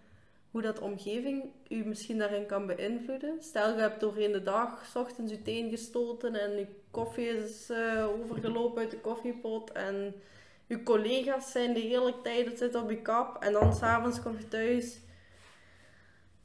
hoe 0.51 0.61
dat 0.61 0.79
omgeving 0.79 1.51
u 1.69 1.85
misschien 1.85 2.17
daarin 2.17 2.45
kan 2.45 2.65
beïnvloeden. 2.65 3.43
Stel, 3.43 3.75
je 3.75 3.81
hebt 3.81 3.99
doorheen 3.99 4.31
de 4.31 4.43
dag, 4.43 4.85
s 4.85 4.95
ochtends 4.95 5.31
je 5.31 5.41
teen 5.41 5.69
gestoten 5.69 6.35
en 6.35 6.51
je 6.51 6.67
koffie 6.93 7.27
is 7.27 7.69
eh, 7.69 8.07
overgelopen 8.21 8.81
uit 8.81 8.91
de 8.91 8.99
koffiepot 8.99 9.71
en 9.71 10.21
je 10.65 10.83
collega's 10.83 11.51
zijn 11.51 11.73
de 11.73 11.79
hele 11.79 12.21
tijd, 12.23 12.57
zit 12.57 12.75
op 12.75 12.89
je 12.89 13.01
kap 13.01 13.43
en 13.43 13.53
dan 13.53 13.73
s'avonds 13.73 14.21
kom 14.21 14.37
je 14.37 14.47
thuis, 14.47 14.99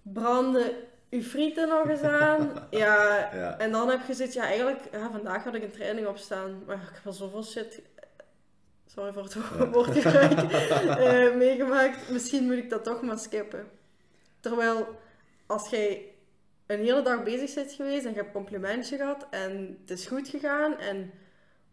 branden 0.02 0.70
je 1.08 1.22
frieten 1.22 1.68
nog 1.68 1.88
eens 1.88 2.02
aan. 2.02 2.52
Ja, 2.70 3.30
ja, 3.34 3.58
en 3.58 3.70
dan 3.72 3.88
heb 3.88 4.06
je 4.06 4.14
zoiets, 4.14 4.34
ja 4.34 4.44
eigenlijk, 4.44 4.80
ja, 4.92 5.10
vandaag 5.10 5.44
had 5.44 5.54
ik 5.54 5.62
een 5.62 5.70
training 5.70 6.06
opstaan, 6.06 6.62
maar 6.66 6.76
ik 6.76 6.94
heb 6.94 7.04
wel 7.04 7.12
zoveel 7.12 7.44
shit, 7.44 7.82
sorry 8.86 9.12
voor 9.12 9.22
het 9.22 9.32
Ja. 9.32 9.66
woordgebruik, 9.76 10.32
eh, 10.32 11.34
meegemaakt. 11.34 12.08
Misschien 12.10 12.44
moet 12.44 12.56
ik 12.56 12.70
dat 12.70 12.84
toch 12.84 13.02
maar 13.02 13.18
skippen. 13.18 13.68
Terwijl, 14.40 14.86
als 15.46 15.70
jij 15.70 16.12
een 16.68 16.78
hele 16.84 17.02
dag 17.02 17.22
bezig 17.22 17.54
bent 17.54 17.72
geweest 17.72 18.04
en 18.04 18.10
je 18.10 18.16
hebt 18.18 18.32
complimentje 18.32 18.96
gehad 18.96 19.26
en 19.30 19.78
het 19.80 19.90
is 19.98 20.06
goed 20.06 20.28
gegaan 20.28 20.78
en, 20.78 21.10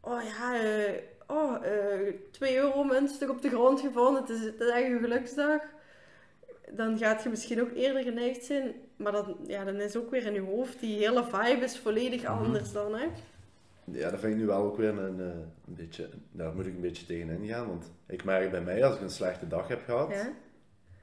oh 0.02 0.22
ja, 0.24 0.62
eh, 0.64 0.94
oh, 1.28 1.66
eh 1.66 2.14
2 2.32 2.58
euro 2.58 2.84
muntstuk 2.84 3.30
op 3.30 3.42
de 3.42 3.50
grond 3.50 3.80
gevonden, 3.80 4.22
het 4.22 4.30
is, 4.32 4.40
het 4.44 4.60
is 4.62 4.70
echt 4.70 4.86
een 4.92 5.00
geluksdag. 5.00 5.62
Dan 6.72 6.98
gaat 6.98 7.24
je 7.24 7.30
misschien 7.30 7.62
ook 7.62 7.72
eerder 7.76 8.04
geneigd 8.04 8.44
zijn, 8.44 8.74
maar 8.96 9.12
dan, 9.12 9.38
ja, 9.48 9.64
dan 9.64 9.76
is 9.82 9.96
ook 9.96 10.12
weer 10.12 10.26
in 10.26 10.34
je 10.34 10.42
hoofd, 10.42 10.80
die 10.80 10.98
hele 10.98 11.24
vibe 11.24 11.64
is 11.64 11.78
volledig 11.80 12.22
Mhm. 12.24 12.32
anders 12.32 12.72
dan, 12.72 12.96
hè. 12.96 13.06
ja, 13.84 14.10
dat 14.10 14.20
vind 14.20 14.34
ik 14.34 14.40
nu 14.40 14.46
wel 14.46 14.62
ook 14.64 14.78
weer 14.78 14.90
een, 15.00 15.20
eh, 15.20 15.26
een 15.68 15.76
beetje, 15.76 16.10
daar 16.32 16.54
moet 16.56 16.66
ik 16.66 16.74
een 16.74 16.82
beetje 16.82 17.06
tegenin 17.06 17.48
gaan, 17.48 17.68
want 17.68 17.92
ik 18.08 18.24
merk 18.24 18.52
bij 18.52 18.62
mij 18.62 18.86
als 18.86 18.96
ik 18.96 19.02
een 19.02 19.10
slechte 19.10 19.48
dag 19.48 19.68
heb 19.68 19.82
gehad 19.86 20.10
Ja, 20.12 20.32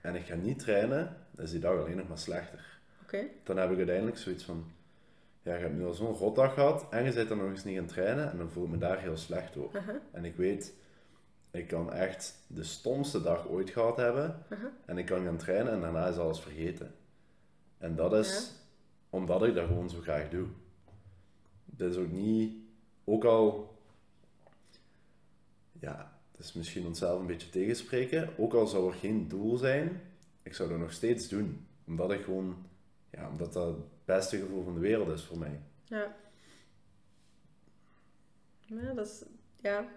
en 0.01 0.15
ik 0.15 0.27
ga 0.27 0.35
niet 0.35 0.59
trainen, 0.59 1.17
dan 1.31 1.45
is 1.45 1.51
die 1.51 1.61
dag 1.61 1.79
alleen 1.79 1.97
nog 1.97 2.09
maar 2.09 2.19
slechter. 2.19 2.72
Dan 3.43 3.57
heb 3.57 3.71
ik 3.71 3.77
uiteindelijk 3.77 4.19
zoiets 4.19 4.45
van, 4.45 4.65
ja, 5.43 5.55
je 5.55 5.61
hebt 5.61 5.75
nu 5.75 5.85
al 5.85 5.95
zo'n 5.95 6.15
rotdag 6.15 6.55
gehad 6.55 6.87
en 6.91 7.05
je 7.05 7.13
zit 7.13 7.29
dan 7.29 7.39
nog 7.39 7.51
eens 7.51 7.65
niet 7.65 7.77
aan 7.77 7.85
het 7.85 7.93
trainen 7.93 8.31
en 8.31 8.39
dan 8.39 8.51
voel 8.51 8.65
ik 8.65 8.71
me 8.71 8.79
daar 8.79 9.01
heel 9.01 9.17
slecht 9.17 9.57
over. 9.57 10.01
En 10.11 10.25
ik 10.25 10.37
weet, 10.37 10.73
ik 11.51 11.67
kan 11.67 11.93
echt 11.93 12.35
de 12.47 12.65
stomste 12.65 13.23
dag 13.23 13.49
ooit 13.49 13.71
gehad 13.71 13.97
hebben 13.97 14.45
en 14.85 14.99
ik 14.99 15.07
kan 15.07 15.25
gaan 15.25 15.37
trainen 15.37 15.73
en 15.73 15.81
daarna 15.81 16.09
is 16.09 16.17
alles 16.17 16.41
vergeten. 16.41 16.95
En 17.79 17.97
dat 17.97 18.15
is 18.15 18.53
omdat 19.11 19.45
ik 19.45 19.55
dat 19.55 19.67
gewoon 19.67 19.91
zo 19.91 20.01
graag 20.01 20.29
doe. 20.29 20.47
Dat 21.65 21.91
is 21.91 21.97
ook 21.97 22.11
niet, 22.11 22.55
ook 23.05 23.25
al, 23.25 23.77
ja, 25.73 26.19
het 26.31 26.41
is 26.41 26.53
misschien 26.53 26.87
onszelf 26.87 27.21
een 27.21 27.27
beetje 27.27 27.51
tegenspreken, 27.51 28.29
ook 28.39 28.55
al 28.55 28.67
zou 28.67 28.93
er 28.93 28.99
geen 28.99 29.29
doel 29.29 29.57
zijn, 29.57 30.01
ik 30.43 30.55
zou 30.55 30.69
dat 30.69 30.79
nog 30.79 30.93
steeds 30.93 31.29
doen. 31.29 31.67
Omdat 31.87 32.13
ik 32.13 32.25
gewoon, 32.25 32.57
ja, 33.13 33.29
omdat 33.29 33.53
dat 33.53 33.67
het 33.67 34.05
beste 34.05 34.39
gevoel 34.39 34.65
van 34.65 34.75
de 34.75 34.81
wereld 34.81 35.09
is 35.09 35.23
voor 35.23 35.39
mij. 35.39 35.61
Ja. 35.85 36.15
Ja, 38.61 38.93
dat 38.93 39.07
is... 39.07 39.25
Ja. 39.61 39.89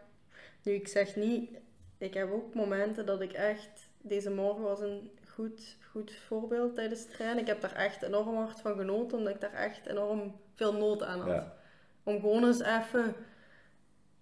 Nu, 0.64 0.74
ik 0.74 0.88
zeg 0.88 1.16
niet... 1.16 1.50
Ik 1.98 2.14
heb 2.14 2.32
ook 2.32 2.54
momenten 2.54 3.06
dat 3.06 3.22
ik 3.22 3.34
echt... 3.34 3.90
Deze 4.02 4.32
morgen 4.32 4.64
was 4.64 4.80
een 4.80 5.12
goed, 5.28 5.78
goed 5.92 6.16
voorbeeld 6.28 6.76
tijdens 6.76 7.00
het 7.00 7.12
trainen. 7.12 7.42
Ik 7.42 7.48
heb 7.48 7.62
daar 7.62 7.76
echt 7.76 8.02
enorm 8.02 8.36
hard 8.36 8.62
van 8.62 8.76
genoten, 8.76 9.18
omdat 9.18 9.34
ik 9.34 9.42
daar 9.42 9.54
echt 9.54 9.86
enorm 9.86 10.36
veel 10.54 10.74
nood 10.74 11.04
aan 11.04 11.20
had. 11.20 11.30
Ja. 11.30 11.56
Om 12.04 12.20
gewoon 12.20 12.46
eens 12.46 12.62
even 12.62 13.16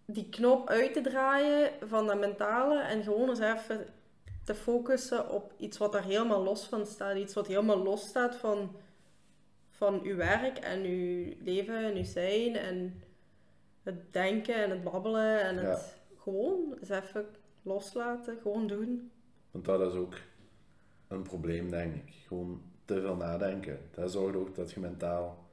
die 0.06 0.30
knop 0.30 0.70
uit 0.70 0.94
te 0.94 1.02
draaien 1.02 1.72
van 1.88 2.08
dat 2.08 2.20
mentale 2.20 2.82
en 2.82 3.04
gewoon 3.04 3.30
eens 3.30 3.40
even 3.40 3.86
te 4.44 4.56
focussen 4.56 5.30
op 5.30 5.54
iets 5.58 5.78
wat 5.78 5.92
daar 5.92 6.04
helemaal 6.04 6.44
los 6.44 6.66
van 6.66 6.86
staat. 6.86 7.16
Iets 7.16 7.34
wat 7.34 7.48
helemaal 7.48 7.84
los 7.84 8.08
staat 8.08 8.36
van, 8.36 8.76
van 9.84 10.02
uw 10.04 10.16
werk 10.16 10.58
en 10.58 10.84
uw 10.84 11.34
leven 11.44 11.86
en 11.86 11.96
uw 11.96 12.04
zijn 12.04 12.56
en 12.56 13.02
het 13.84 14.14
denken 14.14 14.56
en 14.56 14.70
het 14.70 14.84
babbelen 14.84 15.42
en 15.42 15.58
het 15.58 15.96
gewoon 16.18 16.78
eens 16.80 16.90
even 16.90 17.26
loslaten, 17.62 18.38
gewoon 18.42 18.68
doen. 18.68 19.12
Want 19.52 19.66
dat 19.66 19.92
is 19.92 19.98
ook 19.98 20.16
een 21.08 21.22
probleem, 21.22 21.70
denk 21.70 21.96
ik. 21.96 22.14
Gewoon 22.28 22.62
te 22.86 23.02
veel 23.02 23.16
nadenken. 23.16 23.80
Dat 23.92 24.12
zorgt 24.12 24.36
ook 24.36 24.56
dat 24.56 24.72
je 24.72 24.80
mentaal 24.80 25.48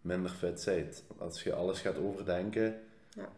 minder 0.00 0.30
fit 0.30 0.62
bent. 0.64 1.04
Als 1.18 1.42
je 1.42 1.54
alles 1.54 1.80
gaat 1.80 1.98
overdenken, 1.98 2.80
Ja. 3.14 3.28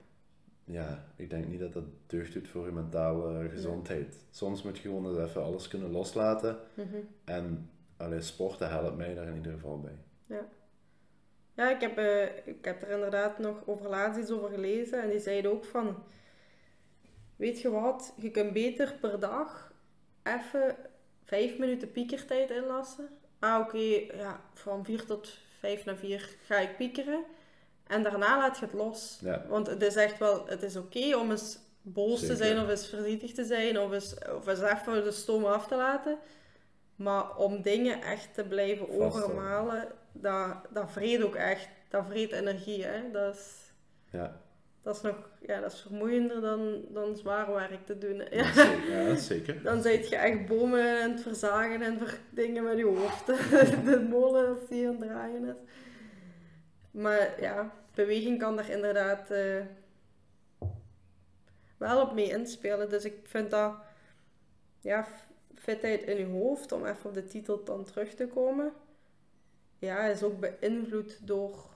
ja, 0.64 1.04
ik 1.16 1.30
denk 1.30 1.46
niet 1.46 1.60
dat 1.60 1.72
dat 1.72 1.84
deugd 2.06 2.32
doet 2.32 2.48
voor 2.48 2.66
je 2.66 2.72
mentale 2.72 3.48
gezondheid. 3.48 4.24
Soms 4.30 4.62
moet 4.62 4.76
je 4.76 4.82
gewoon 4.82 5.08
eens 5.08 5.28
even 5.28 5.42
alles 5.42 5.68
kunnen 5.68 5.90
loslaten. 5.90 6.58
Mhm. 6.74 6.96
En 7.24 7.70
allee, 7.96 8.20
sporten 8.20 8.68
helpt 8.68 8.96
mij 8.96 9.14
daar 9.14 9.26
in 9.28 9.36
ieder 9.36 9.52
geval 9.52 9.80
bij. 9.80 9.96
Ja, 11.54 11.70
ik 11.70 11.80
heb, 11.80 11.98
eh, 11.98 12.46
ik 12.46 12.64
heb 12.64 12.82
er 12.82 12.90
inderdaad 12.90 13.38
nog 13.38 13.56
over 13.66 13.88
laatst 13.88 14.20
iets 14.20 14.30
over 14.30 14.50
gelezen 14.50 15.02
en 15.02 15.10
die 15.10 15.18
zeiden 15.18 15.50
ook 15.50 15.64
van, 15.64 16.04
weet 17.36 17.60
je 17.60 17.70
wat, 17.70 18.14
je 18.16 18.30
kunt 18.30 18.52
beter 18.52 18.94
per 19.00 19.20
dag 19.20 19.72
even 20.22 20.76
vijf 21.24 21.58
minuten 21.58 21.92
piekertijd 21.92 22.50
inlassen. 22.50 23.08
Ah, 23.38 23.60
oké, 23.60 23.78
ja, 24.16 24.40
van 24.54 24.84
vier 24.84 25.04
tot 25.04 25.38
vijf 25.58 25.84
naar 25.84 25.96
vier 25.96 26.36
ga 26.44 26.58
ik 26.58 26.76
piekeren. 26.76 27.24
En 27.86 28.02
daarna 28.02 28.38
laat 28.38 28.58
je 28.58 28.64
het 28.64 28.74
los. 28.74 29.18
Ja. 29.20 29.44
Want 29.48 29.66
het 29.66 29.82
is 29.82 29.96
echt 29.96 30.18
wel, 30.18 30.46
het 30.46 30.62
is 30.62 30.76
oké 30.76 31.16
om 31.16 31.30
eens 31.30 31.58
boos 31.82 32.20
te 32.20 32.36
zijn 32.36 32.60
of 32.60 32.68
eens 32.68 32.88
verdrietig 32.88 33.32
te 33.32 33.44
zijn 33.44 33.78
of 33.78 33.92
eens, 33.92 34.14
of 34.36 34.46
eens 34.46 34.60
even 34.60 35.04
de 35.04 35.10
stoom 35.10 35.44
af 35.44 35.66
te 35.66 35.76
laten. 35.76 36.18
Maar 36.96 37.36
om 37.36 37.62
dingen 37.62 38.02
echt 38.02 38.34
te 38.34 38.44
blijven 38.44 38.90
overmalen, 38.90 39.88
dat, 40.20 40.56
dat 40.70 40.90
vreet 40.92 41.22
ook 41.22 41.34
echt. 41.34 41.68
Dat 41.88 42.06
vreet 42.06 42.32
energie, 42.32 42.84
hè. 42.84 43.10
Dat 43.10 43.34
is, 43.34 43.72
Ja, 44.10 44.40
dat 44.82 44.96
is 44.96 45.02
nog, 45.02 45.30
ja, 45.40 45.60
dat 45.60 45.72
is 45.72 45.80
vermoeiender 45.80 46.40
dan, 46.40 46.80
dan 46.88 47.16
zwaar 47.16 47.52
werk 47.52 47.86
te 47.86 47.98
doen. 47.98 48.18
hè. 48.18 48.36
Ja. 48.36 48.52
zeker. 48.52 48.90
Ja, 49.08 49.14
zeker. 49.16 49.62
Dan 49.62 49.82
zijt 49.82 50.08
je 50.08 50.16
echt 50.16 50.46
bomen 50.46 51.02
aan 51.02 51.10
het 51.10 51.20
verzagen 51.22 51.82
en 51.82 51.98
dingen 52.30 52.64
met 52.64 52.78
je 52.78 52.84
hoofd. 52.84 53.26
De 53.84 54.06
molen 54.10 54.48
als 54.48 54.68
die 54.68 54.86
aan 54.88 54.96
het 55.00 55.08
draaien 55.08 55.44
is. 55.44 55.56
Maar 56.90 57.40
ja, 57.40 57.72
beweging 57.94 58.38
kan 58.38 58.56
daar 58.56 58.70
inderdaad 58.70 59.30
eh, 59.30 59.60
wel 61.76 62.00
op 62.02 62.12
mee 62.14 62.28
inspelen. 62.30 62.88
Dus 62.88 63.04
ik 63.04 63.14
vind 63.22 63.50
dat, 63.50 63.74
ja, 64.80 65.06
fitheid 65.54 66.02
in 66.02 66.16
je 66.16 66.24
hoofd, 66.26 66.72
om 66.72 66.86
even 66.86 67.04
op 67.08 67.14
de 67.14 67.24
titel 67.24 67.64
dan 67.64 67.84
terug 67.84 68.14
te 68.14 68.26
komen, 68.26 68.72
ja, 69.78 70.06
is 70.06 70.22
ook 70.22 70.40
beïnvloed 70.40 71.26
door 71.26 71.66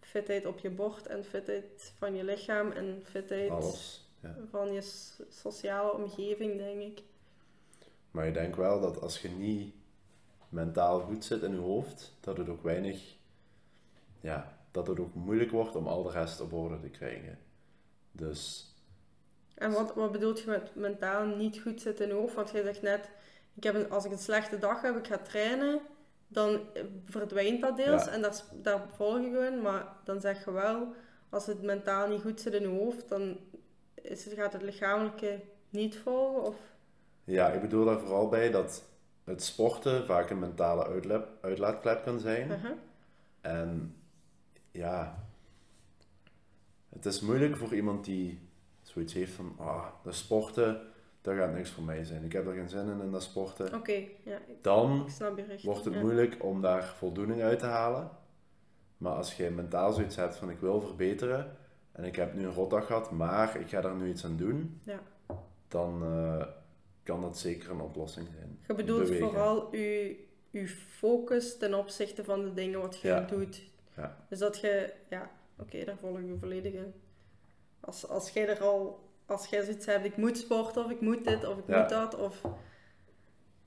fitheid 0.00 0.46
op 0.46 0.58
je 0.58 0.70
bord 0.70 1.06
en 1.06 1.24
fitheid 1.24 1.92
van 1.98 2.14
je 2.14 2.24
lichaam 2.24 2.70
en 2.70 3.02
fitheid 3.04 3.50
Alles. 3.50 4.08
Ja. 4.20 4.36
van 4.50 4.72
je 4.72 4.80
sociale 5.28 5.92
omgeving, 5.92 6.56
denk 6.56 6.80
ik. 6.80 7.02
Maar 8.10 8.26
ik 8.26 8.34
denk 8.34 8.56
wel 8.56 8.80
dat 8.80 9.00
als 9.00 9.20
je 9.20 9.28
niet 9.28 9.74
mentaal 10.48 11.00
goed 11.00 11.24
zit 11.24 11.42
in 11.42 11.52
je 11.52 11.60
hoofd, 11.60 12.14
dat 12.20 12.36
het 12.36 12.48
ook 12.48 12.62
weinig, 12.62 13.16
ja, 14.20 14.58
dat 14.70 14.86
het 14.86 15.00
ook 15.00 15.14
moeilijk 15.14 15.50
wordt 15.50 15.76
om 15.76 15.86
al 15.86 16.02
de 16.02 16.10
rest 16.10 16.40
op 16.40 16.52
orde 16.52 16.80
te 16.80 16.88
krijgen. 16.88 17.38
Dus 18.12 18.72
En 19.54 19.72
wat, 19.72 19.94
wat 19.94 20.12
bedoelt 20.12 20.40
je 20.40 20.46
met 20.46 20.74
mentaal 20.74 21.26
niet 21.26 21.60
goed 21.60 21.80
zitten 21.80 22.04
in 22.04 22.14
je 22.14 22.20
hoofd? 22.20 22.34
Want 22.34 22.50
je 22.50 22.62
zegt 22.62 22.82
net, 22.82 23.10
ik 23.54 23.62
heb 23.62 23.74
een, 23.74 23.90
als 23.90 24.04
ik 24.04 24.10
een 24.10 24.18
slechte 24.18 24.58
dag 24.58 24.82
heb, 24.82 24.96
ik 24.96 25.06
ga 25.06 25.18
trainen, 25.18 25.80
dan 26.28 26.60
verdwijnt 27.04 27.60
dat 27.60 27.76
deels 27.76 28.04
Ja. 28.04 28.10
en 28.10 28.22
daar, 28.22 28.42
daar 28.52 28.88
volg 28.94 29.18
je 29.20 29.30
gewoon. 29.30 29.62
Maar 29.62 29.86
dan 30.04 30.20
zeg 30.20 30.44
je 30.44 30.52
wel, 30.52 30.94
als 31.28 31.46
het 31.46 31.62
mentaal 31.62 32.08
niet 32.08 32.20
goed 32.20 32.40
zit 32.40 32.52
in 32.52 32.62
je 32.62 32.78
hoofd, 32.78 33.08
dan 33.08 33.38
is 33.94 34.24
het, 34.24 34.34
gaat 34.34 34.52
het 34.52 34.62
lichamelijke 34.62 35.40
niet 35.70 35.96
volgen? 35.96 36.42
Of... 36.42 36.56
Ja, 37.24 37.48
ik 37.48 37.60
bedoel 37.60 37.84
daar 37.84 38.00
vooral 38.00 38.28
bij 38.28 38.50
dat 38.50 38.84
het 39.24 39.42
sporten 39.42 40.06
vaak 40.06 40.30
een 40.30 40.38
mentale 40.38 40.86
uitlaat, 40.86 41.26
uitlaatklep 41.40 42.02
kan 42.04 42.20
zijn. 42.20 42.50
Uh-huh. 42.50 42.70
En 43.40 43.96
ja, 44.70 45.24
het 46.88 47.06
is 47.06 47.20
moeilijk 47.20 47.56
voor 47.56 47.74
iemand 47.74 48.04
die 48.04 48.48
zoiets 48.82 49.12
heeft 49.12 49.32
van, 49.32 49.54
ah, 49.58 49.86
dat 50.02 50.14
sporten, 50.14 50.80
dat 51.24 51.34
gaat 51.36 51.52
niks 51.54 51.70
voor 51.70 51.82
mij 51.84 52.04
zijn. 52.04 52.24
Ik 52.24 52.32
heb 52.32 52.46
er 52.46 52.54
geen 52.54 52.68
zin 52.68 52.88
in 52.88 53.00
in 53.00 53.10
dat 53.10 53.22
sporten. 53.22 53.74
Oké, 53.74 53.92
ja, 54.24 54.36
ik, 54.46 54.62
Dan 54.62 55.02
ik 55.06 55.12
snap 55.12 55.36
je 55.36 55.42
richting. 55.44 55.62
wordt 55.72 55.84
het 55.84 55.94
ja. 55.94 56.00
moeilijk 56.00 56.36
om 56.44 56.60
daar 56.60 56.84
voldoening 56.84 57.42
uit 57.42 57.58
te 57.58 57.66
halen. 57.66 58.10
Maar 58.96 59.12
als 59.12 59.36
je 59.36 59.50
mentaal 59.50 59.92
zoiets 59.92 60.16
hebt 60.16 60.36
van, 60.36 60.50
ik 60.50 60.58
wil 60.58 60.80
verbeteren 60.80 61.56
en 61.92 62.04
ik 62.04 62.16
heb 62.16 62.34
nu 62.34 62.44
een 62.44 62.52
rotdag 62.54 62.86
gehad, 62.86 63.10
maar 63.10 63.60
ik 63.60 63.68
ga 63.68 63.80
daar 63.80 63.94
nu 63.94 64.08
iets 64.08 64.24
aan 64.24 64.36
doen, 64.36 64.80
Ja. 64.84 65.00
dan 65.68 66.02
eh, 66.02 66.46
kan 67.02 67.20
dat 67.20 67.38
zeker 67.38 67.70
een 67.70 67.80
oplossing 67.80 68.28
zijn. 68.36 68.58
Je 68.66 68.74
bedoelt 68.74 69.02
Bewegen. 69.02 69.28
vooral 69.28 69.76
je, 69.76 70.24
je 70.50 70.68
focus 70.68 71.58
ten 71.58 71.74
opzichte 71.74 72.24
van 72.24 72.42
de 72.44 72.54
dingen 72.54 72.80
wat 72.80 73.00
je 73.00 73.08
Ja. 73.08 73.20
doet. 73.20 73.62
Ja. 73.96 74.16
Dus 74.28 74.38
dat 74.38 74.58
je, 74.60 74.92
ja, 75.10 75.30
oké, 75.58 75.84
daar 75.84 75.96
volg 76.00 76.18
ik 76.18 76.26
je 76.26 76.36
volledig 76.38 76.72
in. 76.72 76.92
Als, 77.80 78.08
als 78.08 78.30
jij 78.30 78.48
er 78.48 78.60
al, 78.62 79.03
als 79.26 79.46
jij 79.46 79.62
zoiets 79.64 79.86
hebt, 79.86 80.04
ik 80.04 80.16
moet 80.16 80.38
sporten 80.38 80.84
of 80.84 80.90
ik 80.90 81.00
moet 81.00 81.24
dit 81.24 81.44
of 81.46 81.58
ik 81.58 81.64
Ja. 81.66 81.80
moet 81.80 81.88
dat 81.88 82.16
of, 82.18 82.40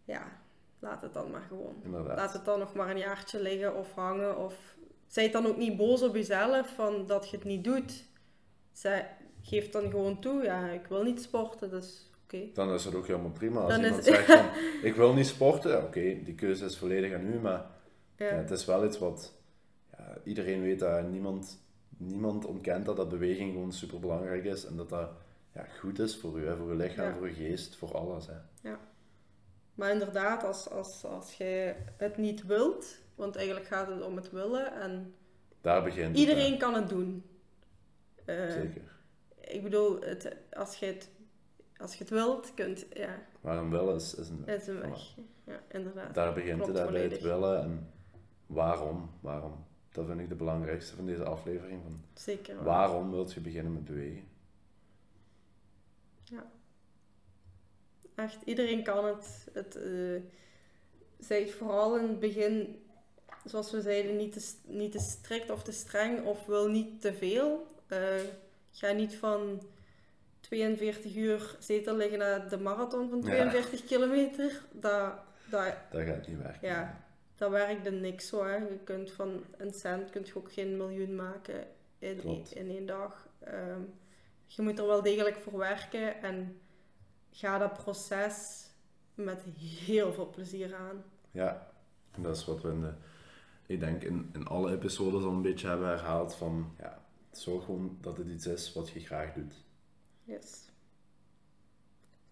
ja, 0.05 0.39
laat 0.79 1.01
het 1.01 1.13
dan 1.13 1.31
maar 1.31 1.45
gewoon. 1.47 1.75
Inderdaad. 1.83 2.17
Laat 2.17 2.33
het 2.33 2.45
dan 2.45 2.59
nog 2.59 2.73
maar 2.73 2.89
een 2.89 2.97
jaartje 2.97 3.41
liggen 3.41 3.75
of 3.75 3.91
hangen 3.93 4.37
of, 4.37 4.75
zijt 5.07 5.33
dan 5.33 5.45
ook 5.45 5.57
niet 5.57 5.77
boos 5.77 6.01
op 6.01 6.15
jezelf 6.15 6.73
van 6.75 7.05
dat 7.05 7.29
je 7.29 7.35
het 7.35 7.45
niet 7.45 7.63
doet. 7.63 8.03
Zij, 8.71 9.15
geef 9.41 9.69
dan 9.69 9.89
gewoon 9.89 10.19
toe, 10.21 10.43
ja, 10.43 10.67
ik 10.69 10.85
wil 10.87 11.03
niet 11.03 11.21
sporten, 11.21 11.69
dus 11.69 12.09
oké. 12.23 12.39
Dan 12.53 12.73
is 12.73 12.85
het 12.85 12.95
ook 12.95 13.07
helemaal 13.07 13.31
prima. 13.31 13.59
Als 13.61 13.71
Dan 13.73 13.79
is- 13.79 13.85
iemand 13.85 14.03
zegt 14.03 14.25
van, 14.25 14.45
ik 14.89 14.95
wil 14.95 15.13
niet 15.13 15.27
sporten, 15.27 15.83
oké, 15.83 16.23
die 16.23 16.35
keuze 16.35 16.65
is 16.65 16.77
volledig 16.77 17.13
aan 17.13 17.25
u, 17.33 17.39
maar 17.39 17.65
Ja. 18.15 18.25
ja, 18.25 18.33
het 18.35 18.51
is 18.51 18.65
wel 18.65 18.85
iets 18.85 18.99
wat 18.99 19.33
ja, 19.97 20.17
iedereen 20.23 20.61
weet 20.61 20.79
dat 20.79 21.09
niemand, 21.09 21.59
niemand 21.97 22.45
ontkent 22.45 22.85
dat 22.85 22.95
dat 22.95 23.09
beweging 23.09 23.51
gewoon 23.51 23.71
super 23.71 23.99
belangrijk 23.99 24.43
is 24.45 24.65
en 24.65 24.75
dat 24.77 24.89
dat 24.89 25.09
ja, 25.57 25.65
goed 25.79 25.99
is 25.99 26.17
voor 26.17 26.39
u, 26.39 26.45
hè, 26.47 26.55
voor 26.57 26.67
uw 26.69 26.75
lichaam, 26.75 27.05
Ja. 27.05 27.13
voor 27.13 27.27
uw 27.27 27.33
geest, 27.33 27.75
voor 27.75 27.93
alles. 27.97 28.27
Hè. 28.27 28.71
Maar 29.73 29.91
inderdaad, 29.91 30.43
als, 30.43 30.69
als, 30.69 31.05
als 31.05 31.33
je 31.33 31.75
het 31.97 32.17
niet 32.17 32.45
wilt, 32.45 32.97
want 33.15 33.35
eigenlijk 33.35 33.67
gaat 33.67 33.87
het 33.87 34.01
om 34.01 34.15
het 34.15 34.31
willen 34.31 34.73
en 34.81 35.13
Daar 35.61 35.83
begint 35.83 36.07
het. 36.07 36.17
iedereen 36.17 36.57
kan 36.57 36.73
het 36.73 36.89
doen. 36.89 37.23
Eh. 38.25 38.51
Zeker. 38.51 38.81
ik 39.39 39.63
bedoel, 39.63 40.01
het, 40.01 40.35
als, 40.53 40.75
je 40.75 40.85
het, 40.85 41.09
als 41.77 41.93
je 41.93 41.99
het 41.99 42.09
wilt, 42.09 42.53
kunt, 42.53 42.85
ja, 42.93 43.19
Maar 43.41 43.57
een 43.57 43.69
wil 43.69 43.95
is, 43.95 44.15
is 44.15 44.29
een 44.29 44.43
het 44.45 44.61
is 44.61 44.67
een 44.67 44.79
weg. 44.81 45.15
Ja, 45.43 45.59
inderdaad. 45.67 46.13
Daar 46.13 46.33
begint 46.33 46.61
Klopt 46.61 46.77
het 46.79 46.91
bij 46.91 47.01
het 47.03 47.21
willen 47.21 47.61
en 47.61 47.91
waarom. 48.45 49.09
Waarom? 49.19 49.65
Dat 49.91 50.05
vind 50.05 50.19
ik 50.19 50.29
de 50.29 50.35
belangrijkste 50.35 50.95
van 50.95 51.05
deze 51.05 51.23
aflevering. 51.23 51.81
Van 51.83 52.01
Zeker 52.13 52.63
waarom 52.63 53.11
wilt 53.11 53.33
je 53.33 53.39
beginnen 53.39 53.73
met 53.73 53.85
bewegen? 53.85 54.27
Echt, 58.15 58.37
iedereen 58.45 58.83
kan 58.83 59.05
het. 59.05 59.47
Het 59.53 59.75
eh 59.75 60.21
zij 61.19 61.47
vooral 61.47 61.97
in 61.97 62.07
het 62.07 62.19
begin, 62.19 62.83
zoals 63.45 63.71
we 63.71 63.81
zeiden, 63.81 64.15
niet 64.17 64.33
te, 64.33 64.71
niet 64.73 64.91
te 64.91 64.99
strikt 64.99 65.49
of 65.49 65.63
te 65.63 65.71
streng 65.71 66.25
of 66.25 66.45
wil 66.45 66.67
niet 66.67 67.01
te 67.01 67.13
veel. 67.13 67.67
Eh, 67.87 67.99
ga 68.71 68.91
niet 68.91 69.15
van 69.15 69.61
42 70.39 71.15
uur 71.15 71.55
zetel 71.59 71.95
liggen 71.95 72.19
naar 72.19 72.49
de 72.49 72.57
marathon 72.57 73.09
van 73.09 73.17
Ja. 73.17 73.23
42 73.25 73.83
kilometer. 73.85 74.61
Dat, 74.71 75.13
dat, 75.49 75.73
Dat 75.91 76.01
gaat 76.01 76.27
niet 76.27 76.37
werken. 76.37 76.67
ja, 76.67 77.03
dat 77.35 77.51
werkte 77.51 77.91
niks 77.91 78.27
zo. 78.27 78.45
Hè. 78.45 78.55
Je 78.55 78.79
kunt 78.83 79.11
van 79.11 79.43
een 79.57 79.73
cent 79.73 80.09
kunt 80.09 80.27
je 80.27 80.35
ook 80.37 80.53
geen 80.53 80.77
miljoen 80.77 81.15
maken 81.15 81.67
in, 81.99 82.19
Klopt. 82.19 82.55
in 82.55 82.69
één 82.69 82.85
dag. 82.85 83.27
Ehm, 83.39 83.81
je 84.47 84.61
moet 84.61 84.79
er 84.79 84.87
wel 84.87 85.01
degelijk 85.01 85.37
voor 85.37 85.57
werken 85.57 86.21
en 86.21 86.61
ga 87.29 87.57
dat 87.57 87.73
proces 87.73 88.67
met 89.13 89.41
heel 89.85 90.13
veel 90.13 90.29
plezier 90.29 90.75
aan. 90.75 91.03
Ja, 91.31 91.71
en 92.11 92.21
dat 92.21 92.35
is 92.35 92.45
wat 92.45 92.61
we 92.61 92.69
in 92.69 92.81
de, 92.81 92.93
ik 93.65 93.79
denk 93.79 94.03
in, 94.03 94.29
in 94.33 94.47
alle 94.47 94.71
episodes 94.71 95.23
al 95.23 95.31
een 95.31 95.41
beetje 95.41 95.67
hebben 95.67 95.87
herhaald 95.87 96.35
van, 96.35 96.75
ja, 96.77 97.05
zorg 97.31 97.65
gewoon 97.65 97.97
dat 98.01 98.17
het 98.17 98.27
iets 98.27 98.45
is 98.45 98.73
wat 98.73 98.89
je 98.89 98.99
graag 98.99 99.33
doet. 99.33 99.53
Yes. 100.23 100.69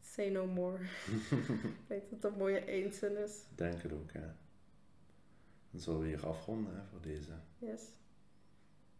Say 0.01 0.29
no 0.29 0.45
more. 0.47 0.83
Ik 0.83 1.87
denk 1.87 2.09
dat 2.09 2.21
dat 2.21 2.31
een 2.31 2.37
mooie 2.37 2.59
eindzin 2.59 3.17
is. 3.17 3.43
Denk 3.55 3.81
het 3.81 3.93
ook, 3.93 4.11
ja. 4.11 4.35
Dan 5.71 5.81
zullen 5.81 5.99
we 5.99 6.07
hier 6.07 6.27
afronden 6.27 6.75
hè, 6.75 6.81
voor 6.91 7.01
deze. 7.01 7.31
Yes. 7.57 7.81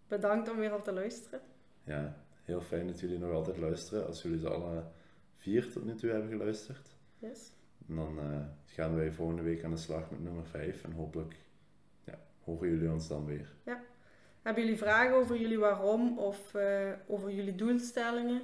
Bedankt 0.07 0.49
om 0.49 0.57
weer 0.57 0.71
al 0.71 0.81
te 0.81 0.93
luisteren. 0.93 1.41
Ja, 1.83 2.24
heel 2.45 2.61
fijn 2.61 2.87
dat 2.87 2.99
jullie 2.99 3.19
nog 3.19 3.31
altijd 3.31 3.57
luisteren. 3.57 4.07
Als 4.07 4.21
jullie 4.21 4.39
ze 4.39 4.49
alle 4.49 4.83
vier 5.37 5.71
tot 5.71 5.85
nu 5.85 5.95
toe 5.95 6.09
hebben 6.09 6.29
geluisterd. 6.29 6.89
Yes. 7.19 7.51
En 7.87 7.95
dan 7.95 8.19
eh, 8.19 8.39
gaan 8.65 8.95
wij 8.95 9.11
volgende 9.11 9.41
week 9.41 9.63
aan 9.63 9.71
de 9.71 9.77
slag 9.77 10.11
met 10.11 10.23
nummer 10.23 10.45
5. 10.45 10.83
En 10.83 10.91
hopelijk 10.91 11.35
ja, 12.03 12.19
horen 12.43 12.69
jullie 12.69 12.91
ons 12.91 13.07
dan 13.07 13.25
weer. 13.25 13.53
Hebben 14.45 14.63
jullie 14.63 14.79
vragen 14.79 15.15
over 15.15 15.37
jullie 15.37 15.59
waarom 15.59 16.19
of 16.19 16.53
eh, 16.53 16.91
over 17.07 17.31
jullie 17.31 17.55
doelstellingen? 17.55 18.41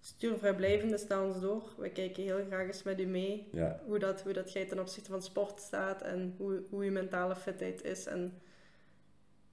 Stuur 0.00 0.38
vrijblijvend 0.38 1.08
naar 1.08 1.24
ons 1.24 1.40
door. 1.40 1.74
We 1.76 1.90
kijken 1.90 2.22
heel 2.22 2.44
graag 2.46 2.66
eens 2.66 2.82
met 2.82 3.00
u 3.00 3.06
mee 3.06 3.48
Ja, 3.52 3.80
hoe 3.86 3.98
dat, 3.98 4.22
hoe 4.22 4.32
dat 4.32 4.52
jij 4.52 4.64
ten 4.64 4.78
opzichte 4.78 5.10
van 5.10 5.22
sport 5.22 5.60
staat 5.60 6.02
en 6.02 6.34
hoe, 6.36 6.62
hoe 6.70 6.84
je 6.84 6.90
mentale 6.90 7.36
fitheid 7.36 7.84
is. 7.84 8.06
En 8.06 8.32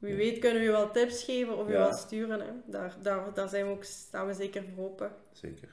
wie 0.06 0.16
weet 0.16 0.40
kunnen 0.40 0.60
we 0.60 0.66
je 0.66 0.72
wel 0.72 0.92
tips 0.92 1.24
geven 1.24 1.58
of 1.58 1.68
je 1.68 1.74
wel 1.74 1.94
sturen. 1.94 2.40
Hè? 2.40 2.52
Daar, 2.66 2.96
daar, 3.02 3.34
daar 3.34 3.50
zijn 3.50 3.66
we 3.66 3.72
ook, 3.72 3.84
staan 3.84 4.28
we 4.28 4.34
zeker 4.34 4.64
voor 4.76 4.86
open. 4.86 5.12
zeker. 5.32 5.70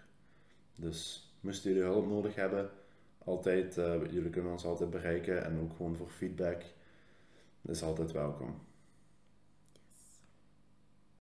Dus 0.79 1.31
moesten 1.41 1.71
jullie 1.73 1.87
hulp 1.87 2.07
nodig 2.07 2.35
hebben, 2.35 2.71
altijd, 3.25 3.79
eh, 3.79 4.01
jullie 4.11 4.31
kunnen 4.31 4.53
ons 4.53 4.65
altijd 4.65 4.91
bereiken. 4.91 5.45
En 5.45 5.61
ook 5.61 5.77
gewoon 5.77 5.97
voor 5.97 6.09
feedback. 6.09 6.63
Dat 7.61 7.77
is 7.77 7.83
altijd 7.83 8.13
welkom. 8.13 8.61